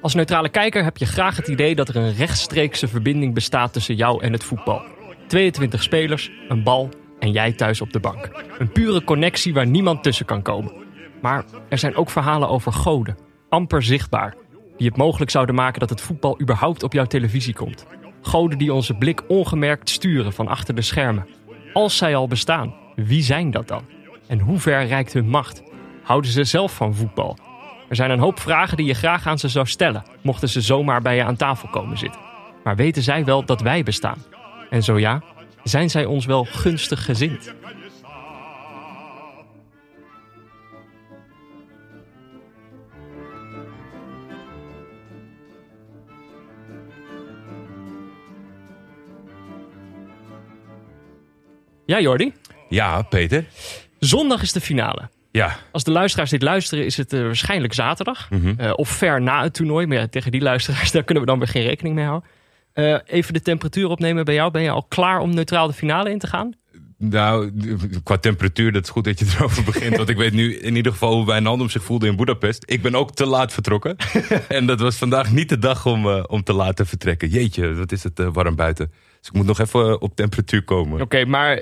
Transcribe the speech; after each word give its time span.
Als 0.00 0.14
neutrale 0.14 0.48
kijker 0.48 0.84
heb 0.84 0.96
je 0.96 1.06
graag 1.06 1.36
het 1.36 1.48
idee 1.48 1.74
dat 1.74 1.88
er 1.88 1.96
een 1.96 2.14
rechtstreekse 2.14 2.88
verbinding 2.88 3.34
bestaat 3.34 3.72
tussen 3.72 3.94
jou 3.94 4.22
en 4.22 4.32
het 4.32 4.44
voetbal. 4.44 4.82
22 5.26 5.82
spelers, 5.82 6.30
een 6.48 6.62
bal 6.62 6.88
en 7.18 7.32
jij 7.32 7.52
thuis 7.52 7.80
op 7.80 7.92
de 7.92 8.00
bank. 8.00 8.44
Een 8.58 8.72
pure 8.72 9.04
connectie 9.04 9.54
waar 9.54 9.66
niemand 9.66 10.02
tussen 10.02 10.26
kan 10.26 10.42
komen. 10.42 10.72
Maar 11.20 11.44
er 11.68 11.78
zijn 11.78 11.96
ook 11.96 12.10
verhalen 12.10 12.48
over 12.48 12.72
goden, 12.72 13.18
amper 13.48 13.82
zichtbaar, 13.82 14.34
die 14.76 14.86
het 14.86 14.96
mogelijk 14.96 15.30
zouden 15.30 15.54
maken 15.54 15.80
dat 15.80 15.90
het 15.90 16.00
voetbal 16.00 16.40
überhaupt 16.40 16.82
op 16.82 16.92
jouw 16.92 17.06
televisie 17.06 17.54
komt. 17.54 17.86
Goden 18.22 18.58
die 18.58 18.72
onze 18.72 18.94
blik 18.94 19.22
ongemerkt 19.28 19.90
sturen 19.90 20.32
van 20.32 20.48
achter 20.48 20.74
de 20.74 20.82
schermen. 20.82 21.26
Als 21.72 21.96
zij 21.96 22.16
al 22.16 22.28
bestaan, 22.28 22.74
wie 22.94 23.22
zijn 23.22 23.50
dat 23.50 23.68
dan? 23.68 23.82
En 24.26 24.38
hoe 24.40 24.58
ver 24.58 24.86
reikt 24.86 25.12
hun 25.12 25.28
macht? 25.28 25.62
Houden 26.02 26.30
ze 26.30 26.44
zelf 26.44 26.74
van 26.74 26.94
voetbal? 26.94 27.47
Er 27.88 27.96
zijn 27.96 28.10
een 28.10 28.18
hoop 28.18 28.40
vragen 28.40 28.76
die 28.76 28.86
je 28.86 28.94
graag 28.94 29.26
aan 29.26 29.38
ze 29.38 29.48
zou 29.48 29.66
stellen, 29.66 30.04
mochten 30.22 30.48
ze 30.48 30.60
zomaar 30.60 31.02
bij 31.02 31.16
je 31.16 31.24
aan 31.24 31.36
tafel 31.36 31.68
komen 31.68 31.98
zitten. 31.98 32.20
Maar 32.64 32.76
weten 32.76 33.02
zij 33.02 33.24
wel 33.24 33.44
dat 33.44 33.60
wij 33.60 33.82
bestaan? 33.82 34.22
En 34.70 34.82
zo 34.82 34.98
ja, 34.98 35.22
zijn 35.62 35.90
zij 35.90 36.04
ons 36.04 36.26
wel 36.26 36.44
gunstig 36.44 37.04
gezind? 37.04 37.54
Ja, 51.84 52.00
Jordi. 52.00 52.32
Ja, 52.68 53.02
Peter. 53.02 53.44
Zondag 53.98 54.42
is 54.42 54.52
de 54.52 54.60
finale. 54.60 55.08
Ja. 55.30 55.56
Als 55.72 55.84
de 55.84 55.90
luisteraars 55.90 56.30
dit 56.30 56.42
luisteren, 56.42 56.84
is 56.84 56.96
het 56.96 57.12
uh, 57.12 57.22
waarschijnlijk 57.22 57.72
zaterdag. 57.72 58.30
Mhm. 58.30 58.54
Uh, 58.60 58.72
of 58.74 58.88
ver 58.88 59.22
na 59.22 59.42
het 59.42 59.54
toernooi. 59.54 59.86
Maar 59.86 59.96
ja, 59.96 60.06
tegen 60.06 60.30
die 60.30 60.40
luisteraars, 60.40 60.90
daar 60.92 61.04
kunnen 61.04 61.24
we 61.24 61.30
dan 61.30 61.38
weer 61.38 61.48
geen 61.48 61.62
rekening 61.62 61.94
mee 61.94 62.04
houden. 62.04 62.28
Uh, 62.74 62.98
even 63.06 63.32
de 63.32 63.42
temperatuur 63.42 63.88
opnemen 63.88 64.24
bij 64.24 64.34
jou. 64.34 64.50
Ben 64.50 64.62
je 64.62 64.70
al 64.70 64.82
klaar 64.88 65.20
om 65.20 65.34
neutraal 65.34 65.66
de 65.66 65.72
finale 65.72 66.10
in 66.10 66.18
te 66.18 66.26
gaan? 66.26 66.52
Nou, 66.98 67.52
qua 68.02 68.16
temperatuur, 68.16 68.72
dat 68.72 68.82
is 68.82 68.90
goed 68.90 69.04
dat 69.04 69.18
je 69.18 69.26
erover 69.36 69.64
begint. 69.64 69.96
want 69.96 70.08
ik 70.08 70.16
weet 70.16 70.32
nu 70.32 70.54
in 70.54 70.76
ieder 70.76 70.92
geval 70.92 71.14
hoe 71.14 71.26
Wijnaldum 71.26 71.68
zich 71.68 71.82
voelde 71.82 72.06
in 72.06 72.16
Budapest. 72.16 72.62
Ik 72.66 72.82
ben 72.82 72.94
ook 72.94 73.14
te 73.14 73.26
laat 73.26 73.52
vertrokken. 73.52 73.96
en 74.48 74.66
dat 74.66 74.80
was 74.80 74.96
vandaag 74.96 75.32
niet 75.32 75.48
de 75.48 75.58
dag 75.58 75.86
om, 75.86 76.06
uh, 76.06 76.24
om 76.26 76.42
te 76.42 76.52
laten 76.52 76.86
vertrekken. 76.86 77.28
Jeetje, 77.28 77.74
wat 77.74 77.92
is 77.92 78.02
het 78.02 78.20
uh, 78.20 78.28
warm 78.32 78.56
buiten. 78.56 78.92
Dus 79.18 79.28
ik 79.28 79.32
moet 79.32 79.46
nog 79.46 79.60
even 79.60 80.00
op 80.00 80.16
temperatuur 80.16 80.62
komen. 80.64 80.92
Oké, 80.92 81.02
okay, 81.02 81.24
maar 81.24 81.56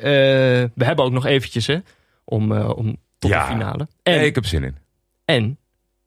we 0.75 0.84
hebben 0.84 1.05
ook 1.05 1.12
nog 1.12 1.27
eventjes 1.27 1.67
hè, 1.67 1.78
om, 2.25 2.53
om 2.53 2.97
tot 3.19 3.31
ja. 3.31 3.47
de 3.47 3.53
finale. 3.53 3.89
En, 4.03 4.17
nee, 4.17 4.27
ik 4.27 4.34
heb 4.34 4.47
zin 4.47 4.64
in. 4.64 4.77
En 5.25 5.59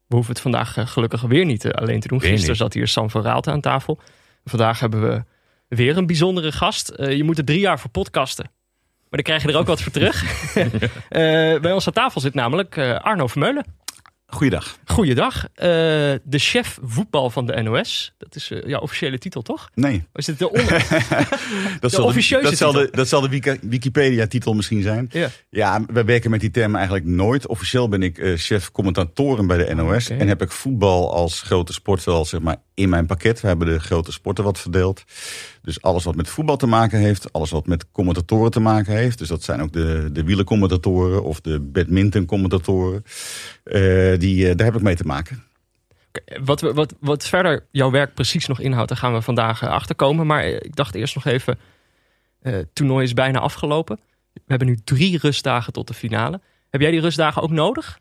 we 0.07 0.15
hoeven 0.15 0.33
het 0.33 0.41
vandaag 0.41 0.75
gelukkig 0.79 1.21
weer 1.21 1.45
niet 1.45 1.71
alleen 1.71 1.99
te 1.99 2.07
doen. 2.07 2.19
Weer 2.19 2.29
Gisteren 2.29 2.51
niet. 2.51 2.61
zat 2.61 2.73
hier 2.73 2.87
Sam 2.87 3.09
van 3.09 3.21
Raalte 3.21 3.51
aan 3.51 3.61
tafel. 3.61 3.99
Vandaag 4.45 4.79
hebben 4.79 5.01
we 5.01 5.23
weer 5.67 5.97
een 5.97 6.05
bijzondere 6.05 6.51
gast. 6.51 6.93
Uh, 6.95 7.15
je 7.15 7.23
moet 7.23 7.37
er 7.37 7.45
drie 7.45 7.59
jaar 7.59 7.79
voor 7.79 7.89
podcasten. 7.89 8.51
Maar 9.09 9.23
dan 9.23 9.23
krijg 9.23 9.41
je 9.41 9.47
er 9.47 9.57
ook 9.57 9.67
wat 9.67 9.81
voor 9.81 9.91
terug. 9.91 10.23
uh, 10.55 10.63
bij 11.65 11.71
ons 11.71 11.87
aan 11.87 11.93
tafel 11.93 12.21
zit 12.21 12.33
namelijk 12.33 12.75
uh, 12.75 12.99
Arno 12.99 13.27
Vermeulen. 13.27 13.65
Goeiedag. 14.29 14.77
Goeiedag. 14.85 15.43
Uh, 15.43 15.65
de 16.23 16.37
chef 16.37 16.79
voetbal 16.83 17.29
van 17.29 17.45
de 17.45 17.61
NOS. 17.61 18.13
Dat 18.17 18.35
is 18.35 18.51
uh, 18.51 18.63
jouw 18.65 18.79
officiële 18.79 19.17
titel, 19.17 19.41
toch? 19.41 19.69
Nee. 19.73 20.03
Is 20.13 20.27
het 20.27 20.39
de, 20.39 20.51
on... 20.51 20.65
dat, 21.79 21.81
de 21.81 21.89
zal 21.89 22.05
officieuze 22.05 22.43
de, 22.43 22.49
dat, 22.49 22.59
zal 22.59 22.71
titel? 22.71 22.85
de, 22.85 22.97
dat 22.97 23.07
zal 23.07 23.21
de 23.21 23.57
Wikipedia-titel 23.61 24.53
misschien 24.53 24.81
zijn. 24.81 25.09
Ja. 25.11 25.29
ja, 25.49 25.81
wij 25.93 26.05
werken 26.05 26.31
met 26.31 26.39
die 26.39 26.51
term 26.51 26.75
eigenlijk 26.75 27.05
nooit. 27.05 27.47
Officieel 27.47 27.89
ben 27.89 28.03
ik 28.03 28.17
uh, 28.17 28.37
chef 28.37 28.71
commentatoren 28.71 29.47
bij 29.47 29.57
de 29.57 29.75
NOS. 29.75 30.09
Oké. 30.09 30.19
En 30.19 30.27
heb 30.27 30.41
ik 30.41 30.51
voetbal 30.51 31.13
als 31.13 31.41
grote 31.41 31.73
sport 31.73 32.03
wel 32.03 32.25
zeg 32.25 32.39
maar, 32.39 32.57
in 32.73 32.89
mijn 32.89 33.05
pakket. 33.05 33.41
We 33.41 33.47
hebben 33.47 33.67
de 33.67 33.79
grote 33.79 34.11
sporten 34.11 34.43
wat 34.43 34.59
verdeeld. 34.59 35.03
Dus 35.61 35.81
alles 35.81 36.03
wat 36.03 36.15
met 36.15 36.29
voetbal 36.29 36.57
te 36.57 36.67
maken 36.67 36.99
heeft. 36.99 37.33
Alles 37.33 37.49
wat 37.49 37.67
met 37.67 37.91
commentatoren 37.91 38.51
te 38.51 38.59
maken 38.59 38.93
heeft. 38.93 39.17
Dus 39.17 39.27
dat 39.27 39.43
zijn 39.43 39.61
ook 39.61 39.73
de, 39.73 40.09
de 40.11 40.23
wielencommentatoren 40.23 41.23
of 41.23 41.41
de 41.41 41.59
badminton-commentatoren. 41.59 43.03
Die, 44.19 44.49
uh, 44.49 44.55
daar 44.55 44.65
heb 44.65 44.75
ik 44.75 44.81
mee 44.81 44.95
te 44.95 45.05
maken. 45.05 45.43
Wat, 46.43 46.61
wat, 46.61 46.95
wat 46.99 47.27
verder 47.27 47.65
jouw 47.71 47.91
werk 47.91 48.13
precies 48.13 48.47
nog 48.47 48.59
inhoudt, 48.59 48.89
daar 48.89 48.97
gaan 48.97 49.13
we 49.13 49.21
vandaag 49.21 49.63
uh, 49.63 49.69
achterkomen. 49.69 50.27
Maar 50.27 50.45
ik 50.45 50.75
dacht 50.75 50.95
eerst 50.95 51.15
nog 51.15 51.25
even, 51.25 51.59
uh, 52.41 52.53
het 52.53 52.75
toernooi 52.75 53.03
is 53.03 53.13
bijna 53.13 53.39
afgelopen. 53.39 53.99
We 54.33 54.41
hebben 54.45 54.67
nu 54.67 54.77
drie 54.83 55.17
rustdagen 55.17 55.73
tot 55.73 55.87
de 55.87 55.93
finale. 55.93 56.41
Heb 56.69 56.81
jij 56.81 56.91
die 56.91 57.01
rustdagen 57.01 57.41
ook 57.41 57.51
nodig? 57.51 57.99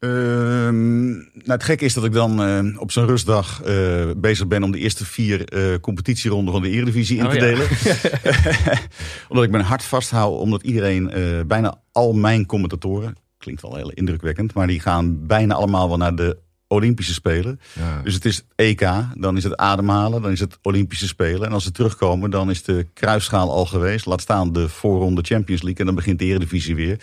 Uh, 0.00 0.10
nou, 0.10 1.44
het 1.44 1.62
gekke 1.62 1.84
is 1.84 1.94
dat 1.94 2.04
ik 2.04 2.12
dan 2.12 2.48
uh, 2.48 2.80
op 2.80 2.92
zo'n 2.92 3.06
rustdag 3.06 3.62
uh, 3.66 4.10
bezig 4.16 4.46
ben 4.46 4.62
om 4.62 4.70
de 4.70 4.78
eerste 4.78 5.04
vier 5.04 5.44
competitieronden 5.80 6.52
van 6.52 6.62
de 6.62 6.68
Eredivisie 6.68 7.18
in 7.18 7.24
oh, 7.24 7.30
te 7.30 7.36
ja. 7.36 7.40
delen. 7.40 7.66
omdat 9.28 9.44
ik 9.44 9.50
mijn 9.50 9.64
hart 9.64 9.84
vasthoud, 9.84 10.38
omdat 10.38 10.62
iedereen, 10.62 11.10
bijna 11.46 11.80
al 11.92 12.12
mijn 12.12 12.46
commentatoren, 12.46 13.16
klinkt 13.40 13.62
wel 13.62 13.76
heel 13.76 13.90
indrukwekkend, 13.90 14.54
maar 14.54 14.66
die 14.66 14.80
gaan 14.80 15.26
bijna 15.26 15.54
allemaal 15.54 15.88
wel 15.88 15.96
naar 15.96 16.14
de 16.14 16.38
Olympische 16.68 17.14
Spelen. 17.14 17.60
Ja. 17.72 18.02
Dus 18.02 18.14
het 18.14 18.24
is 18.24 18.42
EK, 18.54 18.80
dan 19.14 19.36
is 19.36 19.44
het 19.44 19.56
ademhalen, 19.56 20.22
dan 20.22 20.30
is 20.30 20.40
het 20.40 20.58
Olympische 20.62 21.06
Spelen. 21.06 21.46
En 21.46 21.52
als 21.52 21.64
ze 21.64 21.70
terugkomen, 21.70 22.30
dan 22.30 22.50
is 22.50 22.62
de 22.62 22.86
kruisschaal 22.94 23.50
al 23.50 23.66
geweest. 23.66 24.06
Laat 24.06 24.20
staan 24.20 24.52
de 24.52 24.68
voorronde 24.68 25.22
Champions 25.22 25.62
League 25.62 25.80
en 25.80 25.86
dan 25.86 25.94
begint 25.94 26.18
de 26.18 26.24
Eredivisie 26.24 26.74
weer. 26.74 26.96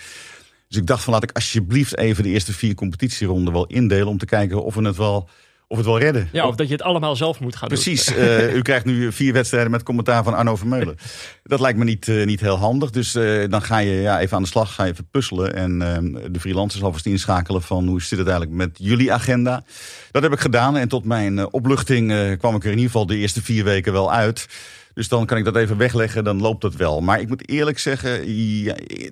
Dus 0.68 0.76
ik 0.76 0.86
dacht 0.86 1.04
van 1.04 1.12
laat 1.12 1.22
ik 1.22 1.32
alsjeblieft 1.32 1.96
even 1.96 2.22
de 2.22 2.28
eerste 2.28 2.52
vier 2.52 2.74
competitieronden 2.74 3.52
wel 3.52 3.66
indelen... 3.66 4.06
om 4.06 4.18
te 4.18 4.26
kijken 4.26 4.64
of 4.64 4.74
we 4.74 4.82
het 4.82 4.96
wel, 4.96 5.28
of 5.68 5.76
het 5.76 5.86
wel 5.86 5.98
redden. 5.98 6.28
Ja, 6.32 6.46
of 6.46 6.54
dat 6.54 6.66
je 6.66 6.72
het 6.72 6.82
allemaal 6.82 7.16
zelf 7.16 7.40
moet 7.40 7.56
gaan 7.56 7.68
Precies. 7.68 8.04
doen. 8.04 8.18
Uh, 8.18 8.54
u 8.54 8.62
krijgt 8.62 8.84
nu 8.84 9.12
vier 9.12 9.32
wedstrijden 9.32 9.70
met 9.70 9.82
commentaar 9.82 10.24
van 10.24 10.34
Arno 10.34 10.56
Vermeulen. 10.56 10.96
Dat 11.42 11.60
lijkt 11.60 11.78
me 11.78 11.84
niet, 11.84 12.06
uh, 12.06 12.26
niet 12.26 12.40
heel 12.40 12.56
handig. 12.56 12.90
Dus 12.90 13.14
uh, 13.14 13.44
dan 13.48 13.62
ga 13.62 13.78
je 13.78 13.90
ja, 13.92 14.20
even 14.20 14.36
aan 14.36 14.42
de 14.42 14.48
slag, 14.48 14.74
ga 14.74 14.84
je 14.84 14.92
even 14.92 15.08
puzzelen. 15.10 15.54
En 15.54 15.82
ehm, 15.82 16.32
de 16.32 16.40
freelancers 16.40 16.82
alvast 16.82 17.06
inschakelen 17.06 17.62
van 17.62 17.86
hoe 17.86 18.02
zit 18.02 18.18
het 18.18 18.28
eigenlijk 18.28 18.56
met 18.56 18.70
jullie 18.78 19.12
agenda. 19.12 19.64
Dat 20.10 20.22
heb 20.22 20.32
ik 20.32 20.40
gedaan 20.40 20.76
en 20.76 20.88
tot 20.88 21.04
mijn 21.04 21.52
opluchting 21.52 22.36
kwam 22.38 22.54
ik 22.54 22.62
er 22.62 22.70
in 22.70 22.76
ieder 22.76 22.90
geval 22.90 23.06
de 23.06 23.16
eerste 23.16 23.42
vier 23.42 23.64
weken 23.64 23.92
wel 23.92 24.12
uit... 24.12 24.48
Dus 24.94 25.08
dan 25.08 25.26
kan 25.26 25.38
ik 25.38 25.44
dat 25.44 25.56
even 25.56 25.76
wegleggen, 25.76 26.24
dan 26.24 26.40
loopt 26.40 26.60
dat 26.60 26.74
wel. 26.74 27.00
Maar 27.00 27.20
ik 27.20 27.28
moet 27.28 27.48
eerlijk 27.48 27.78
zeggen, 27.78 28.20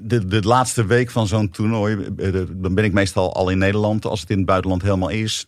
de, 0.09 0.27
de 0.27 0.43
laatste 0.43 0.87
week 0.87 1.11
van 1.11 1.27
zo'n 1.27 1.51
toernooi... 1.51 1.97
dan 2.53 2.75
ben 2.75 2.85
ik 2.85 2.93
meestal 2.93 3.35
al 3.35 3.49
in 3.49 3.59
Nederland, 3.59 4.05
als 4.05 4.21
het 4.21 4.31
in 4.31 4.37
het 4.37 4.47
buitenland 4.47 4.83
helemaal 4.83 5.09
is... 5.09 5.47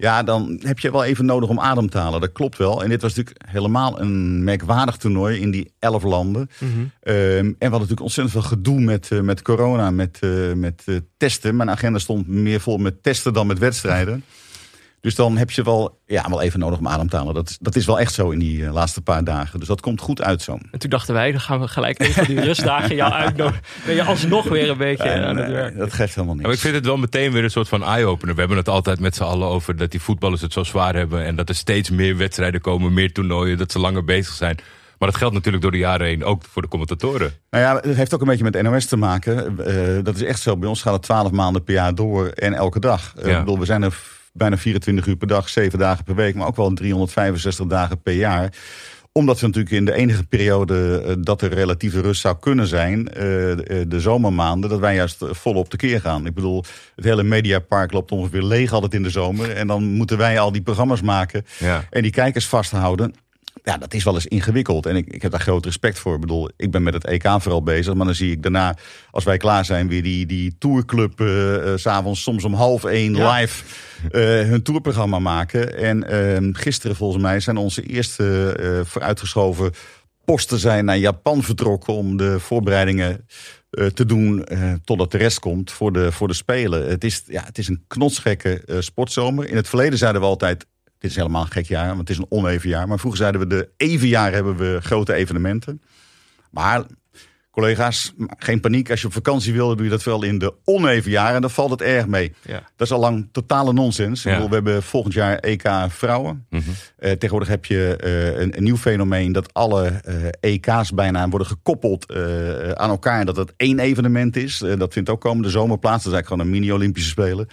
Ja, 0.00 0.22
dan 0.22 0.60
heb 0.62 0.78
je 0.78 0.90
wel 0.90 1.04
even 1.04 1.24
nodig 1.24 1.48
om 1.48 1.60
adem 1.60 1.90
te 1.90 1.98
halen. 1.98 2.20
Dat 2.20 2.32
klopt 2.32 2.58
wel. 2.58 2.82
En 2.82 2.88
dit 2.88 3.02
was 3.02 3.14
natuurlijk 3.14 3.50
helemaal 3.50 4.00
een 4.00 4.44
merkwaardig 4.44 4.96
toernooi 4.96 5.40
in 5.40 5.50
die 5.50 5.72
elf 5.78 6.02
landen. 6.02 6.50
Mm 6.58 6.72
-hmm. 6.72 6.80
um, 6.80 6.90
en 7.02 7.44
we 7.44 7.56
hadden 7.58 7.70
natuurlijk 7.70 8.00
ontzettend 8.00 8.36
veel 8.36 8.48
gedoe 8.56 8.80
met, 8.80 9.10
uh, 9.12 9.20
met 9.20 9.42
corona, 9.42 9.90
met, 9.90 10.18
uh, 10.20 10.52
met 10.52 10.82
uh, 10.86 10.96
testen. 11.16 11.56
Mijn 11.56 11.70
agenda 11.70 11.98
stond 11.98 12.28
meer 12.28 12.60
vol 12.60 12.76
met 12.76 13.02
testen 13.02 13.32
dan 13.32 13.46
met 13.46 13.58
wedstrijden. 13.58 14.24
Dus 15.00 15.14
dan 15.14 15.36
heb 15.36 15.50
je 15.50 15.62
wel, 15.62 15.98
ja, 16.06 16.28
wel 16.28 16.40
even 16.42 16.60
nodig 16.60 16.78
om 16.78 16.88
adem 16.88 17.08
te 17.08 17.16
halen. 17.16 17.34
Dat 17.34 17.48
is, 17.48 17.58
dat 17.60 17.76
is 17.76 17.86
wel 17.86 18.00
echt 18.00 18.14
zo 18.14 18.30
in 18.30 18.38
die 18.38 18.58
uh, 18.58 18.72
laatste 18.72 19.00
paar 19.00 19.24
dagen. 19.24 19.58
Dus 19.58 19.68
dat 19.68 19.80
komt 19.80 20.00
goed 20.00 20.22
uit 20.22 20.42
zo. 20.42 20.58
En 20.70 20.78
toen 20.78 20.90
dachten 20.90 21.14
wij, 21.14 21.30
dan 21.30 21.40
gaan 21.40 21.60
we 21.60 21.68
gelijk 21.68 22.00
even 22.00 22.26
die 22.26 22.40
rustdagen 22.40 22.94
jou 22.96 23.12
uitnodigen. 23.24 23.62
Ben 23.86 23.94
je 23.94 24.02
alsnog 24.02 24.48
weer 24.48 24.70
een 24.70 24.78
beetje 24.78 25.08
ja, 25.08 25.24
aan 25.24 25.36
het 25.36 25.50
werk. 25.50 25.78
Dat 25.78 25.92
geeft 25.92 26.14
helemaal 26.14 26.34
niks. 26.34 26.46
Maar 26.46 26.56
ik 26.56 26.62
vind 26.62 26.74
het 26.74 26.86
wel 26.86 26.96
meteen 26.96 27.32
weer 27.32 27.44
een 27.44 27.50
soort 27.50 27.68
van 27.68 27.84
eye-opener. 27.84 28.34
We 28.34 28.40
hebben 28.40 28.58
het 28.58 28.68
altijd 28.68 29.00
met 29.00 29.14
z'n 29.16 29.22
allen 29.22 29.48
over 29.48 29.76
dat 29.76 29.90
die 29.90 30.00
voetballers 30.00 30.40
het 30.42 30.52
zo 30.52 30.64
zwaar 30.64 30.94
hebben. 30.94 31.24
En 31.24 31.36
dat 31.36 31.48
er 31.48 31.54
steeds 31.54 31.90
meer 31.90 32.16
wedstrijden 32.16 32.60
komen, 32.60 32.92
meer 32.92 33.12
toernooien. 33.12 33.58
Dat 33.58 33.72
ze 33.72 33.78
langer 33.78 34.04
bezig 34.04 34.34
zijn. 34.34 34.58
Maar 34.98 35.08
dat 35.08 35.18
geldt 35.18 35.34
natuurlijk 35.34 35.62
door 35.62 35.72
de 35.72 35.78
jaren 35.78 36.06
heen 36.06 36.24
ook 36.24 36.42
voor 36.50 36.62
de 36.62 36.68
commentatoren. 36.68 37.32
Nou 37.50 37.64
ja, 37.64 37.88
het 37.88 37.96
heeft 37.96 38.14
ook 38.14 38.20
een 38.20 38.26
beetje 38.26 38.44
met 38.50 38.62
NOS 38.62 38.86
te 38.86 38.96
maken. 38.96 39.56
Uh, 39.58 40.04
dat 40.04 40.14
is 40.14 40.22
echt 40.22 40.40
zo. 40.40 40.56
Bij 40.56 40.68
ons 40.68 40.82
gaat 40.82 40.92
het 40.92 41.02
twaalf 41.02 41.30
maanden 41.30 41.64
per 41.64 41.74
jaar 41.74 41.94
door 41.94 42.26
en 42.28 42.54
elke 42.54 42.80
dag. 42.80 43.12
Uh, 43.18 43.24
Ja. 43.24 43.30
ik 43.32 43.38
bedoel, 43.38 43.58
we 43.58 43.64
zijn 43.64 43.82
er 43.82 43.98
bijna 44.32 44.56
24 44.56 45.06
uur 45.06 45.16
per 45.16 45.28
dag, 45.28 45.48
7 45.48 45.78
dagen 45.78 46.04
per 46.04 46.14
week, 46.14 46.34
maar 46.34 46.46
ook 46.46 46.56
wel 46.56 46.72
365 46.72 47.66
dagen 47.66 48.02
per 48.02 48.14
jaar 48.14 48.52
omdat 49.12 49.40
we 49.40 49.46
natuurlijk 49.46 49.74
in 49.74 49.84
de 49.84 49.92
enige 49.92 50.24
periode 50.24 51.04
uh, 51.06 51.14
dat 51.20 51.42
er 51.42 51.54
relatieve 51.54 52.00
rust 52.00 52.20
zou 52.20 52.36
kunnen 52.40 52.66
zijn, 52.66 52.98
uh, 53.00 53.14
de, 53.14 53.84
de 53.88 54.00
zomermaanden, 54.00 54.70
dat 54.70 54.78
wij 54.78 54.94
juist 54.94 55.18
volop 55.20 55.68
tekeer 55.68 56.00
gaan. 56.00 56.26
Ik 56.26 56.34
bedoel, 56.34 56.64
het 56.96 57.04
hele 57.04 57.22
mediapark 57.22 57.92
loopt 57.92 58.12
ongeveer 58.12 58.42
leeg 58.42 58.72
altijd 58.72 58.94
in 58.94 59.02
de 59.02 59.10
zomer. 59.10 59.50
En 59.50 59.66
dan 59.66 59.84
moeten 59.84 60.18
wij 60.18 60.38
al 60.40 60.52
die 60.52 60.62
programma's 60.62 61.00
maken 61.02 61.44
Ja. 61.58 61.84
en 61.90 62.02
die 62.02 62.10
kijkers 62.10 62.46
vasthouden. 62.46 63.14
Ja, 63.70 63.78
dat 63.78 63.94
is 63.94 64.04
wel 64.04 64.14
eens 64.14 64.26
ingewikkeld. 64.26 64.86
En 64.86 64.96
ik, 64.96 65.06
ik 65.06 65.22
heb 65.22 65.30
daar 65.30 65.40
groot 65.40 65.64
respect 65.64 65.98
voor. 65.98 66.14
Ik 66.14 66.20
bedoel, 66.20 66.50
ik 66.56 66.70
ben 66.70 66.82
met 66.82 66.94
het 66.94 67.04
EK 67.04 67.28
vooral 67.38 67.62
bezig. 67.62 67.94
Maar 67.94 68.06
dan 68.06 68.14
zie 68.14 68.30
ik 68.30 68.42
daarna, 68.42 68.76
als 69.10 69.24
wij 69.24 69.36
klaar 69.36 69.64
zijn, 69.64 69.88
weer 69.88 70.02
die, 70.02 70.26
die 70.26 70.56
tourclub... 70.58 71.20
Uh, 71.20 71.54
uh, 71.54 71.72
s'avonds 71.76 72.22
soms 72.22 72.44
om 72.44 72.54
half 72.54 72.84
één 72.84 73.14
Ja. 73.14 73.34
live 73.34 73.64
uh, 74.10 74.48
hun 74.48 74.62
tourprogramma 74.62 75.18
maken. 75.18 75.76
En 75.76 76.14
uh, 76.14 76.48
gisteren 76.52 76.96
volgens 76.96 77.22
mij 77.22 77.40
zijn 77.40 77.56
onze 77.56 77.82
eerste 77.82 78.84
vooruitgeschoven 78.86 79.72
posten 80.24 80.58
zijn 80.58 80.84
naar 80.84 80.98
Japan 80.98 81.42
vertrokken... 81.42 81.94
om 81.94 82.16
de 82.16 82.40
voorbereidingen 82.40 83.26
te 83.70 84.06
doen 84.06 84.46
uh, 84.52 84.72
totdat 84.84 85.10
de 85.10 85.18
rest 85.18 85.38
komt 85.38 85.72
voor 85.72 85.92
de, 85.92 86.12
voor 86.12 86.28
de 86.28 86.34
Spelen. 86.34 86.88
Het 86.88 87.04
is, 87.04 87.22
ja, 87.26 87.42
het 87.44 87.58
is 87.58 87.68
een 87.68 87.84
knotsgekke 87.86 88.62
uh, 88.66 88.76
sportzomer. 88.80 89.48
In 89.48 89.56
het 89.56 89.68
verleden 89.68 89.98
zeiden 89.98 90.20
we 90.20 90.26
altijd 90.26 90.66
dit 91.00 91.10
is 91.10 91.16
helemaal 91.16 91.42
een 91.42 91.50
gek 91.50 91.66
jaar, 91.66 91.86
want 91.86 91.98
het 91.98 92.10
is 92.10 92.18
een 92.18 92.26
oneven 92.28 92.68
jaar. 92.68 92.88
Maar 92.88 92.98
vroeger 92.98 93.20
zeiden 93.20 93.40
we 93.40 93.46
de 93.46 93.68
even 93.76 94.08
jaar 94.08 94.32
hebben 94.32 94.56
we 94.56 94.78
grote 94.82 95.14
evenementen. 95.14 95.82
Maar 96.50 96.84
collega's, 97.50 98.12
geen 98.38 98.60
paniek. 98.60 98.90
Als 98.90 99.00
je 99.00 99.06
op 99.06 99.12
vakantie 99.12 99.52
wil, 99.52 99.66
dan 99.66 99.76
doe 99.76 99.84
je 99.84 99.90
dat 99.90 100.02
wel 100.02 100.22
in 100.22 100.38
de 100.38 100.54
oneven 100.64 101.10
jaren. 101.10 101.34
En 101.34 101.40
dan 101.40 101.50
valt 101.50 101.70
het 101.70 101.82
erg 101.82 102.06
mee. 102.06 102.32
Ja. 102.42 102.62
Dat 102.76 102.86
is 102.86 102.92
al 102.92 103.00
lang 103.00 103.28
totale 103.32 103.72
nonsens. 103.72 104.22
Ja. 104.22 104.48
we 104.48 104.54
hebben 104.54 104.82
volgend 104.82 105.14
jaar 105.14 105.38
EK 105.38 105.68
vrouwen. 105.88 106.46
Mhm. 106.50 106.62
Eh, 106.96 107.10
tegenwoordig 107.10 107.48
heb 107.48 107.64
je 107.64 107.96
eh, 107.96 108.40
een, 108.40 108.56
een 108.56 108.62
nieuw 108.62 108.76
fenomeen 108.76 109.32
dat 109.32 109.54
alle 109.54 109.86
eh, 109.86 110.14
EK's 110.40 110.92
bijna 110.92 111.28
worden 111.28 111.48
gekoppeld 111.48 112.12
aan 112.74 112.90
elkaar. 112.90 113.20
En 113.20 113.26
dat 113.26 113.36
het 113.36 113.52
één 113.56 113.78
evenement 113.78 114.36
is. 114.36 114.58
Dat 114.58 114.92
vindt 114.92 115.08
ook 115.08 115.20
komende 115.20 115.50
zomer 115.50 115.78
plaats. 115.78 116.04
Dat 116.04 116.12
is 116.12 116.18
eigenlijk 116.18 116.26
gewoon 116.26 116.44
een 116.44 116.60
mini-Olympische 116.60 117.10
Spelen. 117.10 117.48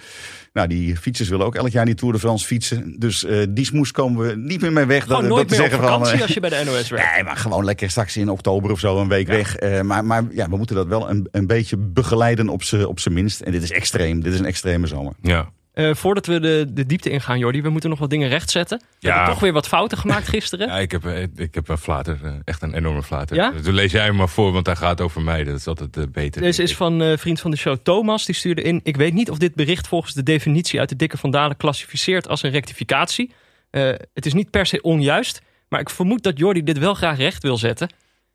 Nou, 0.58 0.70
die 0.70 0.98
fietsers 0.98 1.30
willen 1.30 1.46
ook 1.46 1.56
elk 1.56 1.70
jaar 1.70 1.86
die 1.86 1.96
Tour 1.96 2.14
de 2.14 2.20
France 2.20 2.46
fietsen. 2.46 2.96
Dus 3.00 3.24
eh, 3.24 3.46
die 3.50 3.66
smoes 3.66 3.92
komen 3.92 4.28
we 4.28 4.36
niet 4.36 4.62
meer 4.62 4.74
mee 4.74 4.86
weg. 4.86 5.04
Gewoon 5.04 5.22
dat, 5.22 5.30
nooit 5.30 5.50
dat 5.50 5.58
meer 5.58 5.68
zeggen 5.68 5.84
vakantie 5.84 6.10
van, 6.10 6.16
eh, 6.16 6.22
als 6.22 6.34
je 6.34 6.40
bij 6.40 6.50
de 6.50 6.64
NOS 6.66 6.90
werkt. 6.90 7.14
Nee, 7.14 7.24
maar 7.24 7.38
gewoon 7.38 7.66
lekker 7.66 7.90
straks 7.90 8.18
in 8.18 8.30
oktober 8.30 8.72
of 8.72 8.80
zo 8.80 9.02
een 9.02 9.08
week 9.08 9.28
weg. 9.28 9.56
Eh, 9.56 9.82
maar 9.82 10.06
maar 10.06 10.24
ja, 10.32 10.50
we 10.50 10.58
moeten 10.58 10.76
dat 10.76 10.88
wel 10.88 11.10
een, 11.10 11.28
een 11.32 11.48
beetje 11.48 11.78
begeleiden 11.78 12.50
op 12.50 12.64
zijn 12.64 12.86
op 12.86 13.00
z'n 13.00 13.12
minst. 13.12 13.42
En 13.42 13.52
dit 13.52 13.64
is 13.64 13.72
extreem. 13.72 14.22
Dit 14.22 14.34
is 14.34 14.40
een 14.40 14.46
extreme 14.46 14.88
zomer. 14.88 15.14
Ja. 15.22 15.50
Eh, 15.78 15.94
voordat 15.96 16.26
we 16.26 16.40
de, 16.40 16.66
de 16.70 16.86
diepte 16.86 17.10
ingaan, 17.10 17.38
Jordi, 17.40 17.62
we 17.62 17.70
moeten 17.70 17.90
nog 17.90 18.00
wat 18.00 18.10
dingen 18.10 18.30
rechtzetten. 18.30 18.78
We 18.80 19.08
Ja. 19.08 19.14
hebben 19.14 19.32
toch 19.34 19.42
weer 19.42 19.54
wat 19.54 19.68
fouten 19.68 19.98
gemaakt 19.98 20.28
gisteren. 20.28 20.68
Ja, 20.72 20.78
ik 20.78 20.92
heb, 20.92 21.06
eh, 21.06 21.22
ik 21.36 21.56
heb 21.56 21.68
een 21.70 21.78
flater. 21.78 22.20
eh, 22.24 22.32
Echt 22.44 22.62
een 22.62 22.74
enorme 22.74 23.04
flater. 23.04 23.36
Ja? 23.36 23.52
Dus 23.52 23.68
lees 23.68 23.92
jij 23.92 24.04
hem 24.06 24.16
maar 24.16 24.30
voor, 24.30 24.52
want 24.52 24.66
hij 24.66 24.76
gaat 24.76 25.02
over 25.02 25.22
mij. 25.22 25.44
Dat 25.44 25.56
is 25.56 25.68
altijd 25.68 26.12
beter. 26.12 26.42
Deze 26.42 26.64
is 26.64 26.76
van 26.76 27.18
vriend 27.18 27.40
van 27.40 27.52
de 27.52 27.58
show 27.58 27.78
Thomas. 27.84 28.26
Die 28.26 28.36
stuurde 28.36 28.62
in. 28.62 28.80
Ik 28.84 28.98
weet 28.98 29.14
niet 29.14 29.30
of 29.30 29.38
dit 29.38 29.56
bericht 29.56 29.88
volgens 29.88 30.14
de 30.14 30.24
definitie 30.24 30.80
uit 30.80 30.90
de 30.90 30.96
Dikke 30.96 31.18
Vandalen 31.18 31.58
klassificeert 31.58 32.28
als 32.28 32.44
een 32.44 32.52
rectificatie. 32.52 33.32
Het 34.14 34.26
is 34.26 34.34
niet 34.34 34.50
per 34.52 34.66
se 34.66 34.82
onjuist. 34.82 35.42
Maar 35.70 35.80
ik 35.80 35.90
vermoed 35.90 36.24
dat 36.24 36.38
Jordi 36.38 36.64
dit 36.64 36.78
wel 36.78 36.94
graag 36.94 37.18
recht 37.18 37.44
wil 37.44 37.58
zetten. 37.58 37.90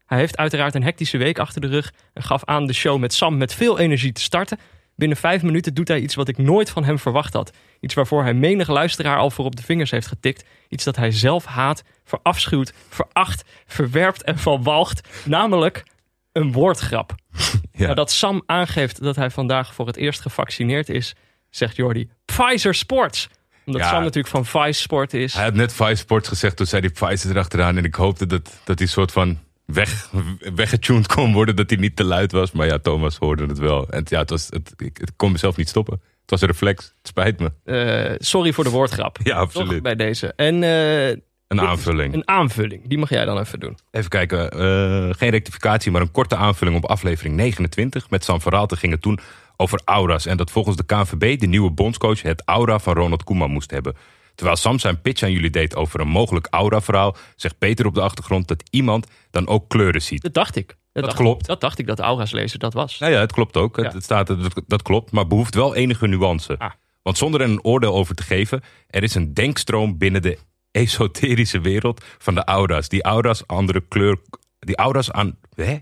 Hij 0.06 0.19
heeft 0.19 0.37
uiteraard 0.37 0.75
een 0.75 0.83
hectische 0.83 1.19
week 1.19 1.39
achter 1.39 1.61
de 1.61 1.67
rug. 1.67 1.93
En 2.15 2.23
gaf 2.23 2.44
aan 2.44 2.67
de 2.67 2.73
show 2.73 2.99
met 2.99 3.15
Sam 3.15 3.37
met 3.37 3.55
veel 3.55 3.79
energie 3.79 4.12
te 4.12 4.21
starten. 4.21 4.59
Binnen 4.97 5.17
vijf 5.17 5.43
minuten 5.43 5.75
doet 5.75 5.89
hij 5.89 6.00
iets 6.00 6.15
wat 6.15 6.29
ik 6.29 6.39
nooit 6.39 6.71
van 6.71 6.85
hem 6.85 6.99
verwacht 6.99 7.33
had. 7.33 7.53
Iets 7.81 7.94
waarvoor 7.94 8.23
hij 8.23 8.35
menig 8.35 8.69
luisteraar 8.69 9.19
al 9.19 9.31
voor 9.31 9.44
op 9.44 9.56
de 9.56 9.62
vingers 9.62 9.91
heeft 9.91 10.06
getikt. 10.06 10.44
Iets 10.69 10.85
dat 10.85 10.97
hij 10.97 11.11
zelf 11.11 11.44
haat, 11.44 11.83
verafschuwt, 12.05 12.73
veracht, 12.89 13.44
verwerpt 13.67 14.23
en 14.23 14.39
van 14.39 14.62
walgt. 14.62 15.09
Namelijk 15.25 15.85
een 16.33 16.53
woordgrap. 16.53 17.15
Ja. 17.75 17.87
Nadat 17.87 18.11
Sam 18.11 18.43
aangeeft 18.47 19.03
dat 19.03 19.17
hij 19.17 19.31
vandaag 19.31 19.75
voor 19.75 19.87
het 19.87 19.97
eerst 19.97 20.21
gevaccineerd 20.21 20.89
is, 20.89 21.15
zegt 21.50 21.77
Jordi 21.77 22.11
Pfizer 22.25 22.75
Sports. 22.75 23.29
Omdat 23.67 23.83
Ja. 23.83 23.89
Sam 23.89 24.00
natuurlijk 24.03 24.29
van 24.29 24.47
Vice 24.47 24.81
Sport 24.81 25.15
is. 25.15 25.35
Hij 25.35 25.44
had 25.44 25.55
net 25.55 25.73
Vice 25.73 25.94
Sports 25.94 26.29
gezegd, 26.29 26.56
toen 26.56 26.67
zei 26.67 26.83
die 26.83 26.91
Pfizer 26.91 27.31
erachteraan. 27.31 27.77
En 27.77 27.85
ik 27.85 27.94
hoopte 27.94 28.27
dat, 28.27 28.61
dat 28.65 28.79
hij 28.79 28.89
soort 28.89 29.12
van 29.12 29.39
weg, 29.67 30.11
weggetuned 30.55 31.06
kon 31.06 31.32
worden, 31.32 31.56
dat 31.56 31.70
hij 31.70 31.79
niet 31.79 31.97
te 31.97 32.05
luid 32.05 32.32
was. 32.32 32.53
Maar 32.53 32.67
ja, 32.67 32.79
Thomas 32.79 33.17
hoorde 33.17 33.47
het 33.47 33.59
wel. 33.59 33.88
En 33.88 34.03
ja, 34.09 34.19
het, 34.19 34.31
was, 34.31 34.47
het, 34.50 34.73
ik, 34.76 34.99
ik 34.99 35.09
kon 35.17 35.32
mezelf 35.32 35.56
niet 35.56 35.69
stoppen. 35.69 36.00
Het 36.20 36.31
was 36.31 36.41
een 36.41 36.47
reflex. 36.49 36.85
Het 36.85 37.09
spijt 37.09 37.38
me. 37.41 37.53
Eh, 37.64 38.14
sorry 38.19 38.53
voor 38.53 38.64
de 38.64 38.70
woordgrap. 38.70 39.19
Ja, 39.23 39.32
Toch 39.35 39.43
absoluut. 39.43 39.82
bij 39.82 39.94
deze. 39.97 40.32
En 40.37 40.62
eh, 40.62 41.09
Een 41.49 41.61
aanvulling. 41.61 42.14
een 42.14 42.29
aanvulling. 42.29 42.88
Die 42.88 42.99
mag 42.99 43.09
jij 43.09 43.25
dan 43.25 43.38
even 43.38 43.61
doen. 43.61 43.79
Even 43.91 44.11
kijken, 44.11 44.50
eh, 44.50 45.09
geen 45.19 45.31
rectificatie, 45.31 45.91
maar 45.93 46.00
een 46.00 46.11
korte 46.11 46.37
aanvulling 46.37 46.76
op 46.76 46.85
aflevering 46.85 47.37
29. 47.37 48.11
Met 48.11 48.25
Sam 48.25 48.41
Verhaalte 48.41 48.76
ging 48.76 48.93
het 48.93 49.03
toen 49.03 49.19
over 49.56 49.81
aura's. 49.85 50.26
En 50.26 50.37
dat 50.37 50.50
volgens 50.50 50.76
de 50.76 50.85
KNVB 50.85 51.38
de 51.41 51.47
nieuwe 51.47 51.70
bondscoach 51.70 52.23
het 52.23 52.43
aura 52.44 52.79
van 52.79 52.94
Ronald 52.94 53.25
Koeman 53.25 53.50
moest 53.50 53.70
hebben. 53.70 53.97
Terwijl 54.34 54.56
Sam 54.56 54.79
zijn 54.79 55.00
pitch 55.00 55.23
aan 55.23 55.32
jullie 55.32 55.50
deed 55.50 55.76
over 55.76 56.00
een 56.00 56.08
mogelijk 56.08 56.46
aura-verhaal... 56.50 57.17
zegt 57.37 57.58
Peter 57.58 57.87
op 57.87 57.94
de 57.94 58.00
achtergrond 58.00 58.49
dat 58.49 58.62
iemand 58.70 59.06
dan 59.31 59.49
ook 59.49 59.69
kleuren 59.69 60.02
ziet. 60.02 60.23
Dat 60.23 60.34
dacht 60.34 60.56
ik. 60.56 60.76
Dat, 60.93 61.05
dacht, 61.05 61.17
klopt. 61.17 61.46
Dat 61.46 61.61
dacht 61.61 61.79
ik 61.79 61.87
dat 61.87 61.99
aura's 61.99 62.32
lezen 62.32 62.58
dat 62.58 62.73
was. 62.73 62.99
Nou 62.99 63.12
ja, 63.12 63.20
het 63.20 63.32
klopt 63.32 63.56
ook. 63.56 63.76
Ja. 63.76 63.82
Het, 63.82 63.93
het 63.93 64.05
staat, 64.05 64.26
dat, 64.26 64.62
dat 64.67 64.82
klopt, 64.82 65.12
maar 65.12 65.26
behoeft 65.26 65.55
wel 65.55 65.75
enige 65.75 66.06
nuance. 66.06 66.58
Ah. 66.58 66.70
Want 67.02 67.19
zonder 67.19 67.40
er 67.40 67.49
een 67.49 67.64
oordeel 67.64 67.94
over 67.94 68.14
te 68.14 68.23
geven... 68.23 68.62
er 68.87 69.02
is 69.02 69.14
een 69.14 69.34
denkstroom 69.34 69.99
binnen 69.99 70.23
de 70.23 70.38
esoterische 70.70 71.61
wereld 71.61 72.05
van 72.19 72.34
de 72.34 72.44
aura's. 72.44 72.88
Die 72.88 73.02
aura's 73.02 73.46
andere 73.46 73.81
kleur... 73.88 74.19
Die 74.58 74.76
aura's 74.76 75.11
aan... 75.11 75.37
Hè? 75.55 75.79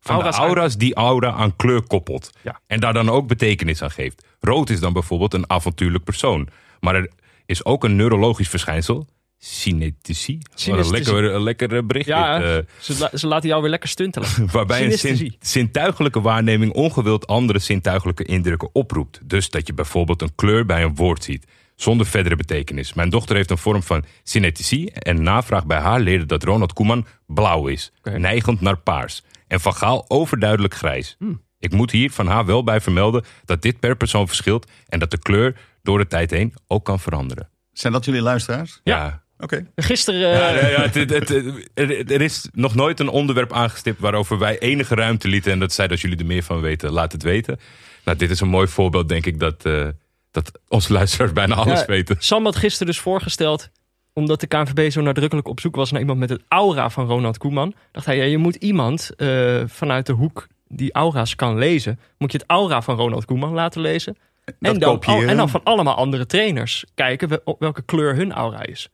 Van 0.00 0.14
Aura's 0.14 0.36
de 0.36 0.42
aan- 0.42 0.48
aura's 0.48 0.76
die 0.76 0.94
aura 0.94 1.32
aan 1.32 1.56
kleur 1.56 1.82
koppelt. 1.82 2.30
Ja. 2.42 2.60
En 2.66 2.80
daar 2.80 2.92
dan 2.92 3.08
ook 3.08 3.28
betekenis 3.28 3.82
aan 3.82 3.90
geeft. 3.90 4.26
Rood 4.40 4.70
is 4.70 4.80
dan 4.80 4.92
bijvoorbeeld 4.92 5.34
een 5.34 5.50
avontuurlijk 5.50 6.04
persoon. 6.04 6.48
Maar 6.80 6.94
er 6.94 7.10
is 7.46 7.64
ook 7.64 7.84
een 7.84 7.96
neurologisch 7.96 8.48
verschijnsel... 8.48 9.06
Synesthesie. 9.38 10.38
Wat 10.50 10.78
Een 10.78 10.90
lekker, 10.90 11.24
een 11.34 11.42
lekker 11.42 11.76
eh, 11.76 11.82
bericht. 11.82 12.06
Ja, 12.06 12.42
eh. 12.42 12.58
ze, 12.80 13.10
ze 13.14 13.26
laten 13.26 13.48
jou 13.48 13.60
weer 13.60 13.70
lekker 13.70 13.88
stuntelen. 13.88 14.28
Waarbij 14.52 15.04
een 15.04 15.36
zintuigelijke 15.40 16.20
waarneming 16.20 16.72
ongewild 16.72 17.26
andere 17.26 17.58
zintuigelijke 17.58 18.24
indrukken 18.24 18.68
oproept. 18.72 19.20
Dus 19.24 19.50
dat 19.50 19.66
je 19.66 19.74
bijvoorbeeld 19.74 20.22
een 20.22 20.34
kleur 20.34 20.66
bij 20.66 20.82
een 20.82 20.94
woord 20.94 21.24
ziet, 21.24 21.46
zonder 21.74 22.06
verdere 22.06 22.36
betekenis. 22.36 22.94
Mijn 22.94 23.10
dochter 23.10 23.36
heeft 23.36 23.50
een 23.50 23.58
vorm 23.58 23.82
van 23.82 24.04
synesthesie 24.22 24.90
en 24.90 25.22
navraag 25.22 25.66
bij 25.66 25.78
haar 25.78 26.00
leerde 26.00 26.26
dat 26.26 26.42
Ronald 26.42 26.72
Koeman 26.72 27.06
blauw 27.26 27.66
is, 27.66 27.92
neigend 28.02 28.60
naar 28.60 28.78
paars. 28.78 29.22
En 29.46 29.60
Van 29.60 29.74
Gaal 29.74 30.04
overduidelijk 30.08 30.74
grijs. 30.74 31.16
Hmm. 31.18 31.42
Ik 31.58 31.72
moet 31.72 31.90
hier 31.90 32.10
van 32.10 32.26
haar 32.26 32.46
wel 32.46 32.64
bij 32.64 32.80
vermelden 32.80 33.24
dat 33.44 33.62
dit 33.62 33.80
per 33.80 33.96
persoon 33.96 34.28
verschilt 34.28 34.70
en 34.88 34.98
dat 34.98 35.10
de 35.10 35.18
kleur 35.18 35.56
door 35.84 35.98
de 35.98 36.06
tijd 36.06 36.30
heen 36.30 36.54
ook 36.66 36.84
kan 36.84 37.00
veranderen. 37.00 37.48
Zijn 37.72 37.92
dat 37.92 38.04
jullie 38.04 38.20
luisteraars? 38.22 38.80
Ja. 38.84 39.22
Oké. 39.38 39.66
Gisteren... 39.76 40.20
Ja, 40.20 40.48
eh, 40.54 40.62
ja, 40.62 40.68
ja, 40.68 40.80
het, 40.82 40.94
het, 40.94 41.10
het- 41.28 41.68
er, 41.74 42.12
er 42.12 42.20
is 42.20 42.48
nog 42.52 42.74
nooit 42.74 43.00
een 43.00 43.08
onderwerp 43.08 43.52
aangestipt 43.52 44.00
waarover 44.00 44.38
wij 44.38 44.58
enige 44.58 44.94
ruimte 44.94 45.28
lieten. 45.28 45.52
En 45.52 45.58
dat 45.58 45.72
zei, 45.72 45.88
als 45.88 46.00
jullie 46.00 46.18
er 46.18 46.26
meer 46.26 46.42
van 46.42 46.60
weten, 46.60 46.90
laat 46.90 47.12
het 47.12 47.22
weten. 47.22 47.58
Nou, 48.04 48.18
dit 48.18 48.30
is 48.30 48.40
een 48.40 48.48
mooi 48.48 48.66
voorbeeld, 48.68 49.08
denk 49.08 49.26
ik, 49.26 49.40
dat, 49.40 49.64
eh, 49.64 49.88
dat 50.30 50.50
onze 50.68 50.92
luisteraars 50.92 51.32
bijna 51.32 51.54
alles 51.54 51.80
Ja, 51.80 51.86
weten. 51.86 52.16
Sam 52.18 52.44
had 52.44 52.56
gisteren 52.56 52.86
dus 52.86 53.00
voorgesteld, 53.00 53.68
omdat 54.12 54.40
de 54.40 54.46
KNVB 54.46 54.90
zo 54.90 55.00
nadrukkelijk 55.00 55.48
op 55.48 55.60
zoek 55.60 55.76
was 55.76 55.90
naar 55.90 56.00
iemand 56.00 56.18
met 56.18 56.28
het 56.30 56.42
aura 56.48 56.90
van 56.90 57.06
Ronald 57.06 57.38
Koeman, 57.38 57.74
dacht 57.92 58.06
hij, 58.06 58.16
ja, 58.16 58.24
je 58.24 58.38
moet 58.38 58.54
iemand 58.56 59.10
eh, 59.16 59.62
vanuit 59.66 60.06
de 60.06 60.12
hoek 60.12 60.46
die 60.68 60.92
aura's 60.92 61.34
kan 61.34 61.58
lezen, 61.58 62.00
moet 62.18 62.32
je 62.32 62.38
het 62.38 62.46
aura 62.46 62.82
van 62.82 62.96
Ronald 62.96 63.24
Koeman 63.24 63.52
laten 63.52 63.80
lezen. 63.80 64.16
En 64.60 64.78
dan, 64.78 65.00
en 65.02 65.36
dan 65.36 65.48
van 65.48 65.60
allemaal 65.64 65.94
andere 65.94 66.26
trainers 66.26 66.84
kijken 66.94 67.28
we- 67.28 67.40
op 67.44 67.60
welke 67.60 67.82
kleur 67.82 68.14
hun 68.16 68.32
aura 68.32 68.62
is. 68.66 68.88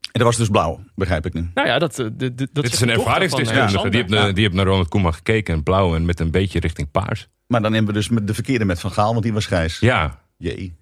En 0.00 0.10
dat 0.12 0.22
was 0.22 0.36
dus 0.36 0.48
blauw, 0.48 0.80
begrijp 0.94 1.26
ik 1.26 1.32
nu. 1.34 1.50
Nou 1.54 1.68
ja, 1.68 1.78
dat, 1.78 1.98
eh, 1.98 2.06
de, 2.12 2.34
de, 2.34 2.48
dat 2.52 2.64
Dit 2.64 2.72
is 2.72 2.80
een 2.80 2.90
ervaringsdeskundige. 2.90 3.74
van, 3.76 3.84
eh, 3.84 3.90
die, 3.90 4.00
heeft, 4.00 4.12
naar- 4.12 4.34
die 4.34 4.42
heeft 4.42 4.54
naar 4.56 4.66
Ronald 4.66 4.88
Koeman 4.88 5.14
gekeken, 5.14 5.54
en 5.54 5.62
blauw 5.62 5.94
en 5.94 6.04
met 6.04 6.20
een 6.20 6.30
beetje 6.30 6.60
richting 6.60 6.90
paars. 6.90 7.28
Maar 7.46 7.62
dan 7.62 7.72
hebben 7.72 7.92
we 7.92 7.98
dus 7.98 8.08
met 8.08 8.26
de 8.26 8.34
verkeerde 8.34 8.64
met 8.64 8.80
Van 8.80 8.90
Gaal, 8.92 9.10
want 9.12 9.22
die 9.22 9.32
was 9.32 9.46
grijs. 9.46 9.78
Ja, 9.78 10.20
Jee. 10.36 10.80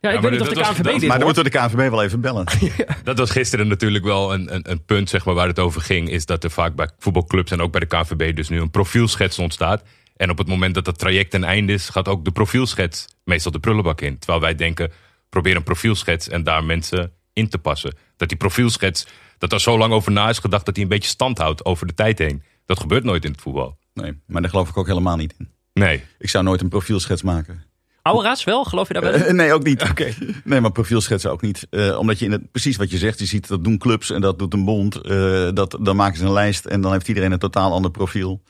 Ja, 0.00 0.08
ik 0.08 0.14
Ja, 0.14 0.20
weet 0.20 0.20
maar 0.22 0.30
niet 0.30 0.40
of 0.40 0.48
de 0.48 0.54
was- 0.54 0.68
KNVB 0.68 0.84
dit 0.98 1.06
Maar 1.08 1.16
dan 1.18 1.26
moeten 1.26 1.44
we 1.44 1.50
de 1.50 1.58
KNVB 1.58 1.90
wel 1.90 2.02
even 2.02 2.20
bellen. 2.20 2.46
dat 3.04 3.18
was 3.18 3.30
gisteren 3.30 3.68
natuurlijk 3.68 4.04
wel 4.04 4.32
een, 4.34 4.54
een, 4.54 4.70
een 4.70 4.84
punt 4.84 5.08
zeg 5.08 5.24
maar, 5.24 5.34
waar 5.34 5.46
het 5.46 5.58
over 5.58 5.80
ging. 5.80 6.10
Is 6.10 6.26
dat 6.26 6.44
er 6.44 6.50
vaak 6.50 6.74
bij 6.74 6.88
voetbalclubs 6.98 7.50
en 7.50 7.60
ook 7.60 7.70
bij 7.72 7.80
de 7.80 7.86
KNVB 7.86 8.36
dus 8.36 8.48
nu 8.48 8.60
een 8.60 8.70
profielschets 8.70 9.38
ontstaat. 9.38 9.82
En 10.18 10.30
op 10.30 10.38
het 10.38 10.48
moment 10.48 10.74
dat 10.74 10.84
dat 10.84 10.98
traject 10.98 11.30
ten 11.30 11.44
einde 11.44 11.72
is, 11.72 11.88
gaat 11.88 12.08
ook 12.08 12.24
de 12.24 12.30
profielschets 12.30 13.06
meestal 13.24 13.52
de 13.52 13.58
prullenbak 13.58 14.00
in. 14.00 14.18
Terwijl 14.18 14.40
wij 14.40 14.54
denken, 14.54 14.92
probeer 15.28 15.56
een 15.56 15.62
profielschets 15.62 16.28
en 16.28 16.42
daar 16.42 16.64
mensen 16.64 17.12
in 17.32 17.48
te 17.48 17.58
passen. 17.58 17.96
Dat 18.16 18.28
die 18.28 18.38
profielschets, 18.38 19.06
dat 19.38 19.52
er 19.52 19.60
zo 19.60 19.78
lang 19.78 19.92
over 19.92 20.12
na 20.12 20.28
is 20.28 20.38
gedacht 20.38 20.66
dat 20.66 20.74
die 20.74 20.84
een 20.84 20.90
beetje 20.90 21.08
stand 21.08 21.38
houdt 21.38 21.64
over 21.64 21.86
de 21.86 21.94
tijd 21.94 22.18
heen. 22.18 22.42
Dat 22.66 22.80
gebeurt 22.80 23.04
nooit 23.04 23.24
in 23.24 23.30
het 23.30 23.40
voetbal. 23.40 23.78
Nee, 23.94 24.20
maar 24.26 24.40
daar 24.40 24.50
geloof 24.50 24.68
ik 24.68 24.76
ook 24.76 24.86
helemaal 24.86 25.16
niet 25.16 25.34
in. 25.38 25.48
Nee. 25.72 26.04
Ik 26.18 26.28
zou 26.28 26.44
nooit 26.44 26.60
een 26.60 26.68
profielschets 26.68 27.22
maken. 27.22 27.66
Aura's 28.02 28.44
wel? 28.44 28.64
Geloof 28.64 28.88
je 28.88 28.94
daar 28.94 29.02
wel 29.02 29.14
in? 29.14 29.22
Eh, 29.22 29.32
nee, 29.32 29.52
ook 29.52 29.64
niet. 29.64 29.82
Oké. 29.90 30.14
Nee, 30.44 30.60
maar 30.60 30.72
profielschetsen 30.72 31.30
ook 31.30 31.42
niet. 31.42 31.66
Eh, 31.70 31.98
omdat 31.98 32.18
je 32.18 32.24
in 32.24 32.32
het, 32.32 32.50
precies 32.50 32.76
wat 32.76 32.90
je 32.90 32.98
zegt, 32.98 33.18
je 33.18 33.26
ziet 33.26 33.48
dat 33.48 33.64
doen 33.64 33.78
clubs 33.78 34.10
en 34.10 34.20
dat 34.20 34.38
doet 34.38 34.52
een 34.52 34.64
bond. 34.64 34.96
Eh, 34.96 35.48
dat, 35.54 35.78
dan 35.80 35.96
maken 35.96 36.18
ze 36.18 36.24
een 36.24 36.32
lijst 36.32 36.64
en 36.64 36.80
dan 36.80 36.92
heeft 36.92 37.08
iedereen 37.08 37.32
een 37.32 37.38
totaal 37.38 37.72
ander 37.72 37.90
profiel. 37.90 38.42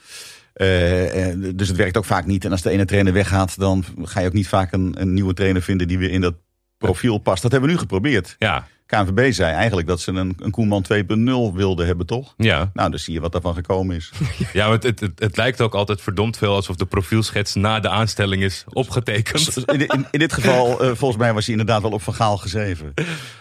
Eh, 0.58 1.52
dus 1.54 1.68
het 1.68 1.76
werkt 1.76 1.96
ook 1.96 2.04
vaak 2.04 2.26
niet. 2.26 2.44
En 2.44 2.50
als 2.50 2.62
de 2.62 2.70
ene 2.70 2.84
trainer 2.84 3.12
weggaat, 3.12 3.58
dan 3.58 3.84
ga 4.02 4.20
je 4.20 4.26
ook 4.26 4.32
niet 4.32 4.48
vaak 4.48 4.72
een, 4.72 4.94
een 5.00 5.14
nieuwe 5.14 5.34
trainer 5.34 5.62
vinden 5.62 5.88
die 5.88 5.98
weer 5.98 6.10
in 6.10 6.20
dat 6.20 6.34
profiel 6.78 7.18
past. 7.18 7.42
Dat 7.42 7.50
hebben 7.50 7.68
we 7.68 7.74
nu 7.74 7.80
geprobeerd. 7.80 8.36
Ja. 8.38 8.66
KNVB 8.88 9.32
zei 9.32 9.54
eigenlijk 9.54 9.86
dat 9.88 10.00
ze 10.00 10.12
een, 10.12 10.36
een 10.38 10.50
Koeman 10.50 10.84
2.0 10.92 11.54
wilden 11.54 11.86
hebben, 11.86 12.06
toch? 12.06 12.34
Ja. 12.36 12.70
Nou, 12.72 12.90
dan 12.90 12.98
zie 12.98 13.14
je 13.14 13.20
wat 13.20 13.32
daarvan 13.32 13.54
gekomen 13.54 13.96
is. 13.96 14.10
Ja, 14.52 14.70
het, 14.70 14.82
het, 14.82 15.00
het, 15.00 15.18
het 15.18 15.36
lijkt 15.36 15.60
ook 15.60 15.74
altijd 15.74 16.00
verdomd 16.00 16.36
veel 16.36 16.54
alsof 16.54 16.76
de 16.76 16.86
profielschets 16.86 17.54
na 17.54 17.80
de 17.80 17.88
aanstelling 17.88 18.42
is 18.42 18.64
opgetekend. 18.72 19.56
In, 19.66 19.86
in, 19.86 20.06
in 20.10 20.18
dit 20.18 20.32
geval, 20.32 20.66
eh, 20.82 20.90
volgens 20.94 21.20
mij 21.20 21.32
was 21.32 21.46
hij 21.46 21.56
inderdaad 21.56 21.82
wel 21.82 21.90
op 21.90 22.02
Van 22.02 22.14
Gaal 22.14 22.36
gezeven. 22.36 22.94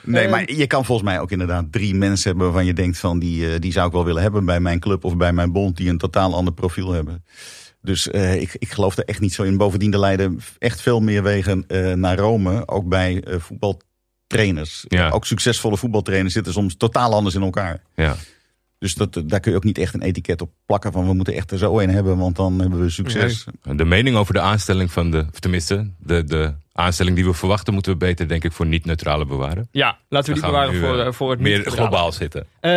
Nee, 0.03 0.27
maar 0.27 0.51
je 0.51 0.67
kan 0.67 0.85
volgens 0.85 1.07
mij 1.09 1.19
ook 1.19 1.31
inderdaad 1.31 1.71
drie 1.71 1.95
mensen 1.95 2.27
hebben 2.29 2.45
waarvan 2.45 2.65
je 2.65 2.73
denkt 2.73 2.97
van 2.97 3.19
die, 3.19 3.53
eh, 3.53 3.59
die 3.59 3.71
zou 3.71 3.87
ik 3.87 3.93
wel 3.93 4.05
willen 4.05 4.21
hebben 4.21 4.45
bij 4.45 4.59
mijn 4.59 4.79
club 4.79 5.05
of 5.05 5.17
bij 5.17 5.33
mijn 5.33 5.51
bond 5.51 5.77
die 5.77 5.89
een 5.89 5.97
totaal 5.97 6.35
ander 6.35 6.53
profiel 6.53 6.91
hebben. 6.91 7.23
Dus 7.81 8.09
eh, 8.09 8.41
ik, 8.41 8.55
ik 8.59 8.71
geloof 8.71 8.97
er 8.97 9.03
echt 9.03 9.19
niet 9.19 9.33
zo 9.33 9.43
in. 9.43 9.57
Bovendien, 9.57 9.93
er 9.93 9.99
leiden 9.99 10.39
echt 10.57 10.81
veel 10.81 10.99
meer 10.99 11.23
wegen 11.23 11.65
naar 11.99 12.17
Rome, 12.17 12.67
ook 12.67 12.87
bij 12.87 13.23
eh, 13.23 13.35
trainers. 14.27 14.85
Ja. 14.87 15.09
Ook 15.09 15.25
succesvolle 15.25 15.77
voetbaltrainers 15.77 16.33
zitten 16.33 16.53
soms 16.53 16.77
totaal 16.77 17.13
anders 17.13 17.35
in 17.35 17.41
elkaar. 17.41 17.81
Ja. 17.95 18.15
Dus 18.79 18.95
dat, 18.95 19.23
daar 19.25 19.39
kun 19.39 19.51
je 19.51 19.57
ook 19.57 19.63
niet 19.63 19.77
echt 19.77 19.93
een 19.93 20.01
etiket 20.01 20.41
op 20.41 20.51
plakken 20.65 20.91
van 20.91 21.07
we 21.07 21.13
moeten 21.13 21.33
echt 21.33 21.51
er 21.51 21.57
zo 21.57 21.79
een 21.79 21.89
hebben, 21.89 22.17
want 22.17 22.35
dan 22.35 22.59
hebben 22.59 22.79
we 22.79 22.89
succes. 22.89 23.45
De 23.61 23.85
mening 23.85 24.15
over 24.15 24.33
de 24.33 24.39
aanstelling 24.39 24.91
van 24.91 25.11
de, 25.11 25.25
of 25.33 25.39
tenminste, 25.39 25.91
de, 25.99 26.23
de 26.23 26.53
aanstelling 26.71 27.15
die 27.15 27.25
we 27.25 27.33
verwachten, 27.33 27.73
moeten 27.73 27.91
we 27.91 27.97
beter, 27.97 28.27
denk 28.27 28.43
ik, 28.43 28.51
voor 28.51 28.65
niet-neutrale 28.65 29.25
bewaren. 29.25 29.67
Ja, 29.71 29.97
laten 30.09 30.33
we 30.33 30.39
die 30.39 30.49
bewaren 30.49 30.73
nu, 30.73 30.79
voor, 30.79 30.99
eh, 30.99 31.11
voor 31.11 31.31
het 31.31 31.39
meer 31.39 31.63
globaal 31.71 32.11
zitten. 32.11 32.47
Eh, 32.59 32.71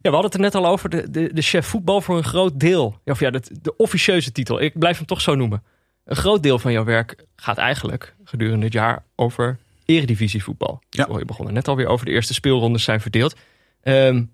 ja, 0.00 0.10
we 0.10 0.10
hadden 0.10 0.30
het 0.30 0.34
er 0.34 0.40
net 0.40 0.54
al 0.54 0.66
over. 0.66 0.90
De, 0.90 1.10
de, 1.10 1.30
de 1.32 1.42
chef 1.42 1.66
voetbal 1.66 2.00
voor 2.00 2.16
een 2.16 2.24
groot 2.24 2.60
deel. 2.60 3.00
Of 3.04 3.20
ja, 3.20 3.30
de, 3.30 3.42
de 3.62 3.76
officieuze 3.76 4.32
titel. 4.32 4.60
Ik 4.60 4.78
blijf 4.78 4.96
hem 4.96 5.06
toch 5.06 5.20
zo 5.20 5.34
noemen. 5.34 5.62
Een 6.04 6.16
groot 6.16 6.42
deel 6.42 6.58
van 6.58 6.72
jouw 6.72 6.84
werk 6.84 7.24
gaat 7.36 7.58
eigenlijk 7.58 8.14
gedurende 8.24 8.64
het 8.64 8.74
jaar 8.74 9.04
over 9.14 9.58
eredivisievoetbal. 9.88 10.82
Ja. 10.90 11.04
Oh, 11.04 11.18
je 11.18 11.24
begon 11.24 11.46
er 11.46 11.52
net 11.52 11.68
alweer 11.68 11.86
over. 11.86 12.06
De 12.06 12.12
eerste 12.12 12.34
speelrondes 12.34 12.84
zijn 12.84 13.00
verdeeld. 13.00 13.36
Ehm, 13.80 14.24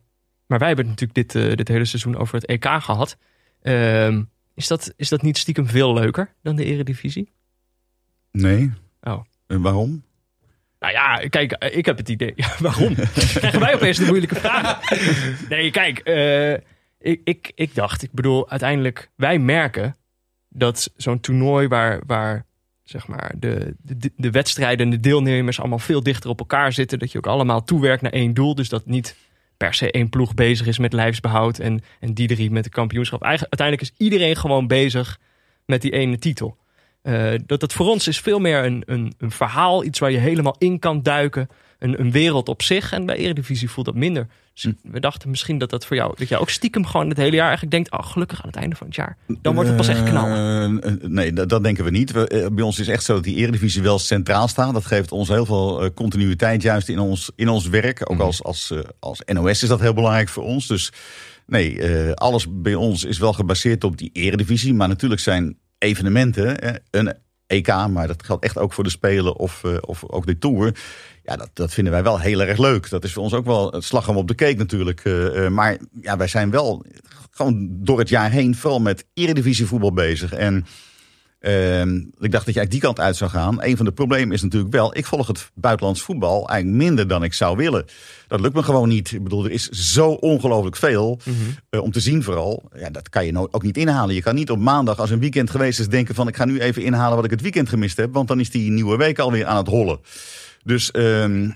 maar 0.46 0.58
wij 0.58 0.68
hebben 0.68 0.87
natuurlijk 0.87 1.14
dit, 1.14 1.34
eh, 1.34 1.56
dit 1.56 1.68
hele 1.68 1.84
seizoen 1.84 2.16
over 2.16 2.34
het 2.34 2.46
EK 2.46 2.64
gehad. 2.64 3.16
Ehm, 3.62 4.23
is, 4.54 4.66
dat, 4.66 4.92
is 4.96 5.08
dat 5.08 5.23
niet 5.23 5.38
stiekem 5.38 5.66
veel 5.66 5.94
leuker 5.94 6.34
dan 6.42 6.56
de 6.56 6.64
eredivisie? 6.64 7.32
Nee. 8.32 8.73
Oh. 9.02 9.20
En 9.46 9.61
waarom? 9.61 10.04
Nou 10.78 10.92
ja, 10.92 11.28
kijk, 11.28 11.52
eh, 11.52 11.76
ik 11.76 11.87
heb 11.87 11.96
het 11.96 12.08
idee. 12.08 12.32
Ja, 12.37 12.54
waarom? 12.58 12.94
Krijgen 13.40 13.61
wij 13.61 13.75
opeens 13.75 13.99
de 13.99 14.06
moeilijke 14.06 14.34
vragen? 14.34 14.99
Nee, 15.49 15.70
kijk, 15.70 15.99
eh, 15.99 16.52
ik, 16.99 17.20
ik, 17.25 17.52
ik 17.54 17.75
dacht, 17.75 18.02
ik 18.02 18.12
bedoel, 18.12 18.50
uiteindelijk, 18.50 19.11
wij 19.16 19.38
merken 19.38 19.96
dat 20.49 20.92
zo'n 20.96 21.20
toernooi 21.20 21.68
waar, 21.68 22.00
waar 22.06 22.46
zeg 22.85 23.07
maar, 23.07 23.35
de, 23.38 23.75
de, 23.83 24.12
de 24.17 24.31
wedstrijden 24.31 24.87
en 24.87 24.91
de 24.93 25.00
deelnemers 25.00 25.61
allemaal 25.61 25.79
veel 25.79 26.03
dichter 26.03 26.31
op 26.31 26.38
elkaar 26.38 26.73
zitten, 26.73 26.99
dat 26.99 27.12
je 27.12 27.19
ook 27.19 27.26
allemaal 27.26 27.64
toewerkt 27.64 28.03
naar 28.03 28.12
één 28.12 28.35
doel. 28.35 28.55
Dus 28.55 28.69
dat 28.69 28.87
niet 28.87 29.17
per 29.57 29.75
se 29.75 29.91
één 29.91 30.09
ploeg 30.09 30.35
bezig 30.35 30.67
is 30.67 30.79
met 30.79 30.93
lijfsbehoud 30.93 31.59
en, 31.59 31.81
en 32.00 32.14
die 32.14 32.29
drie 32.29 32.50
met 32.50 32.64
de 32.64 32.71
kampioenschap. 32.71 33.23
Eigenlijk, 33.23 33.61
uiteindelijk 33.61 33.99
is 33.99 34.07
iedereen 34.07 34.37
gewoon 34.37 34.67
bezig 34.67 35.19
met 35.67 35.83
die 35.83 35.91
ene 35.93 36.19
titel. 36.19 36.57
Eh, 37.03 37.33
dat 37.47 37.61
het 37.61 37.73
voor 37.73 37.87
ons 37.87 38.09
is 38.09 38.21
veel 38.21 38.38
meer 38.38 38.64
een, 38.64 38.83
een, 38.87 39.14
een 39.19 39.31
verhaal, 39.31 39.85
iets 39.85 39.99
waar 39.99 40.11
je 40.11 40.19
helemaal 40.19 40.57
in 40.59 40.79
kan 40.79 41.03
duiken. 41.03 41.49
Een, 41.79 42.00
een 42.00 42.11
wereld 42.11 42.49
op 42.49 42.62
zich. 42.62 42.93
En 42.93 43.07
bij 43.07 43.17
Eredivisie 43.17 43.71
voelt 43.71 43.87
dat 43.87 43.95
minder. 43.95 44.26
Dus 44.54 44.73
we 44.82 45.00
dachten 45.00 45.30
misschien 45.30 45.58
dat 45.58 45.70
dat 45.70 45.87
voor 45.87 45.96
jou, 45.96 46.14
dat 46.16 46.28
jij 46.28 46.38
ook 46.38 46.50
stiekem 46.50 46.87
gewoon 46.87 47.08
het 47.08 47.16
hele 47.16 47.37
jaar 47.37 47.46
eigenlijk 47.46 47.75
denkt, 47.75 47.90
oh 47.90 48.12
gelukkig 48.12 48.42
aan 48.42 48.49
het 48.49 48.56
einde 48.56 48.76
van 48.76 48.87
het 48.87 48.96
jaar. 48.96 49.16
Dan 49.40 49.54
wordt 49.54 49.68
het 49.68 49.78
pas 49.78 49.88
echt 49.88 50.02
knallen. 50.02 50.82
Eh, 50.82 50.92
nee, 51.08 51.32
dat, 51.32 51.49
dat 51.49 51.62
denken 51.62 51.84
we 51.84 51.90
niet. 51.90 52.12
We, 52.12 52.28
eh, 52.28 52.46
bij 52.52 52.64
ons 52.64 52.78
is 52.78 52.88
echt 52.88 53.04
zo 53.04 53.14
dat 53.14 53.25
die 53.25 53.37
eredivisie 53.37 53.82
wel 53.82 53.99
centraal 53.99 54.49
staat. 54.49 54.73
Dat 54.73 54.87
geeft 54.87 55.12
ons 55.12 55.28
heel 55.28 55.46
veel 55.46 55.82
eh, 55.82 55.90
continuïteit 55.94 56.62
juist 56.62 56.88
in 56.88 56.99
ons, 56.99 57.30
in 57.37 57.49
ons 57.49 57.68
werk. 57.68 58.11
Ook 58.11 58.20
als, 58.20 58.42
als, 58.42 58.70
eh, 58.70 58.78
als 58.99 59.20
NOS 59.25 59.62
is 59.62 59.68
dat 59.68 59.80
heel 59.80 59.94
belangrijk 59.94 60.28
voor 60.28 60.44
ons. 60.44 60.66
Dus 60.66 60.92
nee, 61.46 61.84
alles 62.14 62.46
bij 62.50 62.75
ons 62.75 63.04
is 63.04 63.18
wel 63.18 63.32
gebaseerd 63.32 63.84
op 63.84 63.96
die 63.96 64.11
eredivisie. 64.12 64.75
Maar 64.75 64.88
natuurlijk 64.88 65.20
zijn 65.20 65.58
evenementen, 65.78 66.80
een 66.90 67.14
EK, 67.46 67.66
maar 67.66 68.06
dat 68.06 68.24
geldt 68.24 68.44
echt 68.44 68.58
ook 68.58 68.72
voor 68.72 68.84
de 68.84 68.90
Spelen 68.90 69.36
of, 69.36 69.64
eh, 69.64 69.76
of 69.80 70.04
ook 70.08 70.26
de 70.26 70.38
Tour. 70.38 70.76
Ja, 71.22 71.36
dat, 71.36 71.50
dat 71.52 71.72
vinden 71.72 71.92
wij 71.92 72.02
wel 72.02 72.20
heel 72.20 72.42
erg 72.42 72.58
leuk. 72.58 72.90
Dat 72.90 73.04
is 73.04 73.12
voor 73.12 73.22
ons 73.22 73.34
ook 73.34 73.44
wel 73.44 73.72
het 73.72 73.84
slagroom 73.84 74.16
op 74.16 74.28
de 74.28 74.34
cake 74.34 74.56
natuurlijk. 74.56 75.00
Eh, 75.04 75.44
eh, 75.44 75.52
maar 75.52 75.78
ja, 76.00 76.16
wij 76.16 76.28
zijn 76.28 76.50
wel 76.50 76.84
gewoon 77.30 77.68
door 77.70 77.98
het 77.98 78.08
jaar 78.08 78.30
heen 78.30 78.54
vooral 78.54 78.80
met 78.80 79.06
eredivisie 79.14 79.66
voetbal 79.66 79.92
bezig. 79.92 80.32
En 80.32 80.66
ehm, 81.44 81.96
ik 81.96 82.32
dacht 82.32 82.44
dat 82.44 82.54
je 82.54 82.60
eigenlijk 82.60 82.70
die 82.70 82.80
kant 82.80 83.00
uit 83.00 83.16
zou 83.16 83.30
gaan. 83.30 83.62
Een 83.62 83.76
van 83.76 83.84
de 83.84 83.92
problemen 83.92 84.34
is 84.34 84.42
natuurlijk 84.42 84.72
wel, 84.72 84.96
ik 84.96 85.06
volg 85.06 85.26
het 85.26 85.50
buitenlands 85.54 86.02
voetbal 86.02 86.48
eigenlijk 86.48 86.82
minder 86.82 87.08
dan 87.08 87.22
ik 87.22 87.32
zou 87.32 87.56
willen. 87.56 87.84
Dat 88.28 88.40
lukt 88.40 88.54
me 88.54 88.62
gewoon 88.62 88.88
niet. 88.88 89.12
Ik 89.12 89.22
bedoel, 89.22 89.44
er 89.44 89.50
is 89.50 89.68
zo 89.68 90.10
ongelooflijk 90.10 90.76
veel 90.76 91.20
eh, 91.70 91.82
om 91.82 91.92
te 91.92 92.00
zien 92.00 92.22
vooral. 92.22 92.62
Ja, 92.76 92.90
dat 92.90 93.08
kan 93.08 93.26
je 93.26 93.32
nou 93.32 93.48
ook 93.50 93.62
niet 93.62 93.76
inhalen. 93.76 94.14
Je 94.14 94.22
kan 94.22 94.34
niet 94.34 94.50
op 94.50 94.58
maandag, 94.58 94.98
als 94.98 95.10
een 95.10 95.20
weekend 95.20 95.50
geweest 95.50 95.80
is, 95.80 95.88
denken 95.88 96.14
van 96.14 96.28
ik 96.28 96.36
ga 96.36 96.44
nu 96.44 96.60
even 96.60 96.82
inhalen 96.82 97.16
wat 97.16 97.24
ik 97.24 97.30
het 97.30 97.42
weekend 97.42 97.68
gemist 97.68 97.96
heb. 97.96 98.12
Want 98.12 98.28
dan 98.28 98.40
is 98.40 98.50
die 98.50 98.70
nieuwe 98.70 98.96
week 98.96 99.18
alweer 99.18 99.46
aan 99.46 99.56
het 99.56 99.68
rollen. 99.68 99.98
Dus 100.64 100.90
ehm, 100.90 101.50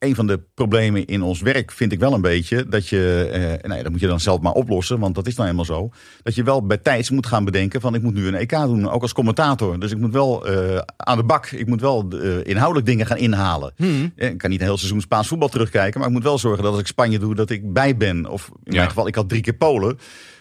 een 0.00 0.14
van 0.14 0.26
de 0.26 0.40
problemen 0.54 1.04
in 1.06 1.22
ons 1.22 1.40
werk 1.40 1.72
vind 1.72 1.92
ik 1.92 1.98
wel 1.98 2.12
een 2.12 2.20
beetje 2.20 2.68
dat 2.68 2.88
je, 2.88 3.28
eh, 3.32 3.40
nou 3.68 3.76
ja, 3.76 3.82
dat 3.82 3.90
moet 3.92 4.00
je 4.00 4.06
dan 4.06 4.20
zelf 4.20 4.40
maar 4.40 4.52
oplossen, 4.52 4.98
want 4.98 5.14
dat 5.14 5.26
is 5.26 5.34
dan 5.34 5.44
helemaal 5.44 5.64
zo. 5.64 5.90
Dat 6.22 6.34
je 6.34 6.42
wel 6.42 6.66
bij 6.66 6.76
tijds 6.76 7.10
moet 7.10 7.26
gaan 7.26 7.44
bedenken 7.44 7.80
van 7.80 7.94
ik 7.94 8.02
moet 8.02 8.14
nu 8.14 8.26
een 8.26 8.34
EK 8.34 8.50
doen, 8.50 8.90
ook 8.90 9.02
als 9.02 9.12
commentator. 9.12 9.80
Dus 9.80 9.90
ik 9.90 9.98
moet 9.98 10.12
wel 10.12 10.46
eh, 10.46 10.78
aan 10.96 11.16
de 11.16 11.24
bak, 11.24 11.46
ik 11.46 11.66
moet 11.66 11.80
wel 11.80 12.08
eh, 12.10 12.44
inhoudelijk 12.44 12.86
dingen 12.86 13.06
gaan 13.06 13.16
inhalen. 13.16 13.72
Eh, 13.76 14.28
Ik 14.30 14.38
kan 14.38 14.50
niet 14.50 14.60
een 14.60 14.66
heel 14.66 14.76
seizoen 14.78 15.00
Spaans 15.00 15.28
voetbal 15.28 15.48
terugkijken, 15.48 15.98
maar 16.00 16.08
ik 16.08 16.14
moet 16.14 16.22
wel 16.24 16.38
zorgen 16.38 16.62
dat 16.62 16.72
als 16.72 16.80
ik 16.80 16.86
Spanje 16.86 17.18
doe, 17.18 17.34
dat 17.34 17.50
ik 17.50 17.72
bij 17.72 17.96
ben. 17.96 18.26
Of 18.26 18.46
in 18.48 18.54
Ja. 18.64 18.76
mijn 18.76 18.88
geval, 18.88 19.06
ik 19.06 19.14
had 19.14 19.28
drie 19.28 19.42
keer 19.42 19.54
Polen. 19.54 19.98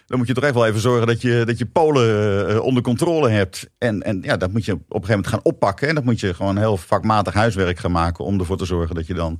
Dan 0.09 0.17
moet 0.17 0.27
je 0.27 0.33
toch 0.33 0.43
echt 0.43 0.53
wel 0.53 0.65
even 0.65 0.79
zorgen 0.79 1.07
dat 1.07 1.21
je, 1.21 1.43
dat 1.45 1.57
je 1.57 1.65
Polen 1.65 2.47
eh, 2.49 2.61
onder 2.61 2.83
controle 2.83 3.29
hebt. 3.29 3.69
En, 3.77 4.01
en 4.01 4.19
ja, 4.21 4.37
dat 4.37 4.51
moet 4.51 4.65
je 4.65 4.73
op 4.73 4.79
een 4.79 4.85
gegeven 4.87 5.15
moment 5.15 5.27
gaan 5.27 5.43
oppakken. 5.43 5.87
En 5.87 5.95
dat 5.95 6.03
moet 6.03 6.19
je 6.19 6.33
gewoon 6.33 6.57
heel 6.57 6.77
vakmatig 6.77 7.33
huiswerk 7.33 7.79
gaan 7.79 7.91
maken. 7.91 8.25
Om 8.25 8.39
ervoor 8.39 8.57
te 8.57 8.65
zorgen 8.65 8.95
dat 8.95 9.07
je 9.07 9.13
dan 9.13 9.39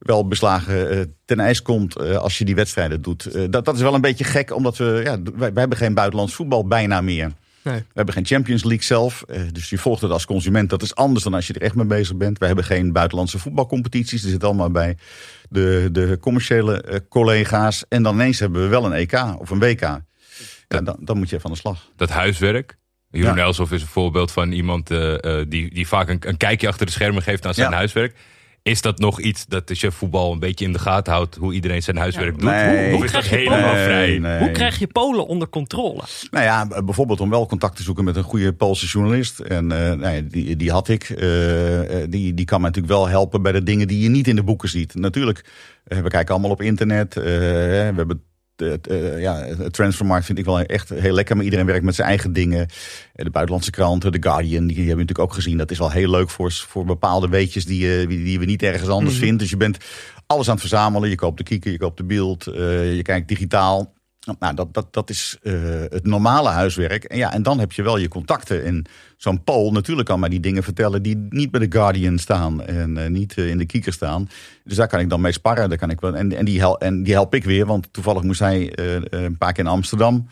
wel 0.00 0.28
beslagen 0.28 0.90
eh, 0.90 1.00
ten 1.24 1.40
ijs 1.40 1.62
komt 1.62 1.96
eh, 1.96 2.16
als 2.16 2.38
je 2.38 2.44
die 2.44 2.54
wedstrijden 2.54 3.02
doet. 3.02 3.26
Eh, 3.26 3.44
dat, 3.50 3.64
dat 3.64 3.74
is 3.74 3.80
wel 3.80 3.94
een 3.94 4.00
beetje 4.00 4.24
gek, 4.24 4.54
omdat 4.54 4.76
we, 4.76 5.00
ja, 5.04 5.22
wij, 5.22 5.52
wij 5.52 5.60
hebben 5.60 5.78
geen 5.78 5.94
buitenlands 5.94 6.34
voetbal 6.34 6.66
bijna 6.66 7.00
meer. 7.00 7.32
Nee. 7.62 7.78
We 7.78 7.84
hebben 7.94 8.14
geen 8.14 8.26
Champions 8.26 8.64
League 8.64 8.84
zelf. 8.84 9.22
eh, 9.28 9.40
dus 9.52 9.70
je 9.70 9.78
volgt 9.78 10.02
het 10.02 10.10
als 10.10 10.24
consument. 10.26 10.70
Dat 10.70 10.82
is 10.82 10.94
anders 10.94 11.24
dan 11.24 11.34
als 11.34 11.46
je 11.46 11.52
er 11.52 11.62
echt 11.62 11.74
mee 11.74 11.86
bezig 11.86 12.16
bent. 12.16 12.38
We 12.38 12.46
hebben 12.46 12.64
geen 12.64 12.92
buitenlandse 12.92 13.38
voetbalcompetities. 13.38 14.20
Die 14.20 14.30
zitten 14.30 14.48
allemaal 14.48 14.70
bij 14.70 14.96
de, 15.48 15.88
de 15.92 16.18
commerciële 16.20 16.82
eh, 16.82 16.98
collega's. 17.08 17.84
En 17.88 18.02
dan 18.02 18.14
ineens 18.14 18.38
hebben 18.38 18.62
we 18.62 18.68
wel 18.68 18.84
een 18.84 18.92
EK 18.92 19.34
of 19.38 19.50
een 19.50 19.58
WK. 19.58 19.80
Ja, 19.80 20.00
dan, 20.68 20.96
dan 21.00 21.18
moet 21.18 21.28
je 21.30 21.36
even 21.36 21.46
aan 21.48 21.54
de 21.54 21.58
slag. 21.60 21.90
Dat 21.96 22.10
huiswerk. 22.10 22.78
Jeroen 23.10 23.36
Ja. 23.36 23.42
Elsof 23.42 23.72
is 23.72 23.82
een 23.82 23.88
voorbeeld 23.88 24.32
van 24.32 24.52
iemand 24.52 24.90
eh, 24.90 25.40
eh, 25.40 25.46
die, 25.48 25.74
die 25.74 25.86
vaak 25.88 26.08
een, 26.08 26.18
een 26.28 26.36
kijkje 26.36 26.68
achter 26.68 26.86
de 26.86 26.92
schermen 26.92 27.22
geeft 27.22 27.46
aan 27.46 27.54
zijn 27.54 27.70
Ja. 27.70 27.76
huiswerk. 27.76 28.16
Is 28.62 28.82
dat 28.82 28.98
nog 28.98 29.20
iets 29.20 29.46
dat 29.46 29.68
de 29.68 29.74
chef 29.74 29.94
voetbal 29.94 30.32
een 30.32 30.38
beetje 30.38 30.64
in 30.64 30.72
de 30.72 30.78
gaten 30.78 31.12
houdt 31.12 31.36
hoe 31.36 31.54
iedereen 31.54 31.82
zijn 31.82 31.96
huiswerk 31.96 32.38
doet? 32.38 32.50
Nee. 32.50 32.88
Hoe, 32.88 32.94
Hoe 32.94 33.04
is 33.04 33.12
dat 33.12 33.24
krijg 33.24 33.42
je 33.42 33.48
helemaal 33.48 33.70
Polen? 33.70 33.84
vrij? 33.84 34.06
Nee, 34.06 34.20
nee. 34.20 34.38
Hoe 34.38 34.50
krijg 34.50 34.78
je 34.78 34.86
Polen 34.86 35.26
onder 35.26 35.48
controle? 35.48 36.02
Nou 36.30 36.44
ja, 36.44 36.66
bijvoorbeeld 36.84 37.20
om 37.20 37.30
wel 37.30 37.46
contact 37.46 37.76
te 37.76 37.82
zoeken 37.82 38.04
met 38.04 38.16
een 38.16 38.22
goede 38.22 38.52
Poolse 38.52 38.86
journalist. 38.86 39.38
En 39.38 39.72
eh, 39.72 39.92
nou 39.98 40.14
ja, 40.14 40.20
die, 40.20 40.56
die 40.56 40.70
had 40.70 40.88
ik. 40.88 41.10
Eh, 41.10 42.02
eh, 42.02 42.10
die, 42.10 42.34
die 42.34 42.44
kan 42.44 42.60
me 42.60 42.66
natuurlijk 42.66 42.94
wel 42.94 43.08
helpen 43.08 43.42
bij 43.42 43.52
de 43.52 43.62
dingen 43.62 43.88
die 43.88 44.02
je 44.02 44.08
niet 44.08 44.28
in 44.28 44.36
de 44.36 44.42
boeken 44.42 44.68
ziet. 44.68 44.94
Natuurlijk, 44.94 45.44
we 45.84 46.08
kijken 46.08 46.34
allemaal 46.34 46.50
op 46.50 46.62
internet. 46.62 47.14
we 47.14 47.92
hebben 47.96 48.22
het, 48.60 48.86
eh, 48.86 49.20
ja, 49.20 49.46
transfermarkt 49.70 50.26
vind 50.26 50.38
ik 50.38 50.44
wel 50.44 50.60
echt 50.60 50.88
heel 50.88 51.14
lekker. 51.14 51.36
Maar 51.36 51.44
iedereen 51.44 51.66
werkt 51.66 51.84
met 51.84 51.94
zijn 51.94 52.08
eigen 52.08 52.32
dingen. 52.32 52.60
Eh, 53.14 53.24
De 53.24 53.30
buitenlandse 53.30 53.70
kranten, 53.70 54.12
The 54.12 54.22
Guardian, 54.22 54.66
die 54.66 54.76
hebben 54.76 54.94
we 54.94 55.00
natuurlijk 55.00 55.18
ook 55.28 55.34
gezien. 55.34 55.56
Dat 55.56 55.70
is 55.70 55.78
wel 55.78 55.90
heel 55.90 56.10
leuk 56.10 56.30
voor, 56.30 56.52
voor 56.52 56.84
bepaalde 56.84 57.28
weetjes 57.28 57.64
die, 57.64 57.86
je- 57.86 58.06
die, 58.06 58.38
we 58.38 58.44
niet 58.44 58.62
ergens 58.62 58.88
anders 58.90 59.14
Mhm. 59.16 59.24
vindt. 59.24 59.40
Dus 59.40 59.50
je 59.50 59.56
bent 59.56 59.76
alles 60.26 60.46
aan 60.46 60.52
het 60.52 60.60
verzamelen. 60.60 61.08
Je 61.08 61.14
koopt 61.14 61.38
de 61.38 61.44
kieken, 61.44 61.70
je 61.72 61.78
koopt 61.78 61.96
de 61.96 62.04
beeld, 62.04 62.46
eh, 62.46 62.96
je 62.96 63.02
kijkt 63.02 63.28
digitaal. 63.28 63.94
Nou, 64.38 64.54
dat, 64.54 64.74
dat, 64.74 64.92
dat 64.92 65.10
is 65.10 65.38
eh, 65.42 65.52
het 65.88 66.06
normale 66.06 66.48
huiswerk. 66.48 67.04
En, 67.04 67.18
ja, 67.18 67.32
en 67.32 67.42
dan 67.42 67.58
heb 67.58 67.72
je 67.72 67.82
wel 67.82 67.96
je 67.96 68.08
contacten. 68.08 68.64
En 68.64 68.84
zo'n 69.16 69.44
Pool 69.44 69.72
natuurlijk 69.72 70.08
kan 70.08 70.20
mij 70.20 70.28
die 70.28 70.40
dingen 70.40 70.62
vertellen 70.62 71.02
die 71.02 71.26
niet 71.30 71.50
bij 71.50 71.60
de 71.60 71.78
Guardian 71.78 72.18
staan 72.18 72.62
en 72.62 72.96
eh, 72.96 73.10
niet 73.10 73.38
eh, 73.38 73.48
in 73.48 73.58
de 73.58 73.66
kieker 73.66 73.92
staan. 73.92 74.28
Dus 74.64 74.76
daar 74.76 74.88
kan 74.88 75.00
ik 75.00 75.08
dan 75.08 75.20
mee 75.20 75.32
sparren. 75.32 75.68
Daar 75.68 75.78
kan 75.78 75.90
ik 75.90 76.00
wel, 76.00 76.16
en, 76.16 76.32
en, 76.32 76.44
die 76.44 76.58
hel, 76.58 76.78
en 76.80 77.02
die 77.02 77.12
help 77.12 77.34
ik 77.34 77.44
weer, 77.44 77.66
want 77.66 77.92
toevallig 77.92 78.22
moest 78.22 78.40
hij 78.40 78.78
een 79.10 79.38
paar 79.38 79.52
keer 79.52 79.64
in 79.64 79.70
Amsterdam. 79.70 80.28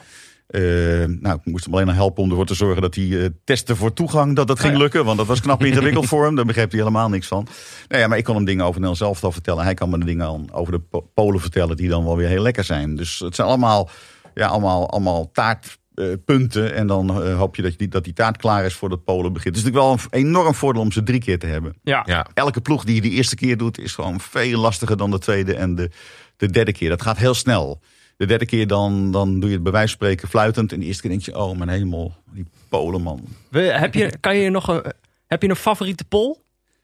Eh, 0.49 0.61
nou, 1.05 1.35
ik 1.37 1.45
moest 1.45 1.65
hem 1.65 1.75
alleen 1.75 1.87
nog 1.87 1.95
helpen 1.95 2.23
om 2.23 2.31
ervoor 2.31 2.47
te 2.47 2.55
zorgen 2.55 2.83
dat 2.83 2.95
hij 2.95 3.21
eh, 3.23 3.29
testen 3.45 3.77
voor 3.77 3.93
toegang, 3.93 4.37
dat 4.37 4.47
dat 4.47 4.61
ging 4.61 4.73
ja. 4.73 4.79
lukken. 4.79 5.05
Want 5.05 5.19
dat 5.19 5.27
was 5.27 5.41
knap 5.41 5.65
ingewikkeld 5.65 6.07
voor 6.07 6.25
hem. 6.25 6.35
Daar 6.35 6.45
begreep 6.45 6.71
hij 6.71 6.79
helemaal 6.81 7.09
niks 7.09 7.27
van. 7.27 7.47
Nou 7.89 8.03
ja, 8.03 8.09
maar 8.09 8.19
ik 8.19 8.25
kon 8.25 8.35
hem 8.35 8.45
dingen 8.45 8.65
over 8.65 8.81
Nel 8.81 8.97
zelf 8.97 9.25
al 9.25 9.33
vertellen. 9.33 9.65
Hij 9.65 9.75
kan 9.75 9.91
me 9.91 9.99
de 9.99 10.05
dingen 10.05 10.53
over 10.53 10.73
de 10.73 10.79
Po- 10.81 11.11
Polen 11.15 11.41
vertellen 11.41 11.77
die 11.77 11.89
dan 11.89 12.05
wel 12.05 12.17
weer 12.17 12.29
heel 12.29 12.43
lekker 12.43 12.65
zijn. 12.65 12.97
Dus 12.97 13.19
het 13.19 13.35
zijn 13.35 13.49
allemaal, 13.49 13.91
ja, 14.35 14.47
allemaal, 14.47 14.91
allemaal 14.91 15.31
taartpunten. 15.31 16.75
en 16.75 16.87
dan 16.87 17.23
eh, 17.23 17.37
hoop 17.39 17.57
je 17.57 17.63
dat, 17.63 17.73
je 17.73 17.79
die, 17.79 17.89
dat 17.89 18.05
die 18.05 18.13
taart 18.13 18.37
klaar 18.37 18.65
is 18.65 18.75
voordat 18.75 19.05
Polen 19.05 19.33
begint. 19.33 19.57
Het 19.57 19.65
is 19.67 19.71
natuurlijk 19.73 20.01
wel 20.11 20.21
een 20.21 20.27
enorm 20.27 20.55
voordeel 20.55 20.83
om 20.83 20.93
ze 20.93 21.03
drie 21.03 21.21
keer 21.21 21.39
te 21.39 21.47
hebben. 21.47 21.75
Ja, 21.83 22.03
Ja, 22.07 22.27
Elke 22.35 22.61
ploeg 22.61 22.85
die 22.85 22.95
je 22.95 23.01
de 23.01 23.11
eerste 23.11 23.37
keer 23.37 23.57
doet 23.57 23.79
is 23.79 23.93
gewoon 23.95 24.21
veel 24.21 24.61
lastiger 24.61 24.97
dan 24.97 25.11
de 25.11 25.19
tweede 25.19 25.55
en 25.55 25.75
de, 25.75 25.91
de 26.37 26.51
derde 26.51 26.73
keer. 26.73 26.89
Dat 26.89 27.03
gaat 27.03 27.19
heel 27.19 27.35
snel. 27.35 27.81
De 28.19 28.27
derde 28.27 28.47
keer 28.47 28.67
dan, 28.67 29.11
dan 29.13 29.41
doe 29.41 29.49
je 29.49 29.55
het 29.55 29.63
bij 29.63 29.73
wijze 29.73 29.89
van 29.89 29.97
spreken 29.97 30.29
fluitend. 30.29 30.73
En 30.73 30.81
de 30.81 30.87
eerste 30.87 31.03
keer 31.03 31.11
denk 31.11 31.23
je, 31.23 31.39
oh 31.39 31.57
mijn 31.59 31.69
hemel, 31.71 32.15
die 32.33 32.47
Polen 32.69 33.03
man. 33.03 33.25
We, 33.49 33.61
heb, 33.61 33.95
je, 33.95 34.13
kan 34.21 34.37
je 34.37 34.51
nog 34.51 34.69
een, 34.69 34.83
heb 35.27 35.43
je 35.43 35.49
een 35.49 35.57
favoriete 35.57 36.05
pol? 36.05 36.43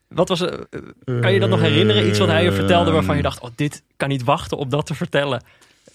Wat 0.08 0.28
was, 0.28 0.40
eh, 0.40 0.58
kan 1.20 1.32
je 1.32 1.40
dat 1.40 1.48
nog 1.48 1.60
herinneren? 1.60 2.08
Iets 2.08 2.18
wat 2.18 2.28
hij 2.28 2.44
je 2.44 2.52
vertelde 2.52 2.90
waarvan 2.90 3.16
je 3.16 3.22
dacht: 3.22 3.40
oh, 3.40 3.50
dit 3.54 3.82
kan 3.96 4.08
niet 4.08 4.24
wachten 4.24 4.56
om 4.58 4.68
dat 4.68 4.86
te 4.86 4.94
vertellen 4.94 5.42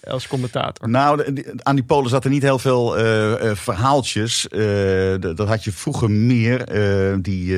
als 0.04 0.28
commentator. 0.28 0.88
Nou, 0.88 1.42
aan 1.62 1.74
die 1.74 1.84
Polen 1.84 2.10
zaten 2.10 2.30
niet 2.30 2.42
heel 2.42 2.58
veel 2.58 2.96
eh, 2.96 3.50
eh, 3.50 3.56
verhaaltjes. 3.56 4.46
D- 5.18 5.22
dat 5.36 5.48
had 5.48 5.64
je 5.64 5.72
vroeger 5.72 6.10
meer. 6.10 6.64
Die, 7.22 7.56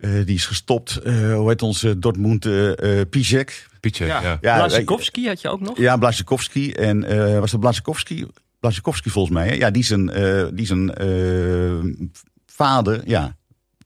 die 0.00 0.34
is 0.34 0.46
gestopt. 0.46 1.00
Hoe 1.04 1.48
heet 1.48 1.62
onze 1.62 1.98
Dortmund 1.98 2.44
uh, 2.46 2.72
Pizek? 3.10 3.66
Pietje, 3.80 4.06
ja. 4.06 4.22
Ja. 4.22 4.38
Ja, 4.40 4.56
Blazikowski 4.56 5.26
had 5.26 5.40
je 5.40 5.48
ook 5.48 5.60
nog. 5.60 5.78
Ja, 5.78 5.96
Blazikowski. 5.96 6.72
En 6.72 7.04
eh, 7.04 7.38
was 7.38 7.50
dat 7.50 7.60
Blazikowski? 7.60 8.26
Blazikowski 8.60 9.10
volgens 9.10 9.34
mij. 9.34 9.48
Hè? 9.48 9.54
Ja, 9.54 9.70
die 9.70 9.84
zijn, 9.84 10.10
eh, 10.10 10.46
die 10.52 10.66
zijn 10.66 10.94
eh, 10.94 12.06
vader, 12.46 13.02
ja, 13.04 13.36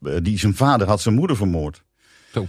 eh, 0.03 0.15
die 0.23 0.39
zijn 0.39 0.55
vader 0.55 0.87
had 0.87 1.01
zijn 1.01 1.15
moeder 1.15 1.37
vermoord. 1.37 1.83
Zo. 2.33 2.47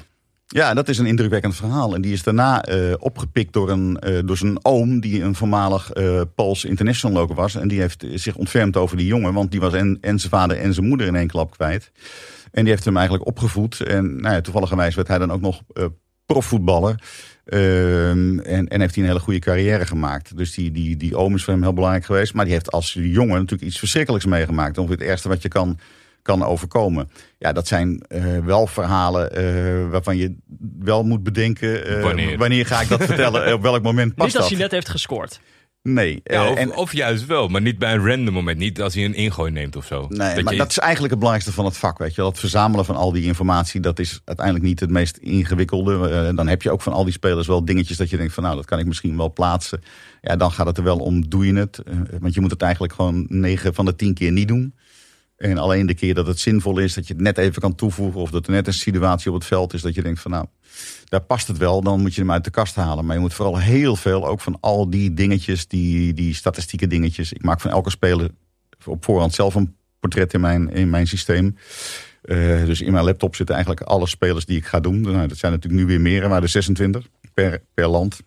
Ja, 0.48 0.74
dat 0.74 0.90
is 0.90 0.98
een 0.98 1.06
indrukwekkend 1.06 1.56
verhaal. 1.56 1.96
En 1.96 2.02
die 2.02 2.14
is 2.14 2.24
daarna 2.24 2.64
eh, 2.64 2.94
opgepikt 3.00 3.54
door, 3.54 3.70
een, 3.70 4.00
eh, 4.00 4.20
door 4.26 4.38
zijn 4.38 4.66
oom, 4.66 5.00
die 5.00 5.24
een 5.24 5.36
voormalig 5.36 5.92
eh 5.92 6.22
Pools 6.36 6.66
international 6.66 7.18
loker 7.18 7.36
was. 7.36 7.56
En 7.56 7.68
die 7.68 7.80
heeft 7.80 8.06
zich 8.14 8.36
ontfermd 8.36 8.78
over 8.78 8.98
die 8.98 9.06
jongen, 9.06 9.34
want 9.34 9.52
die 9.52 9.60
was 9.60 9.74
en, 9.74 9.98
en 10.02 10.20
zijn 10.20 10.32
vader 10.32 10.58
en 10.58 10.74
zijn 10.74 10.88
moeder 10.88 11.08
in 11.08 11.16
één 11.16 11.28
klap 11.28 11.52
kwijt. 11.52 11.92
En 12.52 12.64
die 12.64 12.72
heeft 12.72 12.86
hem 12.86 12.96
eigenlijk 12.98 13.28
opgevoed. 13.28 13.82
En 13.82 14.22
nou 14.22 14.34
ja, 14.36 14.42
toevalligerwijs 14.42 14.96
werd 14.96 15.08
hij 15.08 15.18
dan 15.18 15.32
ook 15.32 15.42
nog 15.42 15.62
eh, 15.74 15.86
profvoetballer. 16.26 17.04
Ehm, 17.46 18.40
en, 18.40 18.68
en 18.68 18.80
heeft 18.82 18.96
hij 18.96 19.04
een 19.04 19.10
hele 19.10 19.20
goede 19.24 19.40
carrière 19.40 19.86
gemaakt. 19.86 20.38
Dus 20.38 20.54
die, 20.54 20.72
die, 20.72 20.98
die 20.98 21.16
oom 21.16 21.36
is 21.36 21.44
voor 21.44 21.54
hem 21.54 21.62
heel 21.64 21.74
belangrijk 21.74 22.06
geweest. 22.06 22.34
Maar 22.34 22.46
die 22.46 22.54
heeft 22.54 22.72
als 22.72 22.94
jongen 23.00 23.36
natuurlijk 23.36 23.62
iets 23.70 23.80
verschrikkelijks 23.80 24.26
meegemaakt. 24.26 24.78
Ongeveer 24.78 24.98
het 25.00 25.08
ergste 25.08 25.28
wat 25.30 25.42
je 25.42 25.48
kan, 25.48 25.80
kan 26.22 26.44
overkomen. 26.44 27.10
Ja, 27.38 27.54
dat 27.54 27.68
zijn 27.68 28.00
eh, 28.08 28.38
wel 28.46 28.68
verhalen 28.68 29.32
eh, 29.36 29.90
waarvan 29.90 30.18
je 30.18 30.36
wel 30.80 31.04
moet 31.04 31.24
bedenken... 31.24 31.86
eh, 31.86 32.38
Wanneer? 32.38 32.66
ga 32.66 32.82
ik 32.82 32.90
dat 32.90 33.04
vertellen? 33.04 33.54
Op 33.54 33.62
welk 33.62 33.84
moment 33.84 34.16
past 34.16 34.28
Niet 34.28 34.38
als 34.38 34.46
dat? 34.46 34.54
hij 34.54 34.62
net 34.64 34.72
heeft 34.72 34.90
gescoord. 34.90 35.40
Nee. 35.84 36.22
Ja, 36.24 36.46
eh, 36.46 36.52
of, 36.52 36.58
en, 36.58 36.76
of 36.76 36.94
juist 36.94 37.26
wel, 37.26 37.48
maar 37.48 37.62
niet 37.62 37.78
bij 37.78 37.94
een 37.94 38.08
random 38.08 38.34
moment. 38.34 38.58
Niet 38.58 38.82
als 38.82 38.94
hij 38.94 39.06
een 39.06 39.14
ingooi 39.14 39.52
neemt 39.52 39.76
of 39.76 39.86
zo. 39.86 40.06
Nee, 40.10 40.36
Dat 40.36 40.44
maar 40.44 40.54
je 40.54 40.60
dat 40.60 40.70
is 40.70 40.80
eigenlijk 40.80 41.12
het 41.12 41.20
belangrijkste 41.20 41.62
van 41.62 41.66
het 41.66 41.78
vak. 41.78 41.98
Weet 41.98 42.16
je. 42.16 42.22
wel. 42.22 42.30
Het 42.30 42.40
verzamelen 42.40 42.86
van 42.86 42.96
al 42.96 43.12
die 43.12 43.24
informatie, 43.24 43.82
dat 43.82 44.00
is 44.00 44.22
uiteindelijk 44.26 44.66
niet 44.66 44.80
het 44.80 44.90
meest 44.90 45.18
ingewikkelde. 45.18 46.10
Eh, 46.10 46.36
dan 46.36 46.48
heb 46.48 46.62
je 46.62 46.72
ook 46.72 46.82
van 46.82 46.94
al 46.94 47.04
die 47.04 47.14
spelers 47.14 47.48
wel 47.48 47.66
dingetjes 47.66 47.98
dat 47.98 48.10
je 48.10 48.18
denkt 48.18 48.34
van 48.34 48.44
nou, 48.44 48.56
dat 48.56 48.66
kan 48.66 48.80
ik 48.80 48.86
misschien 48.86 49.18
wel 49.18 49.34
plaatsen. 49.34 49.82
Ja, 50.22 50.36
dan 50.36 50.52
gaat 50.52 50.66
het 50.66 50.78
er 50.78 50.84
wel 50.84 50.98
om, 50.98 51.30
doe 51.30 51.46
je 51.46 51.54
het? 51.54 51.78
Eh, 51.78 51.96
want 52.20 52.34
je 52.34 52.42
moet 52.42 52.52
het 52.52 52.62
eigenlijk 52.62 52.94
gewoon 52.94 53.26
9 53.30 53.74
van 53.74 53.86
de 53.86 53.96
10 53.96 54.14
keer 54.14 54.32
niet 54.32 54.48
doen. 54.48 54.74
En 55.38 55.58
alleen 55.58 55.86
de 55.86 55.94
keer 55.94 56.14
dat 56.14 56.28
het 56.28 56.40
zinvol 56.40 56.78
is, 56.78 56.94
dat 56.94 57.08
je 57.08 57.14
het 57.14 57.22
net 57.22 57.38
even 57.38 57.62
kan 57.62 57.76
toevoegen. 57.76 58.22
Of 58.22 58.30
dat 58.30 58.46
er 58.46 58.52
net 58.52 58.68
een 58.68 58.74
situatie 58.74 59.32
op 59.32 59.38
het 59.38 59.46
veld 59.46 59.74
is 59.74 59.82
dat 59.82 59.96
je 59.96 60.02
denkt 60.02 60.20
van 60.20 60.32
nou, 60.32 60.46
daar 61.06 61.22
past 61.22 61.48
het 61.48 61.58
wel. 61.58 61.82
Dan 61.82 62.02
moet 62.02 62.16
je 62.16 62.22
hem 62.22 62.32
uit 62.32 62.44
de 62.44 62.50
kast 62.50 62.76
halen. 62.76 63.06
Maar 63.06 63.16
je 63.16 63.22
moet 63.22 63.34
vooral 63.34 63.60
heel 63.60 63.96
veel, 63.96 64.28
ook 64.28 64.42
van 64.42 64.58
al 64.60 64.90
die 64.90 65.14
dingetjes, 65.14 65.68
die, 65.68 66.14
die 66.14 66.34
statistieke 66.34 66.88
dingetjes. 66.88 67.34
Ik 67.34 67.44
maak 67.44 67.62
van 67.62 67.72
elke 67.72 67.90
speler 67.90 68.30
op 68.86 69.06
voorhand 69.06 69.34
zelf 69.34 69.56
een 69.56 69.76
portret 70.00 70.34
in 70.34 70.42
mijn, 70.42 70.70
in 70.70 70.90
mijn 70.90 71.08
systeem. 71.08 71.58
Eh, 72.22 72.66
dus 72.66 72.82
in 72.82 72.92
mijn 72.92 73.06
laptop 73.06 73.36
zitten 73.36 73.56
eigenlijk 73.56 73.86
alle 73.86 74.08
spelers 74.08 74.46
die 74.46 74.58
ik 74.58 74.66
ga 74.66 74.80
doen. 74.80 75.02
Nou, 75.02 75.28
dat 75.28 75.38
zijn 75.38 75.52
natuurlijk 75.52 75.82
nu 75.82 75.88
weer 75.88 76.02
meer, 76.02 76.30
maar 76.30 76.42
de 76.42 76.48
26 76.48 77.08
per, 77.34 77.64
per 77.74 77.88
land. 77.88 78.20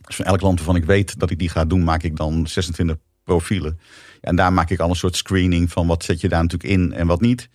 Dus 0.00 0.16
van 0.16 0.24
elk 0.24 0.40
land 0.40 0.56
waarvan 0.56 0.76
ik 0.76 0.84
weet 0.84 1.18
dat 1.18 1.30
ik 1.30 1.38
die 1.38 1.48
ga 1.48 1.64
doen, 1.64 1.84
maak 1.84 2.02
ik 2.02 2.16
dan 2.16 2.46
26 2.46 2.96
profielen. 3.24 3.78
En 4.26 4.36
daar 4.36 4.52
maak 4.52 4.70
ik 4.70 4.80
al 4.80 4.88
een 4.88 4.94
soort 4.96 5.16
screening 5.16 5.72
van 5.72 5.86
wat 5.86 6.04
zet 6.04 6.20
je 6.20 6.28
daar 6.28 6.42
natuurlijk 6.42 6.72
in 6.72 6.92
en 6.92 7.06
wat 7.06 7.20
niet. 7.20 7.48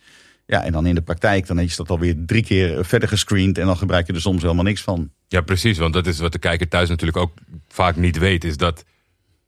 Ja, 0.46 0.64
en 0.64 0.72
dan 0.72 0.86
in 0.86 0.94
de 0.94 1.02
praktijk, 1.02 1.46
dan 1.46 1.58
is 1.58 1.76
dat 1.76 1.90
alweer 1.90 2.14
drie 2.26 2.44
keer 2.44 2.84
verder 2.84 3.08
gescreend 3.08 3.58
en 3.58 3.66
dan 3.66 3.76
gebruik 3.76 4.06
je 4.06 4.12
er 4.12 4.20
soms 4.20 4.42
helemaal 4.42 4.64
niks 4.64 4.82
van. 4.82 5.10
Ja, 5.28 5.40
precies. 5.40 5.78
Want 5.78 5.94
dat 5.94 6.06
is 6.06 6.18
wat 6.18 6.32
de 6.32 6.38
kijker 6.38 6.68
thuis 6.68 6.88
natuurlijk 6.88 7.18
ook 7.18 7.32
vaak 7.68 7.96
niet 7.96 8.18
weet. 8.18 8.44
Is 8.44 8.56
dat 8.56 8.84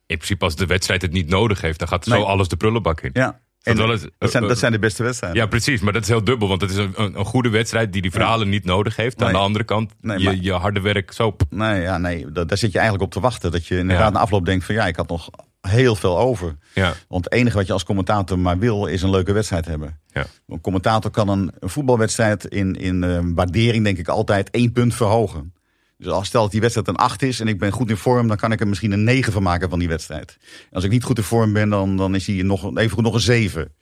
in 0.07 0.16
principe 0.16 0.45
als 0.45 0.57
de 0.57 0.66
wedstrijd 0.66 1.02
het 1.02 1.12
niet 1.12 1.28
nodig 1.28 1.61
heeft, 1.61 1.78
dan 1.78 1.88
gaat 1.88 2.04
zo 2.04 2.11
Nee. 2.14 2.23
alles 2.23 2.49
de 2.49 2.57
prullenbak 2.57 3.00
in. 3.00 3.11
Ja, 3.12 3.40
en 3.62 3.79
eens- 3.90 4.07
dat, 4.18 4.31
zijn, 4.31 4.46
dat 4.48 4.59
zijn 4.59 4.72
de 4.72 4.79
beste 4.79 5.03
wedstrijden. 5.03 5.40
Ja, 5.40 5.46
precies. 5.46 5.81
Maar 5.81 5.92
dat 5.92 6.03
is 6.03 6.09
heel 6.09 6.25
dubbel. 6.25 6.48
Want 6.48 6.61
het 6.61 6.70
is 6.70 6.77
een, 6.77 6.92
een, 6.96 7.25
goede 7.25 7.48
wedstrijd 7.48 7.92
die 7.92 8.03
die 8.03 8.11
verhalen 8.11 8.48
niet 8.48 8.64
nodig 8.64 8.96
heeft. 8.96 9.18
Aan 9.18 9.25
Nee. 9.27 9.37
de 9.37 9.42
andere 9.42 9.64
kant, 9.64 9.92
Nee, 10.01 10.18
je, 10.18 10.25
maar- 10.25 10.35
je 10.37 10.53
harde 10.53 10.81
werk 10.81 11.12
zo. 11.12 11.37
Nee, 11.51 11.81
ja, 11.81 11.98
nee 11.98 12.33
da- 12.33 12.44
daar 12.44 12.59
zit 12.59 12.72
je 12.72 12.79
eigenlijk 12.79 13.07
op 13.07 13.12
te 13.12 13.20
wachten. 13.20 13.51
Dat 13.53 13.66
je 13.66 13.79
inderdaad 13.79 14.07
Ja. 14.07 14.12
na 14.12 14.18
afloop 14.20 14.44
denkt 14.46 14.64
van 14.64 14.75
ja, 14.75 14.87
ik 14.87 14.96
had 14.96 15.09
nog 15.09 15.31
heel 15.68 15.96
veel 15.96 16.18
over. 16.18 16.57
Ja, 16.74 16.94
Want 17.09 17.24
het 17.24 17.33
enige 17.33 17.57
wat 17.57 17.66
je 17.66 17.72
als 17.72 17.85
commentator 17.85 18.38
maar 18.38 18.59
wil, 18.59 18.87
is 18.87 19.03
een 19.03 19.11
leuke 19.11 19.33
wedstrijd 19.33 19.66
hebben. 19.66 20.00
ja. 20.12 20.27
Een 20.48 20.61
commentator 20.61 21.11
kan 21.11 21.29
een, 21.29 21.53
een 21.59 21.68
voetbalwedstrijd 21.68 22.44
in, 22.44 22.74
in 22.74 23.05
eh, 23.05 23.20
waardering, 23.35 23.85
denk 23.85 23.98
ik, 23.98 24.09
altijd 24.09 24.50
één 24.50 24.72
punt 24.72 24.94
verhogen. 24.94 25.53
Dus 25.98 26.12
als 26.12 26.27
stel 26.27 26.42
dat 26.42 26.50
die 26.50 26.61
wedstrijd 26.61 26.88
een 26.88 26.96
8 26.96 27.22
is 27.22 27.40
en 27.40 27.48
ik 27.48 27.59
ben 27.59 27.72
goed 27.72 27.90
in 27.90 27.96
vorm, 27.96 28.29
dan 28.29 28.37
kan 28.37 28.53
ik 28.53 28.61
er 28.61 28.68
misschien 28.68 28.92
een 28.92 29.05
9 29.05 29.33
van 29.33 29.42
maken 29.42 29.70
van 29.70 29.79
die 29.79 29.88
wedstrijd. 29.88 30.38
En 30.40 30.68
als 30.72 30.85
ik 30.85 30.90
niet 30.90 31.05
goed 31.05 31.18
in 31.18 31.24
vorm 31.24 31.53
ben, 31.53 31.68
dan, 31.68 31.96
dan 31.96 32.14
is 32.14 32.27
hij 32.27 32.42
nog, 32.42 32.77
even 32.77 32.90
goed 32.90 33.05
nog 33.05 33.14
een 33.14 33.20
7. 33.20 33.72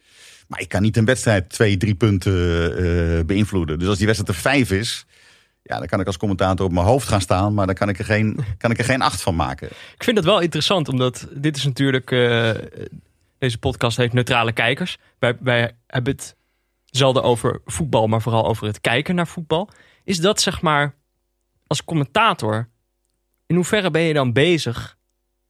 Maar 0.48 0.60
ik 0.60 0.68
kan 0.68 0.82
niet 0.82 0.96
een 0.96 1.04
wedstrijd 1.04 1.50
twee, 1.50 1.76
drie 1.76 1.94
punten 1.94 2.32
eh, 2.76 3.24
beïnvloeden. 3.24 3.78
Dus 3.78 3.88
als 3.88 3.96
die 3.98 4.06
wedstrijd 4.06 4.36
er 4.36 4.42
5 4.42 4.70
is, 4.70 5.06
ja, 5.62 5.78
dan 5.78 5.86
kan 5.86 6.00
ik 6.00 6.06
als 6.06 6.16
commentator 6.16 6.66
op 6.66 6.72
mijn 6.72 6.86
hoofd 6.86 7.08
gaan 7.08 7.20
staan, 7.20 7.54
maar 7.54 7.66
dan 7.66 7.74
kan 7.74 7.88
ik 7.88 7.98
er 7.98 8.04
geen, 8.04 8.38
kan 8.58 8.70
ik 8.70 8.78
er 8.78 8.84
geen 8.84 9.02
8 9.02 9.22
van 9.22 9.36
maken. 9.36 9.68
Ik 9.68 10.04
vind 10.04 10.16
dat 10.16 10.24
wel 10.24 10.40
interessant, 10.40 10.88
omdat 10.88 11.28
dit 11.30 11.56
is 11.56 11.64
natuurlijk... 11.64 12.10
eh, 12.10 12.50
deze 13.42 13.58
podcast 13.58 13.96
heeft 13.96 14.12
neutrale 14.12 14.52
kijkers. 14.52 14.98
Wij, 15.18 15.36
wij 15.40 15.76
hebben 15.86 16.12
het 16.12 16.36
zelden 16.84 17.22
over 17.22 17.60
voetbal, 17.64 18.06
maar 18.06 18.22
vooral 18.22 18.46
over 18.46 18.66
het 18.66 18.80
kijken 18.80 19.14
naar 19.14 19.26
voetbal. 19.26 19.68
Is 20.04 20.18
dat 20.18 20.40
zeg 20.40 20.60
maar, 20.60 20.94
als 21.66 21.84
commentator, 21.84 22.68
in 23.46 23.54
hoeverre 23.54 23.90
ben 23.90 24.02
je 24.02 24.12
dan 24.12 24.32
bezig, 24.32 24.96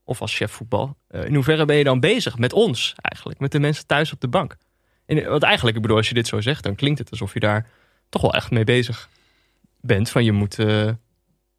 of 0.03 0.21
als 0.21 0.35
chef 0.35 0.51
voetbal, 0.51 0.97
eh, 1.07 1.25
in 1.25 1.35
hoeverre 1.35 1.65
ben 1.65 1.75
je 1.75 1.83
dan 1.83 1.99
bezig 1.99 2.37
met 2.37 2.53
ons 2.53 2.93
eigenlijk, 2.95 3.39
met 3.39 3.51
de 3.51 3.59
mensen 3.59 3.87
thuis 3.87 4.13
op 4.13 4.21
de 4.21 4.27
bank? 4.27 4.57
En, 5.05 5.29
want 5.29 5.43
eigenlijk, 5.43 5.75
ik 5.75 5.81
bedoel, 5.81 5.97
als 5.97 6.07
je 6.07 6.13
dit 6.13 6.27
zo 6.27 6.41
zegt, 6.41 6.63
dan 6.63 6.75
klinkt 6.75 6.99
het 6.99 7.11
alsof 7.11 7.33
je 7.33 7.39
daar 7.39 7.69
toch 8.09 8.21
wel 8.21 8.33
echt 8.33 8.51
mee 8.51 8.63
bezig 8.63 9.09
bent. 9.85 10.09
Van 10.09 10.23
je 10.23 10.31
moet... 10.31 10.59
eh, 10.59 10.89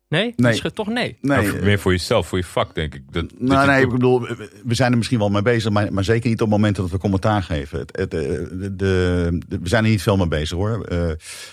nee? 0.08 0.32
Nee. 0.36 0.52
Is 0.52 0.62
het 0.62 0.74
toch 0.74 0.88
nee? 0.88 1.18
Nee, 1.20 1.52
Maar 1.52 1.62
meer 1.64 1.78
voor 1.78 1.92
jezelf, 1.92 2.26
voor 2.26 2.38
je 2.38 2.44
vak, 2.44 2.74
denk 2.74 2.94
ik. 2.94 3.02
Dat, 3.12 3.24
Nou, 3.38 3.66
nee, 3.66 3.82
ik 3.82 3.90
bedoel, 3.90 4.20
we- 4.20 4.74
zijn 4.74 4.90
er 4.90 4.96
misschien 4.96 5.18
wel 5.18 5.28
mee 5.30 5.42
bezig, 5.42 5.70
maar, 5.70 5.92
maar 5.92 6.04
zeker 6.04 6.28
niet 6.30 6.40
op 6.42 6.48
momenten 6.48 6.82
dat 6.82 6.92
we 6.92 6.98
commentaar 6.98 7.42
geven. 7.42 7.78
Het, 7.78 7.96
het, 7.96 8.14
eh, 8.14 8.20
de, 8.20 8.58
de- 8.76 9.38
de- 9.48 9.58
we 9.62 9.68
zijn 9.68 9.84
er 9.84 9.90
niet 9.90 10.02
veel 10.02 10.16
mee 10.16 10.28
bezig 10.28 10.56
hoor. 10.56 10.84
Eh, 10.84 11.10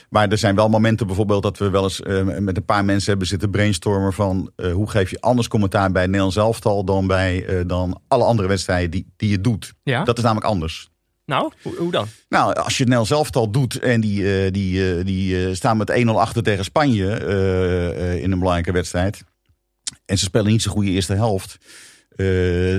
maar 0.09 0.29
er 0.29 0.37
zijn 0.37 0.55
wel 0.55 0.69
momenten 0.69 1.07
bijvoorbeeld 1.07 1.43
dat 1.43 1.57
we 1.57 1.69
wel 1.69 1.83
eens 1.83 2.01
met 2.39 2.57
een 2.57 2.65
paar 2.65 2.85
mensen 2.85 3.09
hebben 3.09 3.27
zitten 3.27 3.49
brainstormen 3.49 4.13
van 4.13 4.51
hoe 4.73 4.89
geef 4.89 5.09
je 5.09 5.21
anders 5.21 5.47
commentaar 5.47 5.91
bij 5.91 6.05
Nederlands 6.05 6.35
elftal 6.35 6.83
dan 6.83 7.07
bij 7.07 7.63
dan 7.65 8.01
alle 8.07 8.23
andere 8.23 8.47
wedstrijden 8.47 8.91
die, 8.91 9.07
die 9.17 9.29
je 9.29 9.41
doet. 9.41 9.73
Ja? 9.83 10.03
Dat 10.03 10.17
is 10.17 10.23
namelijk 10.23 10.47
anders. 10.47 10.90
Nou, 11.25 11.51
hoe, 11.77 11.91
dan? 11.91 12.07
Nou, 12.29 12.53
als 12.53 12.77
je 12.77 12.83
het 12.83 12.91
Nederlands 12.91 13.11
elftal 13.11 13.51
doet 13.51 13.79
en 13.79 14.01
die, 14.01 14.43
eh, 14.43 14.51
die, 14.51 14.97
eh, 14.97 15.05
die 15.05 15.45
eh, 15.45 15.53
staan 15.53 15.77
met 15.77 15.89
1-0 15.89 16.19
achter 16.19 16.43
tegen 16.43 16.63
Spanje 16.63 17.05
in 18.21 18.31
een 18.31 18.39
belangrijke 18.39 18.71
wedstrijd. 18.71 19.23
En 20.05 20.17
ze 20.17 20.23
spelen 20.23 20.51
niet 20.51 20.61
zo'n 20.61 20.71
goede 20.71 20.91
eerste 20.91 21.13
helft. 21.13 21.57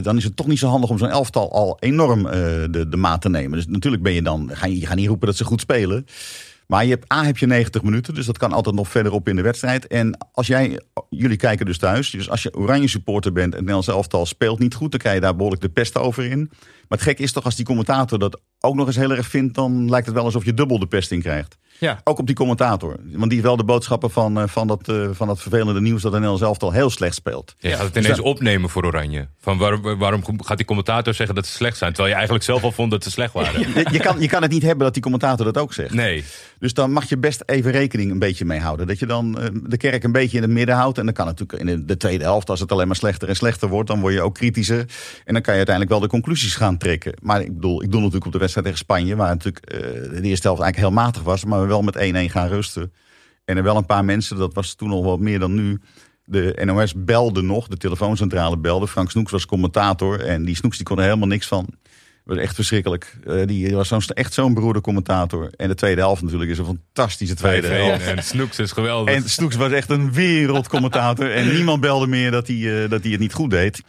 dan 0.03 0.17
is 0.17 0.25
het 0.25 0.37
toch 0.37 0.47
niet 0.47 0.59
zo 0.59 0.69
handig 0.69 0.91
om 0.91 0.99
zo'n 0.99 1.09
elftal 1.09 1.53
al 1.53 1.77
enorm 1.81 2.23
de, 2.23 2.87
de 2.89 2.97
maat 2.97 3.21
te 3.21 3.29
nemen. 3.29 3.53
Dus 3.53 3.67
natuurlijk 3.67 4.03
ben 4.03 4.13
je 4.13 4.23
dan, 4.23 4.51
ga 4.53 4.67
je, 4.67 4.81
je 4.81 4.87
gaat 4.87 4.97
niet 4.97 5.09
roepen 5.09 5.27
dat 5.27 5.37
ze 5.37 5.45
goed 5.45 5.61
spelen. 5.61 6.07
Maar 6.73 6.85
je 6.85 6.91
hebt, 6.91 7.13
A 7.13 7.25
heb 7.25 7.39
je 7.39 7.47
90 7.47 7.83
minuten, 7.83 8.15
dus 8.15 8.27
dat 8.27 8.39
kan 8.39 8.53
altijd 8.53 8.75
nog 8.75 8.89
verder 8.89 9.13
op 9.13 9.29
in 9.29 9.37
de 9.37 9.43
wedstrijd. 9.43 9.87
En 9.87 10.17
als 10.33 10.47
jij, 10.47 10.81
jullie 11.09 11.37
kijken 11.37 11.67
dus 11.67 11.79
thuis, 11.79 12.11
dus 12.11 12.31
als 12.31 12.43
je 12.43 12.55
oranje 12.55 12.89
supporter 12.89 13.33
bent 13.33 13.53
en 13.53 13.59
Nederlands 13.59 13.89
elftal 13.89 14.27
speelt 14.27 14.59
niet 14.59 14.75
goed, 14.75 14.91
dan 14.91 15.01
krijg 15.01 15.15
je 15.15 15.21
daar 15.21 15.37
behoorlijk 15.37 15.63
de 15.63 15.69
pest 15.69 15.99
over 15.99 16.25
in. 16.25 16.51
Maar 16.93 17.01
het 17.01 17.11
gek 17.11 17.19
is 17.19 17.33
toch 17.33 17.45
als 17.45 17.57
die 17.57 17.65
commentator 17.65 18.19
dat 18.19 18.41
ook 18.61 18.75
nog 18.75 18.87
eens 18.87 18.97
heel 18.97 19.11
erg 19.11 19.27
vindt, 19.27 19.55
dan 19.55 19.91
lijkt 19.91 20.07
het 20.07 20.15
wel 20.15 20.25
alsof 20.25 20.45
je 20.45 20.55
dubbel 20.55 20.79
de 20.79 20.87
pest 20.87 21.11
in 21.11 21.21
krijgt. 21.21 21.57
Ja. 21.83 22.01
Ook 22.05 22.19
op 22.19 22.27
die 22.27 22.35
commentator. 22.35 22.89
Want 23.05 23.23
die 23.23 23.31
heeft 23.31 23.43
wel 23.43 23.57
de 23.57 23.65
boodschappen 23.65 24.11
van, 24.11 24.39
eh, 24.41 24.45
van, 24.49 24.67
dat, 24.67 24.89
eh, 24.89 25.09
van 25.13 25.27
dat 25.27 25.41
vervelende 25.41 25.81
nieuws 25.81 26.03
dat 26.03 26.11
de 26.13 26.19
Nederlands 26.19 26.43
elftal 26.43 26.73
heel 26.73 26.91
slecht 26.91 27.15
speelt. 27.15 27.55
Je 27.59 27.69
gaat 27.71 27.79
het 27.83 27.95
Dus 27.95 28.03
ineens 28.05 28.17
dan- 28.21 28.27
opnemen 28.27 28.71
voor 28.71 28.85
Oranje. 28.85 29.29
Van 29.41 29.59
waarom, 29.59 29.99
waarom 29.99 30.23
gaat 30.45 30.57
die 30.57 30.67
commentator 30.67 31.15
zeggen 31.15 31.35
dat 31.35 31.47
ze 31.47 31.53
slecht 31.53 31.77
zijn? 31.77 31.91
Terwijl 31.91 32.09
je 32.09 32.15
eigenlijk 32.15 32.45
zelf 32.45 32.63
al 32.63 32.73
vond 32.73 32.91
dat 32.91 33.05
ze 33.05 33.11
slecht 33.11 33.33
waren. 33.33 33.61
Je, 33.61 33.87
je, 33.91 33.99
kan, 34.01 34.21
je 34.21 34.29
kan 34.29 34.43
het 34.43 34.51
niet 34.51 34.63
hebben 34.63 34.85
dat 34.85 34.93
die 34.93 35.03
commentator 35.03 35.45
dat 35.45 35.59
ook 35.59 35.73
zegt. 35.73 35.95
Nee. 35.95 36.25
Dus 36.59 36.75
dan 36.75 36.93
mag 36.93 37.09
je 37.09 37.19
best 37.19 37.43
even 37.47 37.71
rekening 37.71 38.11
een 38.11 38.19
beetje 38.19 38.45
mee 38.45 38.61
houden. 38.61 38.87
Dat 38.87 38.99
je 38.99 39.07
dan 39.07 39.39
eh, 39.41 39.49
de 39.63 39.77
kerk 39.77 40.05
een 40.05 40.13
beetje 40.13 40.37
in 40.37 40.43
het 40.43 40.53
midden 40.53 40.75
houdt. 40.75 40.99
En 40.99 41.05
dan 41.05 41.15
kan 41.15 41.27
het 41.27 41.39
natuurlijk 41.39 41.71
in 41.71 41.77
de, 41.77 41.85
de 41.85 41.97
tweede 41.97 42.25
helft, 42.25 42.51
als 42.51 42.61
het 42.61 42.73
alleen 42.73 42.87
maar 42.87 42.97
slechter 42.97 43.29
en 43.29 43.37
slechter 43.37 43.69
wordt, 43.69 43.89
dan 43.89 44.01
word 44.01 44.15
je 44.15 44.21
ook 44.23 44.35
kritischer. 44.35 44.79
En 45.25 45.33
dan 45.33 45.43
kan 45.43 45.53
je 45.53 45.65
uiteindelijk 45.67 45.89
wel 45.91 46.01
de 46.01 46.09
conclusies 46.09 46.55
gaan 46.55 46.79
trekken. 46.79 47.15
Maar 47.23 47.41
ik 47.41 47.55
bedoel, 47.55 47.83
ik 47.83 47.91
doe 47.91 47.99
natuurlijk 48.01 48.27
op 48.27 48.33
de 48.33 48.39
wedstrijd 48.39 48.67
tegen 48.67 48.83
Spanje, 48.83 49.17
waar 49.17 49.29
natuurlijk 49.29 49.67
de 49.71 50.21
eerste 50.23 50.47
helft 50.47 50.63
eigenlijk 50.63 50.77
heel 50.77 50.91
matig 51.05 51.23
was, 51.23 51.45
maar 51.45 51.61
we 51.61 51.67
wel 51.73 51.83
met 51.83 52.29
1-1 52.29 52.33
gaan 52.33 52.49
rusten. 52.49 52.93
En 53.45 53.57
er 53.57 53.63
wel 53.63 53.77
een 53.77 53.87
paar 53.87 54.05
mensen, 54.05 54.37
dat 54.37 54.55
was 54.55 54.75
toen 54.75 54.91
al 54.91 55.05
wat 55.05 55.21
meer 55.21 55.39
dan 55.39 55.55
nu. 55.55 55.81
De 56.25 56.63
NOS 56.65 56.93
belde 56.97 57.43
nog, 57.43 57.69
de 57.69 57.77
telefooncentrale 57.77 58.59
belde. 58.59 58.89
Frank 58.89 59.11
Snoeks 59.11 59.31
was 59.31 59.47
commentator 59.47 60.21
en 60.21 60.45
die 60.45 60.57
Snoeks 60.57 60.77
die 60.77 60.87
kon 60.87 60.99
er 60.99 61.05
helemaal 61.05 61.29
niks 61.29 61.47
van. 61.47 61.67
Dat 62.25 62.35
was 62.35 62.45
echt 62.45 62.55
verschrikkelijk. 62.55 63.19
Eh, 63.27 63.47
die 63.47 63.75
was 63.75 63.89
zo'n, 63.89 64.01
echt 64.01 64.33
zo'n 64.33 64.55
beroerde 64.55 64.81
commentator. 64.81 65.51
En 65.57 65.69
de 65.69 65.75
tweede 65.75 66.01
helft 66.01 66.23
natuurlijk 66.23 66.51
is 66.51 66.59
een 66.59 66.65
fantastische 66.65 67.35
tweede 67.35 67.67
helft. 67.67 68.07
En 68.07 68.23
Snoeks 68.25 68.59
is 68.59 68.73
geweldig. 68.73 69.15
En 69.15 69.31
Snoeks 69.31 69.57
was 69.57 69.73
echt 69.73 69.91
een 69.91 70.13
wereldcommentator. 70.13 71.33
en 71.33 71.55
niemand 71.55 71.81
belde 71.81 72.07
meer 72.07 72.31
dat 72.31 72.47
hij, 72.47 72.83
eh, 72.83 72.91
dat 72.91 73.03
hij 73.03 73.11
het 73.11 73.21
niet 73.21 73.33
goed 73.33 73.51
deed. 73.51 73.83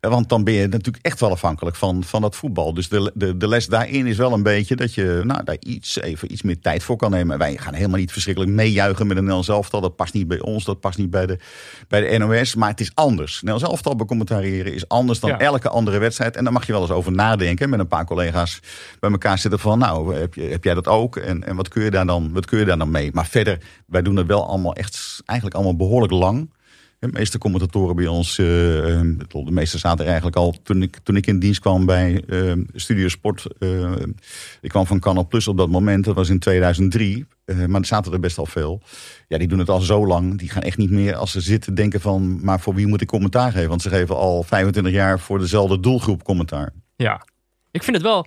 Want 0.00 0.28
dan 0.28 0.44
ben 0.44 0.54
je 0.54 0.66
natuurlijk 0.68 1.04
echt 1.04 1.20
wel 1.20 1.30
afhankelijk 1.30 1.76
van, 1.76 2.04
van 2.04 2.20
dat 2.20 2.36
voetbal. 2.36 2.74
Dus 2.74 2.88
de, 2.88 3.10
de, 3.14 3.36
de 3.36 3.48
les 3.48 3.66
daarin 3.66 4.06
is 4.06 4.16
wel 4.16 4.32
een 4.32 4.42
beetje 4.42 4.76
dat 4.76 4.94
je 4.94 5.20
nou, 5.24 5.44
daar 5.44 5.56
iets, 5.60 6.00
even 6.00 6.32
iets 6.32 6.42
meer 6.42 6.60
tijd 6.60 6.82
voor 6.82 6.96
kan 6.96 7.10
nemen. 7.10 7.38
Wij 7.38 7.56
gaan 7.56 7.74
helemaal 7.74 7.98
niet 7.98 8.12
verschrikkelijk 8.12 8.52
meejuichen 8.52 9.06
met 9.06 9.16
een 9.16 9.24
Nel 9.24 9.44
zelftal. 9.44 9.80
Dat 9.80 9.96
past 9.96 10.14
niet 10.14 10.28
bij 10.28 10.40
ons, 10.40 10.64
dat 10.64 10.80
past 10.80 10.98
niet 10.98 11.10
bij 11.10 11.26
de, 11.26 11.38
bij 11.88 12.00
de 12.00 12.18
NOS. 12.18 12.54
Maar 12.54 12.68
het 12.68 12.80
is 12.80 12.90
anders. 12.94 13.42
Nel 13.42 13.58
zelftal 13.58 13.96
becommentariëren 13.96 14.74
is 14.74 14.88
anders 14.88 15.20
dan 15.20 15.30
Ja. 15.30 15.38
elke 15.38 15.68
andere 15.68 15.98
wedstrijd. 15.98 16.36
En 16.36 16.44
daar 16.44 16.52
mag 16.52 16.66
je 16.66 16.72
wel 16.72 16.80
eens 16.80 16.90
over 16.90 17.12
nadenken. 17.12 17.70
Met 17.70 17.80
een 17.80 17.88
paar 17.88 18.04
collega's 18.04 18.60
bij 19.00 19.10
elkaar 19.10 19.38
zitten 19.38 19.60
van... 19.60 19.78
nou, 19.78 20.14
heb, 20.16 20.34
je, 20.34 20.42
heb 20.42 20.64
jij 20.64 20.74
dat 20.74 20.86
ook? 20.86 21.16
En, 21.16 21.46
en 21.46 21.56
wat, 21.56 21.68
kun 21.68 21.82
je 21.82 21.90
daar 21.90 22.06
dan, 22.06 22.32
wat 22.32 22.46
kun 22.46 22.58
je 22.58 22.64
daar 22.64 22.78
dan 22.78 22.90
mee? 22.90 23.10
Maar 23.12 23.26
verder, 23.26 23.58
wij 23.86 24.02
doen 24.02 24.16
het 24.16 24.26
wel 24.26 24.46
allemaal 24.46 24.74
echt 24.74 25.22
eigenlijk 25.24 25.58
allemaal 25.58 25.76
behoorlijk 25.76 26.12
lang. 26.12 26.50
De 27.00 27.08
meeste 27.12 27.38
commentatoren 27.38 27.96
bij 27.96 28.06
ons, 28.06 28.38
eh, 28.38 29.00
eh, 29.00 29.06
de 29.28 29.50
meeste 29.50 29.78
zaten 29.78 29.98
er 30.00 30.06
eigenlijk 30.06 30.36
al 30.36 30.54
toen 30.62 30.82
ik, 30.82 30.98
toen 31.02 31.16
ik 31.16 31.26
in 31.26 31.38
dienst 31.38 31.60
kwam 31.60 31.86
bij 31.86 32.24
eh, 32.28 32.52
Studio 32.74 33.08
Sport. 33.08 33.46
ik 34.60 34.68
kwam 34.68 34.86
van 34.86 35.00
Canal 35.00 35.26
Plus 35.26 35.48
op 35.48 35.56
dat 35.56 35.68
moment, 35.68 36.04
dat 36.04 36.14
was 36.14 36.28
in 36.28 36.38
2003. 36.38 37.26
eh, 37.44 37.64
maar 37.64 37.80
er 37.80 37.86
zaten 37.86 38.12
er 38.12 38.20
best 38.20 38.38
al 38.38 38.46
veel. 38.46 38.80
Ja, 39.28 39.38
die 39.38 39.48
doen 39.48 39.58
het 39.58 39.68
al 39.68 39.80
zo 39.80 40.06
lang. 40.06 40.38
Die 40.38 40.50
gaan 40.50 40.62
echt 40.62 40.76
niet 40.78 40.90
meer 40.90 41.14
als 41.14 41.30
ze 41.30 41.40
zitten 41.40 41.74
denken 41.74 42.00
van... 42.00 42.44
maar 42.44 42.60
voor 42.60 42.74
wie 42.74 42.86
moet 42.86 43.00
ik 43.00 43.08
commentaar 43.08 43.52
geven? 43.52 43.68
Want 43.68 43.82
ze 43.82 43.88
geven 43.88 44.16
al 44.16 44.42
25 44.42 44.92
jaar 44.92 45.20
voor 45.20 45.38
dezelfde 45.38 45.80
doelgroep 45.80 46.22
commentaar. 46.22 46.72
Ja, 46.96 47.26
ik 47.70 47.82
vind 47.82 47.96
het 47.96 48.06
wel. 48.06 48.26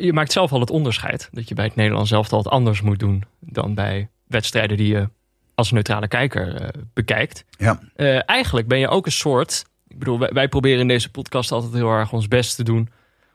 Je 0.00 0.12
maakt 0.12 0.32
zelf 0.32 0.52
al 0.52 0.60
het 0.60 0.70
onderscheid 0.70 1.28
dat 1.32 1.48
je 1.48 1.54
bij 1.54 1.64
het 1.64 1.74
Nederlands 1.74 2.10
zelf 2.10 2.32
al 2.32 2.38
het 2.38 2.48
anders 2.48 2.80
moet 2.80 2.98
doen 2.98 3.24
dan 3.40 3.74
bij 3.74 4.10
wedstrijden 4.26 4.76
die 4.76 4.88
je 4.88 5.08
als 5.54 5.70
neutrale 5.70 6.08
kijker 6.08 6.54
eh, 6.54 6.68
bekijkt. 6.94 7.44
Ja, 7.58 7.80
Eh, 7.94 8.28
eigenlijk 8.28 8.68
ben 8.68 8.78
je 8.78 8.88
ook 8.88 9.06
een 9.06 9.12
soort. 9.12 9.64
Ik 9.88 9.98
bedoel, 9.98 10.18
wij, 10.18 10.30
wij 10.32 10.48
proberen 10.48 10.80
in 10.80 10.88
deze 10.88 11.10
podcast 11.10 11.52
altijd 11.52 11.72
heel 11.72 11.90
erg 11.90 12.12
ons 12.12 12.28
best 12.28 12.56
te 12.56 12.62
doen 12.64 12.88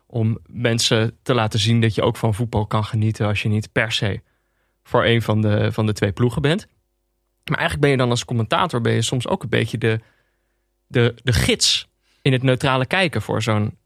om 0.08 0.40
mensen 0.48 1.18
te 1.24 1.34
laten 1.34 1.60
zien 1.60 1.82
dat 1.82 1.96
je 1.96 2.02
ook 2.02 2.18
van 2.18 2.34
voetbal 2.34 2.66
kan 2.66 2.86
genieten 2.86 3.28
als 3.28 3.42
je 3.42 3.50
niet 3.50 3.72
per 3.72 3.92
se 3.92 4.22
voor 4.84 5.06
een 5.06 5.22
van 5.22 5.42
de, 5.42 5.72
van 5.72 5.86
de 5.86 5.94
twee 5.94 6.12
ploegen 6.12 6.42
bent. 6.42 6.68
Maar 7.44 7.58
eigenlijk 7.58 7.82
ben 7.82 7.90
je 7.90 7.98
dan 7.98 8.10
als 8.10 8.26
commentator 8.26 8.82
ben 8.82 8.94
je 8.94 9.02
soms 9.02 9.28
ook 9.28 9.44
een 9.44 9.50
beetje 9.50 9.78
de, 9.78 10.00
de, 10.88 11.14
de 11.24 11.34
gids 11.34 11.88
in 12.22 12.32
het 12.32 12.44
neutrale 12.44 12.86
kijken 12.86 13.22
voor 13.22 13.42
zo'n 13.42 13.78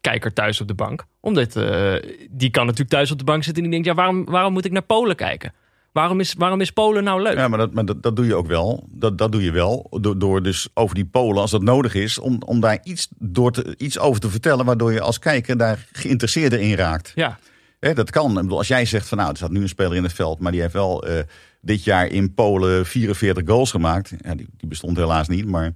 kijker 0.00 0.32
thuis 0.32 0.60
op 0.60 0.68
de 0.68 0.74
bank. 0.74 1.04
Omdat 1.20 1.56
eh, 1.56 1.94
die 2.30 2.50
kan 2.50 2.64
natuurlijk 2.64 2.90
thuis 2.90 3.10
op 3.10 3.18
de 3.18 3.24
bank 3.24 3.44
zitten 3.44 3.64
en 3.64 3.70
die 3.70 3.82
denkt, 3.82 3.96
ja, 3.96 4.02
waarom, 4.02 4.24
waarom 4.24 4.52
moet 4.52 4.64
ik 4.64 4.72
naar 4.72 4.82
Polen 4.82 5.16
kijken? 5.16 5.52
Waarom 5.98 6.20
is, 6.20 6.34
waarom 6.38 6.60
is 6.60 6.70
Polen 6.70 7.04
nou 7.04 7.22
leuk? 7.22 7.36
ja 7.36 7.48
maar, 7.48 7.58
dat, 7.58 7.72
maar 7.72 7.84
dat, 7.84 8.02
dat 8.02 8.16
doe 8.16 8.26
je 8.26 8.34
ook 8.34 8.46
wel. 8.46 8.88
Dat, 8.90 9.18
dat 9.18 9.32
doe 9.32 9.42
je 9.42 9.50
wel. 9.50 9.86
Door, 10.00 10.18
door 10.18 10.42
dus 10.42 10.68
over 10.74 10.94
die 10.94 11.06
Polen, 11.06 11.40
als 11.40 11.50
dat 11.50 11.62
nodig 11.62 11.94
is, 11.94 12.18
om, 12.18 12.42
om 12.46 12.60
daar 12.60 12.78
iets, 12.82 13.08
door 13.18 13.52
te, 13.52 13.74
iets 13.78 13.98
over 13.98 14.20
te 14.20 14.30
vertellen. 14.30 14.64
Waardoor 14.64 14.92
je 14.92 15.00
als 15.00 15.18
kijker 15.18 15.56
daar 15.56 15.86
geïnteresseerder 15.92 16.60
in 16.60 16.74
raakt. 16.74 17.12
Ja, 17.14 17.38
Hè, 17.80 17.94
dat 17.94 18.10
kan. 18.10 18.30
Ik 18.30 18.42
bedoel, 18.42 18.58
als 18.58 18.68
jij 18.68 18.84
zegt 18.84 19.08
van 19.08 19.18
nou, 19.18 19.30
er 19.30 19.36
staat 19.36 19.50
nu 19.50 19.60
een 19.62 19.68
speler 19.68 19.96
in 19.96 20.02
het 20.02 20.12
veld, 20.12 20.38
maar 20.40 20.52
die 20.52 20.60
heeft 20.60 20.72
wel 20.72 21.04
eh, 21.06 21.22
dit 21.60 21.84
jaar 21.84 22.06
in 22.06 22.34
Polen 22.34 22.86
44 22.86 23.42
goals 23.46 23.70
gemaakt. 23.70 24.12
Ja, 24.18 24.34
die, 24.34 24.46
die 24.56 24.68
bestond 24.68 24.96
helaas 24.96 25.28
niet, 25.28 25.46
maar 25.46 25.74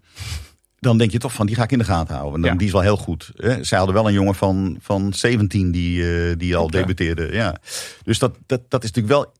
dan 0.78 0.98
denk 0.98 1.10
je 1.10 1.18
toch 1.18 1.32
van 1.32 1.46
die 1.46 1.54
ga 1.56 1.62
ik 1.62 1.72
in 1.72 1.78
de 1.78 1.84
gaten 1.84 2.14
houden. 2.14 2.34
En 2.34 2.40
dan, 2.40 2.50
Ja. 2.50 2.56
Die 2.56 2.66
is 2.66 2.72
wel 2.72 2.82
heel 2.82 2.96
goed. 2.96 3.30
Hè. 3.36 3.64
Zij 3.64 3.78
hadden 3.78 3.96
wel 3.96 4.06
een 4.06 4.12
jongen 4.12 4.34
van, 4.34 4.76
van 4.80 5.12
17 5.12 5.70
die, 5.70 6.28
eh, 6.28 6.36
die 6.38 6.56
al 6.56 6.70
debuteerde. 6.70 7.28
Ja. 7.32 7.56
Dus 8.02 8.18
dat, 8.18 8.38
dat, 8.46 8.60
dat 8.68 8.84
is 8.84 8.90
natuurlijk 8.92 9.22
wel 9.22 9.32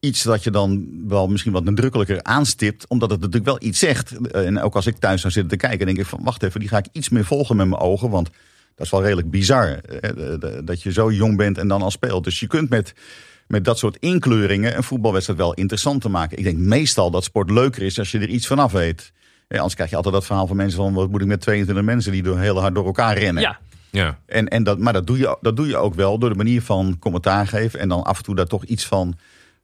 iets 0.00 0.22
dat 0.22 0.42
je 0.44 0.50
dan 0.50 0.88
wel 1.08 1.28
misschien 1.28 1.52
wat 1.52 1.64
nadrukkelijker 1.64 2.22
aanstipt, 2.22 2.86
omdat 2.88 3.10
het 3.10 3.18
natuurlijk 3.20 3.46
wel 3.46 3.68
iets 3.68 3.78
zegt. 3.78 4.30
En 4.30 4.60
ook 4.60 4.74
als 4.74 4.86
ik 4.86 4.96
thuis 4.98 5.20
zou 5.20 5.32
zitten 5.32 5.58
te 5.58 5.66
kijken, 5.66 5.86
denk 5.86 5.98
ik 5.98 6.06
van 6.06 6.20
wacht 6.22 6.42
even, 6.42 6.60
die 6.60 6.68
ga 6.68 6.78
ik 6.78 6.86
iets 6.92 7.08
meer 7.08 7.24
volgen 7.24 7.56
met 7.56 7.68
mijn 7.68 7.80
ogen, 7.80 8.10
want 8.10 8.30
dat 8.74 8.86
is 8.86 8.92
wel 8.92 9.02
redelijk 9.02 9.30
bizar 9.30 9.66
hè, 10.00 10.14
de- 10.14 10.36
de- 10.40 10.60
dat 10.64 10.82
je 10.82 10.92
zo 10.92 11.12
jong 11.12 11.36
bent 11.36 11.58
en 11.58 11.68
dan 11.68 11.82
al 11.82 11.90
speelt. 11.90 12.24
Dus 12.24 12.40
je 12.40 12.46
kunt 12.46 12.68
met, 12.70 12.94
met 13.46 13.64
dat 13.64 13.78
soort 13.78 13.96
inkleuringen 14.00 14.76
een 14.76 14.82
voetbalwedstrijd 14.82 15.38
wel 15.38 15.54
interessant 15.54 16.00
te 16.00 16.08
maken. 16.08 16.38
Ik 16.38 16.44
denk 16.44 16.56
meestal 16.58 17.10
dat 17.10 17.24
sport 17.24 17.50
leuker 17.50 17.82
is 17.82 17.98
als 17.98 18.10
je 18.10 18.18
er 18.18 18.28
iets 18.28 18.46
vanaf 18.46 18.72
weet. 18.72 19.12
Ja, 19.48 19.56
anders 19.56 19.74
krijg 19.74 19.90
je 19.90 19.96
altijd 19.96 20.14
dat 20.14 20.26
verhaal 20.26 20.46
van 20.46 20.56
mensen 20.56 20.76
van 20.78 20.92
wat 20.94 21.10
moet 21.10 21.20
ik 21.20 21.26
met 21.26 21.40
22 21.40 21.84
mensen 21.84 22.12
die 22.12 22.22
door, 22.22 22.38
heel 22.38 22.60
hard 22.60 22.74
door 22.74 22.86
elkaar 22.86 23.18
rennen. 23.18 23.42
ja, 23.42 23.58
Ja. 23.90 24.18
En, 24.26 24.48
en 24.48 24.62
dat, 24.62 24.78
maar 24.78 24.92
dat 24.92 25.06
doe, 25.06 25.18
je, 25.18 25.36
dat 25.40 25.56
doe 25.56 25.66
je 25.66 25.76
ook 25.76 25.94
wel 25.94 26.18
door 26.18 26.28
de 26.30 26.36
manier 26.36 26.62
van 26.62 26.96
commentaar 26.98 27.46
geven. 27.46 27.80
En 27.80 27.88
dan 27.88 28.02
af 28.04 28.18
en 28.18 28.24
toe 28.24 28.34
daar 28.34 28.46
toch 28.46 28.64
iets 28.64 28.86
van, 28.86 29.16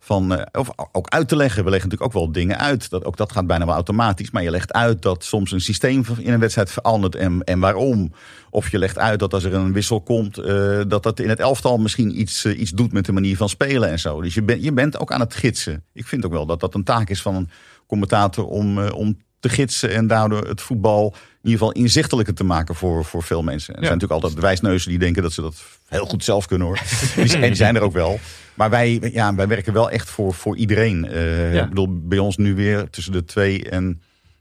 van 0.05 0.35
eh, 0.35 0.61
of 0.61 0.69
ook 0.93 1.09
uit 1.09 1.29
te 1.29 1.37
leggen. 1.37 1.65
We 1.65 1.71
leggen 1.71 1.89
natuurlijk 1.89 2.17
ook 2.17 2.23
wel 2.23 2.33
dingen 2.33 2.59
uit. 2.59 2.91
Dat, 2.91 3.05
ook 3.05 3.17
dat 3.17 3.33
gaat 3.33 3.47
bijna 3.47 3.65
wel 3.65 3.75
automatisch. 3.75 4.31
Maar 4.31 4.43
je 4.43 4.51
legt 4.51 4.73
uit 4.73 5.03
dat 5.03 5.25
soms 5.25 5.53
een 5.53 5.61
systeem 5.61 6.05
in 6.19 6.33
een 6.33 6.41
wedstrijd 6.41 6.71
verandert 6.71 7.15
en, 7.15 7.45
en 7.45 7.61
waarom. 7.61 8.13
Of 8.51 8.71
je 8.71 8.79
legt 8.79 8.99
uit 8.99 9.19
dat 9.19 9.35
als 9.35 9.45
er 9.45 9.55
een 9.55 9.73
wissel 9.73 10.01
komt, 10.01 10.39
eh, 10.39 10.81
dat 10.89 11.03
dat 11.03 11.21
in 11.21 11.29
het 11.29 11.41
elftal 11.41 11.79
misschien 11.79 12.21
iets, 12.21 12.45
eh, 12.45 12.61
iets 12.61 12.71
doet 12.71 12.93
met 12.93 13.05
de 13.05 13.13
manier 13.13 13.37
van 13.37 13.49
spelen 13.49 13.91
en 13.91 13.99
zo. 13.99 14.21
Dus 14.21 14.35
je, 14.35 14.43
bent 14.43 14.63
je 14.63 14.73
bent 14.73 14.99
ook 14.99 15.13
aan 15.13 15.21
het 15.21 15.35
gidsen. 15.35 15.85
Ik 15.93 16.07
vind 16.07 16.25
ook 16.25 16.33
wel 16.33 16.47
dat 16.47 16.61
dat 16.61 16.75
een 16.75 16.85
taak 16.85 17.11
is 17.11 17.23
van 17.23 17.35
een 17.35 17.51
commentator 17.87 18.47
om, 18.47 18.89
om 18.89 19.19
te 19.41 19.49
gidsen 19.49 19.91
en 19.91 20.07
daardoor 20.07 20.47
het 20.47 20.61
voetbal 20.61 21.15
in 21.43 21.51
ieder 21.51 21.59
geval 21.59 21.73
inzichtelijker 21.73 22.35
te 22.35 22.45
maken 22.45 22.75
voor, 22.75 23.05
voor 23.05 23.23
veel 23.23 23.43
mensen. 23.43 23.75
En 23.75 23.81
er 23.81 23.87
zijn 23.87 23.99
natuurlijk 23.99 24.23
altijd 24.23 24.43
wijsneuzen 24.43 24.91
die 24.91 24.99
denken 24.99 25.23
dat 25.23 25.33
ze 25.33 25.41
dat 25.41 25.63
heel 25.89 26.07
goed 26.07 26.25
zelf 26.25 26.47
kunnen 26.47 26.67
hoor. 26.67 26.81
Zijn, 27.15 27.29
en 27.43 27.49
die 27.49 27.55
zijn 27.55 27.77
er 27.77 27.83
ook 27.83 27.93
wel. 27.93 28.21
Maar 28.55 28.71
wij, 28.71 29.01
ja, 29.13 29.35
wij 29.35 29.47
werken 29.47 29.73
wel 29.73 29.91
echt 29.91 30.11
voor, 30.11 30.35
voor 30.35 30.57
iedereen. 30.57 31.09
Eh, 31.09 31.55
Ja. 31.55 31.63
Ik 31.63 31.69
bedoel, 31.69 31.89
bij 31.91 32.19
ons 32.19 32.37
nu 32.37 32.55
weer 32.55 32.91
tussen 32.91 33.13
de 33.13 33.25
2 33.25 33.69
en 33.69 34.01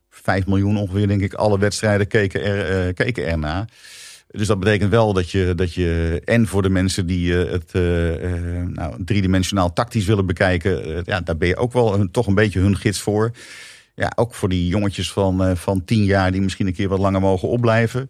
5 0.09 0.45
miljoen 0.45 0.77
ongeveer, 0.77 1.07
denk 1.07 1.21
ik, 1.21 1.33
alle 1.33 1.59
wedstrijden 1.59 2.07
keken, 2.07 2.43
er, 2.43 2.87
eh, 2.87 2.93
keken 2.93 3.27
erna. 3.27 3.67
Dus 4.31 4.47
dat 4.47 4.59
betekent 4.59 4.91
wel 4.91 5.13
dat 5.13 5.31
je, 5.31 5.53
dat 5.55 5.73
je 5.73 6.21
en 6.25 6.47
voor 6.47 6.61
de 6.61 6.69
mensen 6.69 7.05
die 7.05 7.45
eh, 7.45 7.51
het 7.51 7.71
eh, 7.71 7.81
nou, 8.67 9.03
driedimensionaal 9.03 9.73
tactisch 9.73 10.05
willen 10.05 10.25
bekijken, 10.25 11.03
ja, 11.05 11.21
daar 11.21 11.37
ben 11.37 11.47
je 11.47 11.55
ook 11.55 11.73
wel 11.73 11.93
een, 11.93 12.11
toch 12.11 12.27
een 12.27 12.35
beetje 12.35 12.59
hun 12.59 12.77
gids 12.77 12.99
voor. 12.99 13.31
Ja, 13.95 14.11
ook 14.15 14.33
voor 14.33 14.49
die 14.49 14.67
jongetjes 14.67 15.11
van, 15.11 15.57
van 15.57 15.85
tien 15.85 16.03
jaar 16.03 16.31
die 16.31 16.41
misschien 16.41 16.67
een 16.67 16.73
keer 16.73 16.89
wat 16.89 16.99
langer 16.99 17.21
mogen 17.21 17.47
opblijven. 17.47 18.09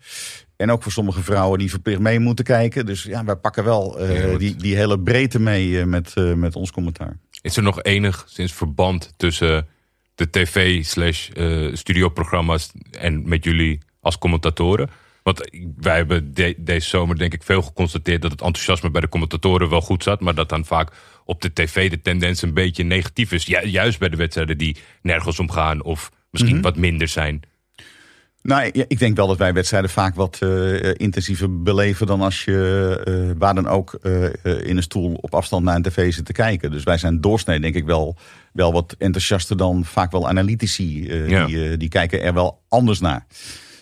En 0.57 0.71
ook 0.71 0.83
voor 0.83 0.91
sommige 0.91 1.23
vrouwen 1.23 1.59
die 1.59 1.69
verplicht 1.69 1.99
mee 1.99 2.19
moeten 2.19 2.45
kijken. 2.45 2.85
Dus 2.85 3.03
ja, 3.03 3.23
wij 3.23 3.35
pakken 3.35 3.63
wel 3.63 3.99
eh, 3.99 4.37
die, 4.37 4.55
die 4.55 4.75
hele 4.75 4.99
breedte 4.99 5.39
mee 5.39 5.79
eh, 5.79 5.85
met, 5.85 6.11
eh, 6.15 6.33
met 6.33 6.55
ons 6.55 6.71
commentaar. 6.71 7.17
Is 7.41 7.57
er 7.57 7.63
nog 7.63 7.83
enigszins 7.83 8.53
verband 8.53 9.13
tussen 9.17 9.67
de 10.15 10.29
tv 10.29 10.83
slash 10.85 11.29
studioprogramma's 11.77 12.71
en 12.91 13.27
met 13.29 13.43
jullie 13.43 13.79
als 13.99 14.17
commentatoren? 14.17 14.89
Want 15.23 15.49
wij 15.77 15.95
hebben 15.95 16.33
de- 16.33 16.55
deze 16.57 16.89
zomer 16.89 17.17
denk 17.17 17.33
ik 17.33 17.43
veel 17.43 17.61
geconstateerd 17.61 18.21
dat 18.21 18.31
het 18.31 18.41
enthousiasme 18.41 18.91
bij 18.91 19.01
de 19.01 19.09
commentatoren 19.09 19.69
wel 19.69 19.81
goed 19.81 20.03
zat. 20.03 20.21
Maar 20.21 20.35
dat 20.35 20.49
dan 20.49 20.65
vaak 20.65 20.91
op 21.25 21.41
de 21.41 21.53
tv 21.53 21.89
de 21.89 22.01
tendens 22.01 22.41
een 22.41 22.53
beetje 22.53 22.83
negatief 22.83 23.31
is. 23.31 23.45
Ju- 23.45 23.67
juist 23.67 23.99
bij 23.99 24.09
de 24.09 24.17
wedstrijden 24.17 24.57
die 24.57 24.77
nergens 25.01 25.39
om 25.39 25.51
gaan 25.51 25.83
of 25.83 26.11
misschien 26.29 26.61
wat 26.61 26.75
minder 26.75 27.07
zijn. 27.07 27.41
Nou, 28.43 28.69
ja, 28.73 28.85
ik 28.87 28.99
denk 28.99 29.15
wel 29.15 29.27
dat 29.27 29.37
wij 29.37 29.53
wedstrijden 29.53 29.89
vaak 29.89 30.15
wat 30.15 30.37
eh, 30.41 30.93
intensiever 30.93 31.61
beleven 31.63 32.07
dan 32.07 32.21
als 32.21 32.43
je 32.43 33.01
eh, 33.05 33.39
waar 33.39 33.55
dan 33.55 33.67
ook 33.67 33.93
eh, 33.93 34.23
in 34.43 34.77
een 34.77 34.83
stoel 34.83 35.13
op 35.21 35.35
afstand 35.35 35.63
naar 35.63 35.75
een 35.75 35.81
tv 35.81 36.13
zit 36.13 36.25
te 36.25 36.33
kijken. 36.33 36.71
Dus 36.71 36.83
wij 36.83 36.97
zijn 36.97 37.21
doorsnee 37.21 37.59
denk 37.59 37.75
ik 37.75 37.85
wel, 37.85 38.15
wel 38.53 38.73
wat 38.73 38.95
enthousiaster 38.97 39.57
dan 39.57 39.85
vaak 39.85 40.11
wel 40.11 40.27
analytici. 40.27 41.13
Ja. 41.13 41.45
die, 41.45 41.77
die 41.77 41.89
kijken 41.89 42.21
er 42.21 42.33
wel 42.33 42.61
anders 42.69 42.99
naar. 42.99 43.25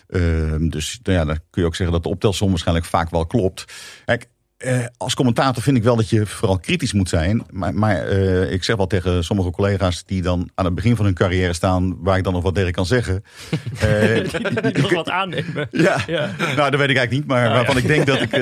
Ehm, 0.08 0.68
dus 0.68 1.00
nou 1.02 1.18
ja, 1.18 1.24
dan 1.24 1.38
kun 1.50 1.62
je 1.62 1.68
ook 1.68 1.76
zeggen 1.76 1.94
dat 1.94 2.04
de 2.04 2.10
optelsom 2.10 2.48
waarschijnlijk 2.48 2.86
vaak 2.86 3.10
wel 3.10 3.26
klopt. 3.26 3.64
Kijk, 4.04 4.28
eh, 4.62 4.84
als 4.96 5.14
commentator 5.14 5.62
vind 5.62 5.76
ik 5.76 5.82
wel 5.82 5.96
dat 5.96 6.10
je 6.10 6.26
vooral 6.26 6.58
kritisch 6.58 6.92
moet 6.92 7.08
zijn. 7.08 7.42
Maar, 7.50 7.74
maar 7.74 8.08
eh, 8.08 8.52
ik 8.52 8.64
zeg 8.64 8.76
wel 8.76 8.86
tegen 8.86 9.24
sommige 9.24 9.50
collega's 9.50 10.04
die 10.06 10.22
dan 10.22 10.50
aan 10.54 10.64
het 10.64 10.74
begin 10.74 10.96
van 10.96 11.04
hun 11.04 11.14
carrière 11.14 11.52
staan, 11.52 11.96
waar 12.02 12.16
ik 12.16 12.24
dan 12.24 12.32
nog 12.32 12.42
wat 12.42 12.54
tegen 12.54 12.72
kan 12.72 12.86
zeggen. 12.86 13.22
Eh, 13.80 14.72
die 14.72 14.82
nog 14.82 14.92
wat 14.92 15.08
aannemen. 15.10 15.68
ja. 15.70 15.96
Ja. 16.06 16.34
nou 16.38 16.70
dat 16.70 16.80
weet 16.80 16.90
ik 16.90 16.96
eigenlijk 16.96 17.10
niet, 17.10 17.26
maar 17.26 17.48
waarvan 17.48 17.76
ik 17.76 17.86
denk 17.86 18.06
dat 18.06 18.20
ik. 18.20 18.32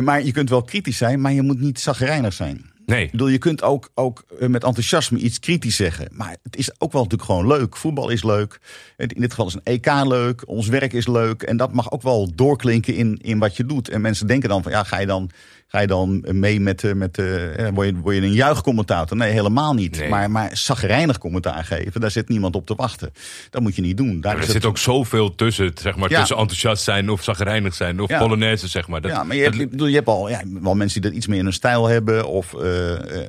maar 0.00 0.22
je 0.22 0.32
kunt 0.32 0.50
wel 0.50 0.62
kritisch 0.62 0.96
zijn, 0.96 1.20
maar 1.20 1.32
je 1.32 1.42
moet 1.42 1.60
niet 1.60 1.80
zagrijnig 1.80 2.32
zijn. 2.32 2.70
Nee, 2.90 3.04
Ik 3.04 3.10
bedoel, 3.10 3.28
je 3.28 3.38
kunt 3.38 3.62
ook, 3.62 3.90
ook 3.94 4.22
eh, 4.40 4.48
met 4.48 4.64
enthousiasme 4.64 5.18
iets 5.18 5.40
kritisch 5.40 5.76
zeggen. 5.76 6.08
Maar 6.12 6.36
het 6.42 6.56
is 6.56 6.70
ook 6.80 6.92
wel 6.92 7.02
natuurlijk 7.02 7.30
gewoon 7.30 7.46
leuk. 7.46 7.76
Voetbal 7.76 8.08
is 8.08 8.22
leuk. 8.24 8.58
In 8.96 9.20
dit 9.20 9.30
geval 9.30 9.46
is 9.46 9.54
een 9.54 9.60
EK 9.64 9.90
leuk. 10.04 10.42
Ons 10.48 10.68
werk 10.68 10.92
is 10.92 11.06
leuk. 11.06 11.42
En 11.42 11.56
dat 11.56 11.72
mag 11.72 11.90
ook 11.92 12.02
wel 12.02 12.30
doorklinken 12.34 12.94
in, 12.94 13.18
in 13.22 13.38
wat 13.38 13.56
je 13.56 13.66
doet. 13.66 13.88
En 13.88 14.00
mensen 14.00 14.26
denken 14.26 14.48
dan 14.48 14.62
van, 14.62 14.72
ja, 14.72 14.82
ga 14.84 14.98
je 15.00 15.06
dan, 15.06 15.30
ga 15.66 15.80
je 15.80 15.86
dan 15.86 16.24
mee 16.32 16.60
met, 16.60 16.84
eh, 16.84 16.92
met 16.92 17.18
eh, 17.18 17.68
word, 17.74 17.88
je, 17.88 17.94
word 17.96 18.16
je 18.16 18.22
een 18.22 18.32
juichcommentator? 18.32 19.16
Nee, 19.16 19.32
helemaal 19.32 19.74
niet. 19.74 19.98
Nee. 19.98 20.08
Maar, 20.08 20.30
maar 20.30 20.56
zagrijnig 20.56 21.18
commentaar 21.18 21.64
geven, 21.64 22.00
daar 22.00 22.10
zit 22.10 22.28
niemand 22.28 22.54
op 22.56 22.66
te 22.66 22.74
wachten. 22.74 23.12
Dat 23.50 23.62
moet 23.62 23.76
je 23.76 23.82
niet 23.82 23.96
doen. 23.96 24.20
Daar 24.20 24.36
er 24.36 24.44
zit 24.44 24.54
het- 24.54 24.64
ook 24.64 24.78
zoveel 24.78 25.34
tussen, 25.34 25.72
zeg 25.74 25.96
maar, 25.96 26.10
Ja. 26.10 26.18
tussen 26.18 26.36
enthousiast 26.36 26.82
zijn 26.82 27.10
of 27.10 27.22
zagrijnig 27.22 27.74
zijn 27.74 28.00
of 28.00 28.08
Ja. 28.08 28.18
polonaise, 28.18 28.68
zeg 28.68 28.88
maar. 28.88 29.00
Dat, 29.00 29.10
ja, 29.10 29.22
maar 29.24 29.36
je 29.36 29.42
hebt, 29.42 29.54
dat- 29.54 29.62
ik 29.64 29.70
bedoel, 29.70 29.86
je 29.86 29.94
hebt 29.94 30.08
al 30.08 30.28
ja, 30.28 30.40
wel 30.60 30.74
mensen 30.74 31.00
die 31.00 31.10
dat 31.10 31.18
iets 31.18 31.26
meer 31.28 31.38
in 31.38 31.44
hun 31.44 31.52
stijl 31.52 31.86
hebben. 31.86 32.26
Of, 32.28 32.54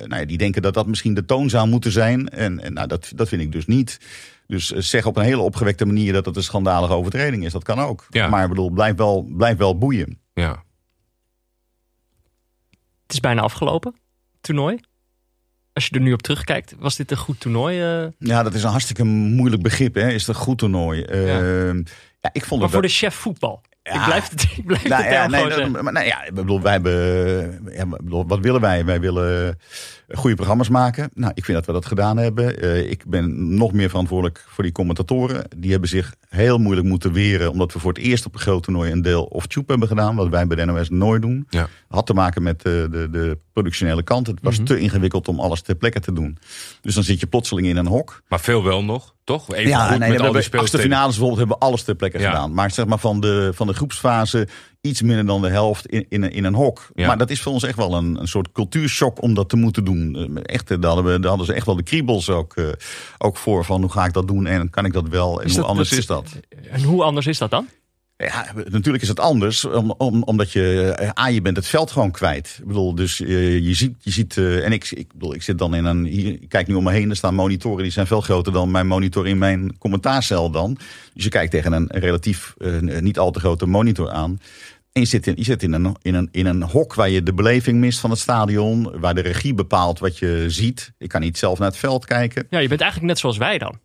nou 0.06 0.20
ja, 0.20 0.24
die 0.24 0.38
denken 0.38 0.62
dat 0.62 0.74
dat 0.74 0.86
misschien 0.86 1.14
de 1.14 1.24
toon 1.24 1.50
zou 1.50 1.68
moeten 1.68 1.92
zijn. 1.92 2.28
En, 2.28 2.60
en 2.60 2.72
nou, 2.72 2.88
dat, 2.88 3.12
dat 3.14 3.28
vind 3.28 3.42
ik 3.42 3.52
dus 3.52 3.66
niet. 3.66 3.98
Dus 4.46 4.68
zeg 4.68 5.06
op 5.06 5.16
een 5.16 5.24
hele 5.24 5.40
opgewekte 5.42 5.86
manier 5.86 6.12
dat 6.12 6.26
het 6.26 6.36
een 6.36 6.42
schandalige 6.42 6.92
overtreding 6.92 7.44
is. 7.44 7.52
Dat 7.52 7.64
kan 7.64 7.78
ook. 7.78 8.06
Ja. 8.10 8.28
Maar 8.28 8.42
ik 8.42 8.48
bedoel, 8.48 8.70
blijf 8.70 8.96
wel, 8.96 9.22
blijf 9.22 9.56
wel 9.56 9.78
boeien. 9.78 10.18
Ja. 10.34 10.64
Het 13.02 13.12
is 13.12 13.20
bijna 13.20 13.40
afgelopen, 13.40 13.94
toernooi. 14.40 14.78
Als 15.72 15.86
je 15.86 15.94
er 15.94 16.00
nu 16.00 16.12
op 16.12 16.22
terugkijkt, 16.22 16.74
was 16.78 16.96
dit 16.96 17.10
een 17.10 17.16
goed 17.16 17.40
toernooi? 17.40 17.80
eh? 17.80 18.06
Ja, 18.18 18.42
dat 18.42 18.54
is 18.54 18.62
een 18.62 18.70
hartstikke 18.70 19.04
moeilijk 19.04 19.62
begrip. 19.62 19.94
Hè? 19.94 20.08
Is 20.08 20.26
het 20.26 20.36
een 20.36 20.42
goed 20.42 20.58
toernooi? 20.58 21.02
Ehm, 21.02 21.76
ja, 22.20 22.30
ik 22.32 22.44
vond 22.44 22.50
Maar 22.50 22.60
het 22.60 22.70
voor 22.70 22.82
de 22.82 22.88
chef 22.88 23.14
voetbal. 23.14 23.62
Ja. 23.82 23.92
Ik 23.94 24.04
blijf 24.04 24.28
het, 24.28 24.42
ik 24.58 24.66
blijf 24.66 24.88
Nou 24.88 25.02
de 25.02 25.08
ja, 25.08 25.26
nee, 25.26 25.48
dat- 25.48 25.82
maar, 25.82 25.92
nou 25.92 26.06
ja, 26.06 26.24
ik 26.24 26.34
bedoel, 26.34 26.60
wij 26.60 26.72
hebben, 26.72 27.72
ja, 27.74 27.86
bedoel, 27.86 28.26
wat 28.26 28.38
willen 28.40 28.60
wij? 28.60 28.84
Wij 28.84 29.00
willen 29.00 29.58
goede 30.08 30.36
programma's 30.36 30.68
maken. 30.68 31.10
Nou, 31.14 31.32
ik 31.34 31.44
vind 31.44 31.56
dat 31.56 31.66
we 31.66 31.72
dat 31.72 31.86
gedaan 31.86 32.16
hebben. 32.16 32.60
Eh, 32.60 32.90
ik 32.90 33.04
ben 33.06 33.54
nog 33.56 33.72
meer 33.72 33.88
verantwoordelijk 33.88 34.44
voor 34.48 34.64
die 34.64 34.72
commentatoren. 34.72 35.44
Die 35.56 35.70
hebben 35.70 35.88
zich 35.88 36.14
heel 36.28 36.58
moeilijk 36.58 36.86
moeten 36.86 37.12
weren, 37.12 37.50
omdat 37.50 37.72
we 37.72 37.78
voor 37.78 37.92
het 37.92 38.02
eerst 38.02 38.26
op 38.26 38.34
een 38.34 38.40
groot 38.40 38.62
toernooi 38.62 38.92
een 38.92 39.02
deel 39.02 39.24
of 39.24 39.46
tube 39.46 39.70
hebben 39.70 39.88
gedaan, 39.88 40.16
wat 40.16 40.28
wij 40.28 40.46
bij 40.46 40.56
de 40.56 40.64
NOS 40.64 40.90
nooit 40.90 41.22
doen. 41.22 41.46
Ja. 41.48 41.68
Had 41.88 42.06
te 42.06 42.14
maken 42.14 42.42
met 42.42 42.62
de, 42.62 42.88
de, 42.90 43.10
de 43.10 43.38
productionele 43.52 44.02
kant. 44.02 44.26
Het 44.26 44.38
was 44.42 44.58
te 44.64 44.78
ingewikkeld 44.78 45.28
om 45.28 45.40
alles 45.40 45.60
ter 45.62 45.74
plekke 45.74 46.00
te 46.00 46.12
doen. 46.12 46.38
Dus 46.80 46.94
dan 46.94 47.02
zit 47.04 47.20
je 47.20 47.26
plotseling 47.26 47.66
in 47.66 47.76
een 47.76 47.86
hok. 47.86 48.22
Maar 48.28 48.40
veel 48.40 48.62
wel 48.64 48.84
nog, 48.84 49.14
toch? 49.24 49.54
Even 49.54 49.68
Ja, 49.70 49.78
goed 49.88 49.88
nee, 49.88 49.98
met 49.98 50.00
al 50.00 50.08
die 50.08 50.16
hebben 50.16 50.34
achtste 50.34 50.56
speelsteden. 50.56 50.86
finales 50.86 51.08
bijvoorbeeld 51.10 51.38
hebben 51.38 51.56
we 51.58 51.64
alles 51.64 51.82
ter 51.82 51.94
plekke 51.94 52.18
Ja. 52.18 52.30
gedaan. 52.30 52.54
Maar 52.54 52.70
zeg 52.70 52.86
maar 52.86 52.98
van 52.98 53.20
de, 53.20 53.50
van 53.54 53.66
de 53.66 53.72
groepsfase 53.74 54.48
iets 54.80 55.02
minder 55.02 55.26
dan 55.26 55.42
de 55.42 55.48
helft 55.48 55.86
in, 55.86 56.06
in, 56.08 56.22
een- 56.22 56.32
in 56.32 56.44
een 56.44 56.54
hok. 56.54 56.88
Ja. 56.94 57.06
Maar 57.06 57.18
dat 57.18 57.30
is 57.30 57.40
voor 57.42 57.52
ons 57.52 57.62
echt 57.62 57.76
wel 57.76 57.94
een, 57.94 58.20
een 58.20 58.28
soort 58.28 58.52
cultuurshock 58.52 59.22
om 59.22 59.34
dat 59.34 59.48
te 59.48 59.56
moeten 59.56 59.84
doen. 59.84 60.16
Eh, 60.16 60.42
Echt, 60.54 60.70
eh, 60.70 60.80
daar, 60.80 60.92
hadden 60.92 61.12
we, 61.12 61.18
daar 61.20 61.28
hadden 61.28 61.46
ze 61.46 61.52
echt 61.52 61.66
wel 61.66 61.76
de 61.76 61.82
kriebels 61.82 62.30
ook, 62.30 62.56
eh, 62.56 62.64
ook 63.18 63.36
voor. 63.36 63.64
Van 63.64 63.80
hoe 63.80 63.90
ga 63.90 64.04
ik 64.04 64.12
dat 64.12 64.28
doen 64.28 64.46
en 64.46 64.70
kan 64.70 64.84
ik 64.84 64.92
dat 64.92 65.08
wel 65.08 65.40
en 65.40 65.46
Is 65.46 65.52
hoe 65.52 65.60
dat- 65.60 65.70
anders 65.70 65.88
dat- 65.90 65.98
is 65.98 66.06
dat? 66.06 66.26
En 66.70 66.82
hoe 66.82 67.02
anders 67.02 67.26
is 67.26 67.38
dat 67.38 67.50
dan? 67.50 67.66
Ja, 68.24 68.46
natuurlijk 68.54 69.02
is 69.02 69.08
het 69.08 69.20
anders, 69.20 69.64
om, 69.64 69.94
om, 69.98 70.22
omdat 70.22 70.52
je, 70.52 70.94
eh, 70.98 71.24
A, 71.24 71.28
je 71.28 71.42
bent 71.42 71.56
het 71.56 71.66
veld 71.66 71.90
gewoon 71.90 72.10
kwijt. 72.10 72.56
Ik 72.58 72.66
bedoel, 72.66 72.94
dus 72.94 73.20
eh, 73.20 73.58
je 73.58 73.74
ziet, 73.74 73.94
je 73.98 74.10
ziet 74.10 74.36
eh, 74.36 74.64
en 74.64 74.72
ik, 74.72 74.90
ik, 74.90 75.12
bedoel, 75.12 75.34
ik 75.34 75.42
zit 75.42 75.58
dan 75.58 75.74
in 75.74 75.84
een, 75.84 76.04
hier, 76.04 76.32
ik 76.32 76.48
kijk 76.48 76.66
nu 76.66 76.74
om 76.74 76.84
me 76.84 76.92
heen, 76.92 77.10
er 77.10 77.16
staan 77.16 77.34
monitoren, 77.34 77.82
die 77.82 77.92
zijn 77.92 78.06
veel 78.06 78.20
groter 78.20 78.52
dan 78.52 78.70
mijn 78.70 78.86
monitor 78.86 79.26
in 79.26 79.38
mijn 79.38 79.78
commentaarcel 79.78 80.50
dan. 80.50 80.78
Dus 81.14 81.24
je 81.24 81.30
kijkt 81.30 81.50
tegen 81.50 81.72
een 81.72 81.88
relatief 81.90 82.54
niet 83.00 83.18
al 83.18 83.30
te 83.30 83.40
grote 83.40 83.66
monitor 83.66 84.10
aan. 84.10 84.40
En 84.92 85.00
je 85.00 85.06
zit, 85.06 85.26
in, 85.26 85.34
je 85.36 85.44
zit 85.44 85.62
in, 85.62 85.72
een, 85.72 85.96
in, 86.02 86.14
een, 86.14 86.28
in 86.32 86.46
een 86.46 86.62
hok 86.62 86.94
waar 86.94 87.10
je 87.10 87.22
de 87.22 87.34
beleving 87.34 87.78
mist 87.78 87.98
van 87.98 88.10
het 88.10 88.18
stadion, 88.18 89.00
waar 89.00 89.14
de 89.14 89.20
regie 89.20 89.54
bepaalt 89.54 89.98
wat 89.98 90.18
je 90.18 90.44
ziet. 90.48 90.92
Ik 90.98 91.08
kan 91.08 91.20
niet 91.20 91.38
zelf 91.38 91.58
naar 91.58 91.68
het 91.68 91.76
veld 91.76 92.04
kijken. 92.04 92.46
Ja, 92.50 92.58
je 92.58 92.68
bent 92.68 92.80
eigenlijk 92.80 93.10
net 93.10 93.20
zoals 93.20 93.36
wij 93.36 93.58
dan. 93.58 93.78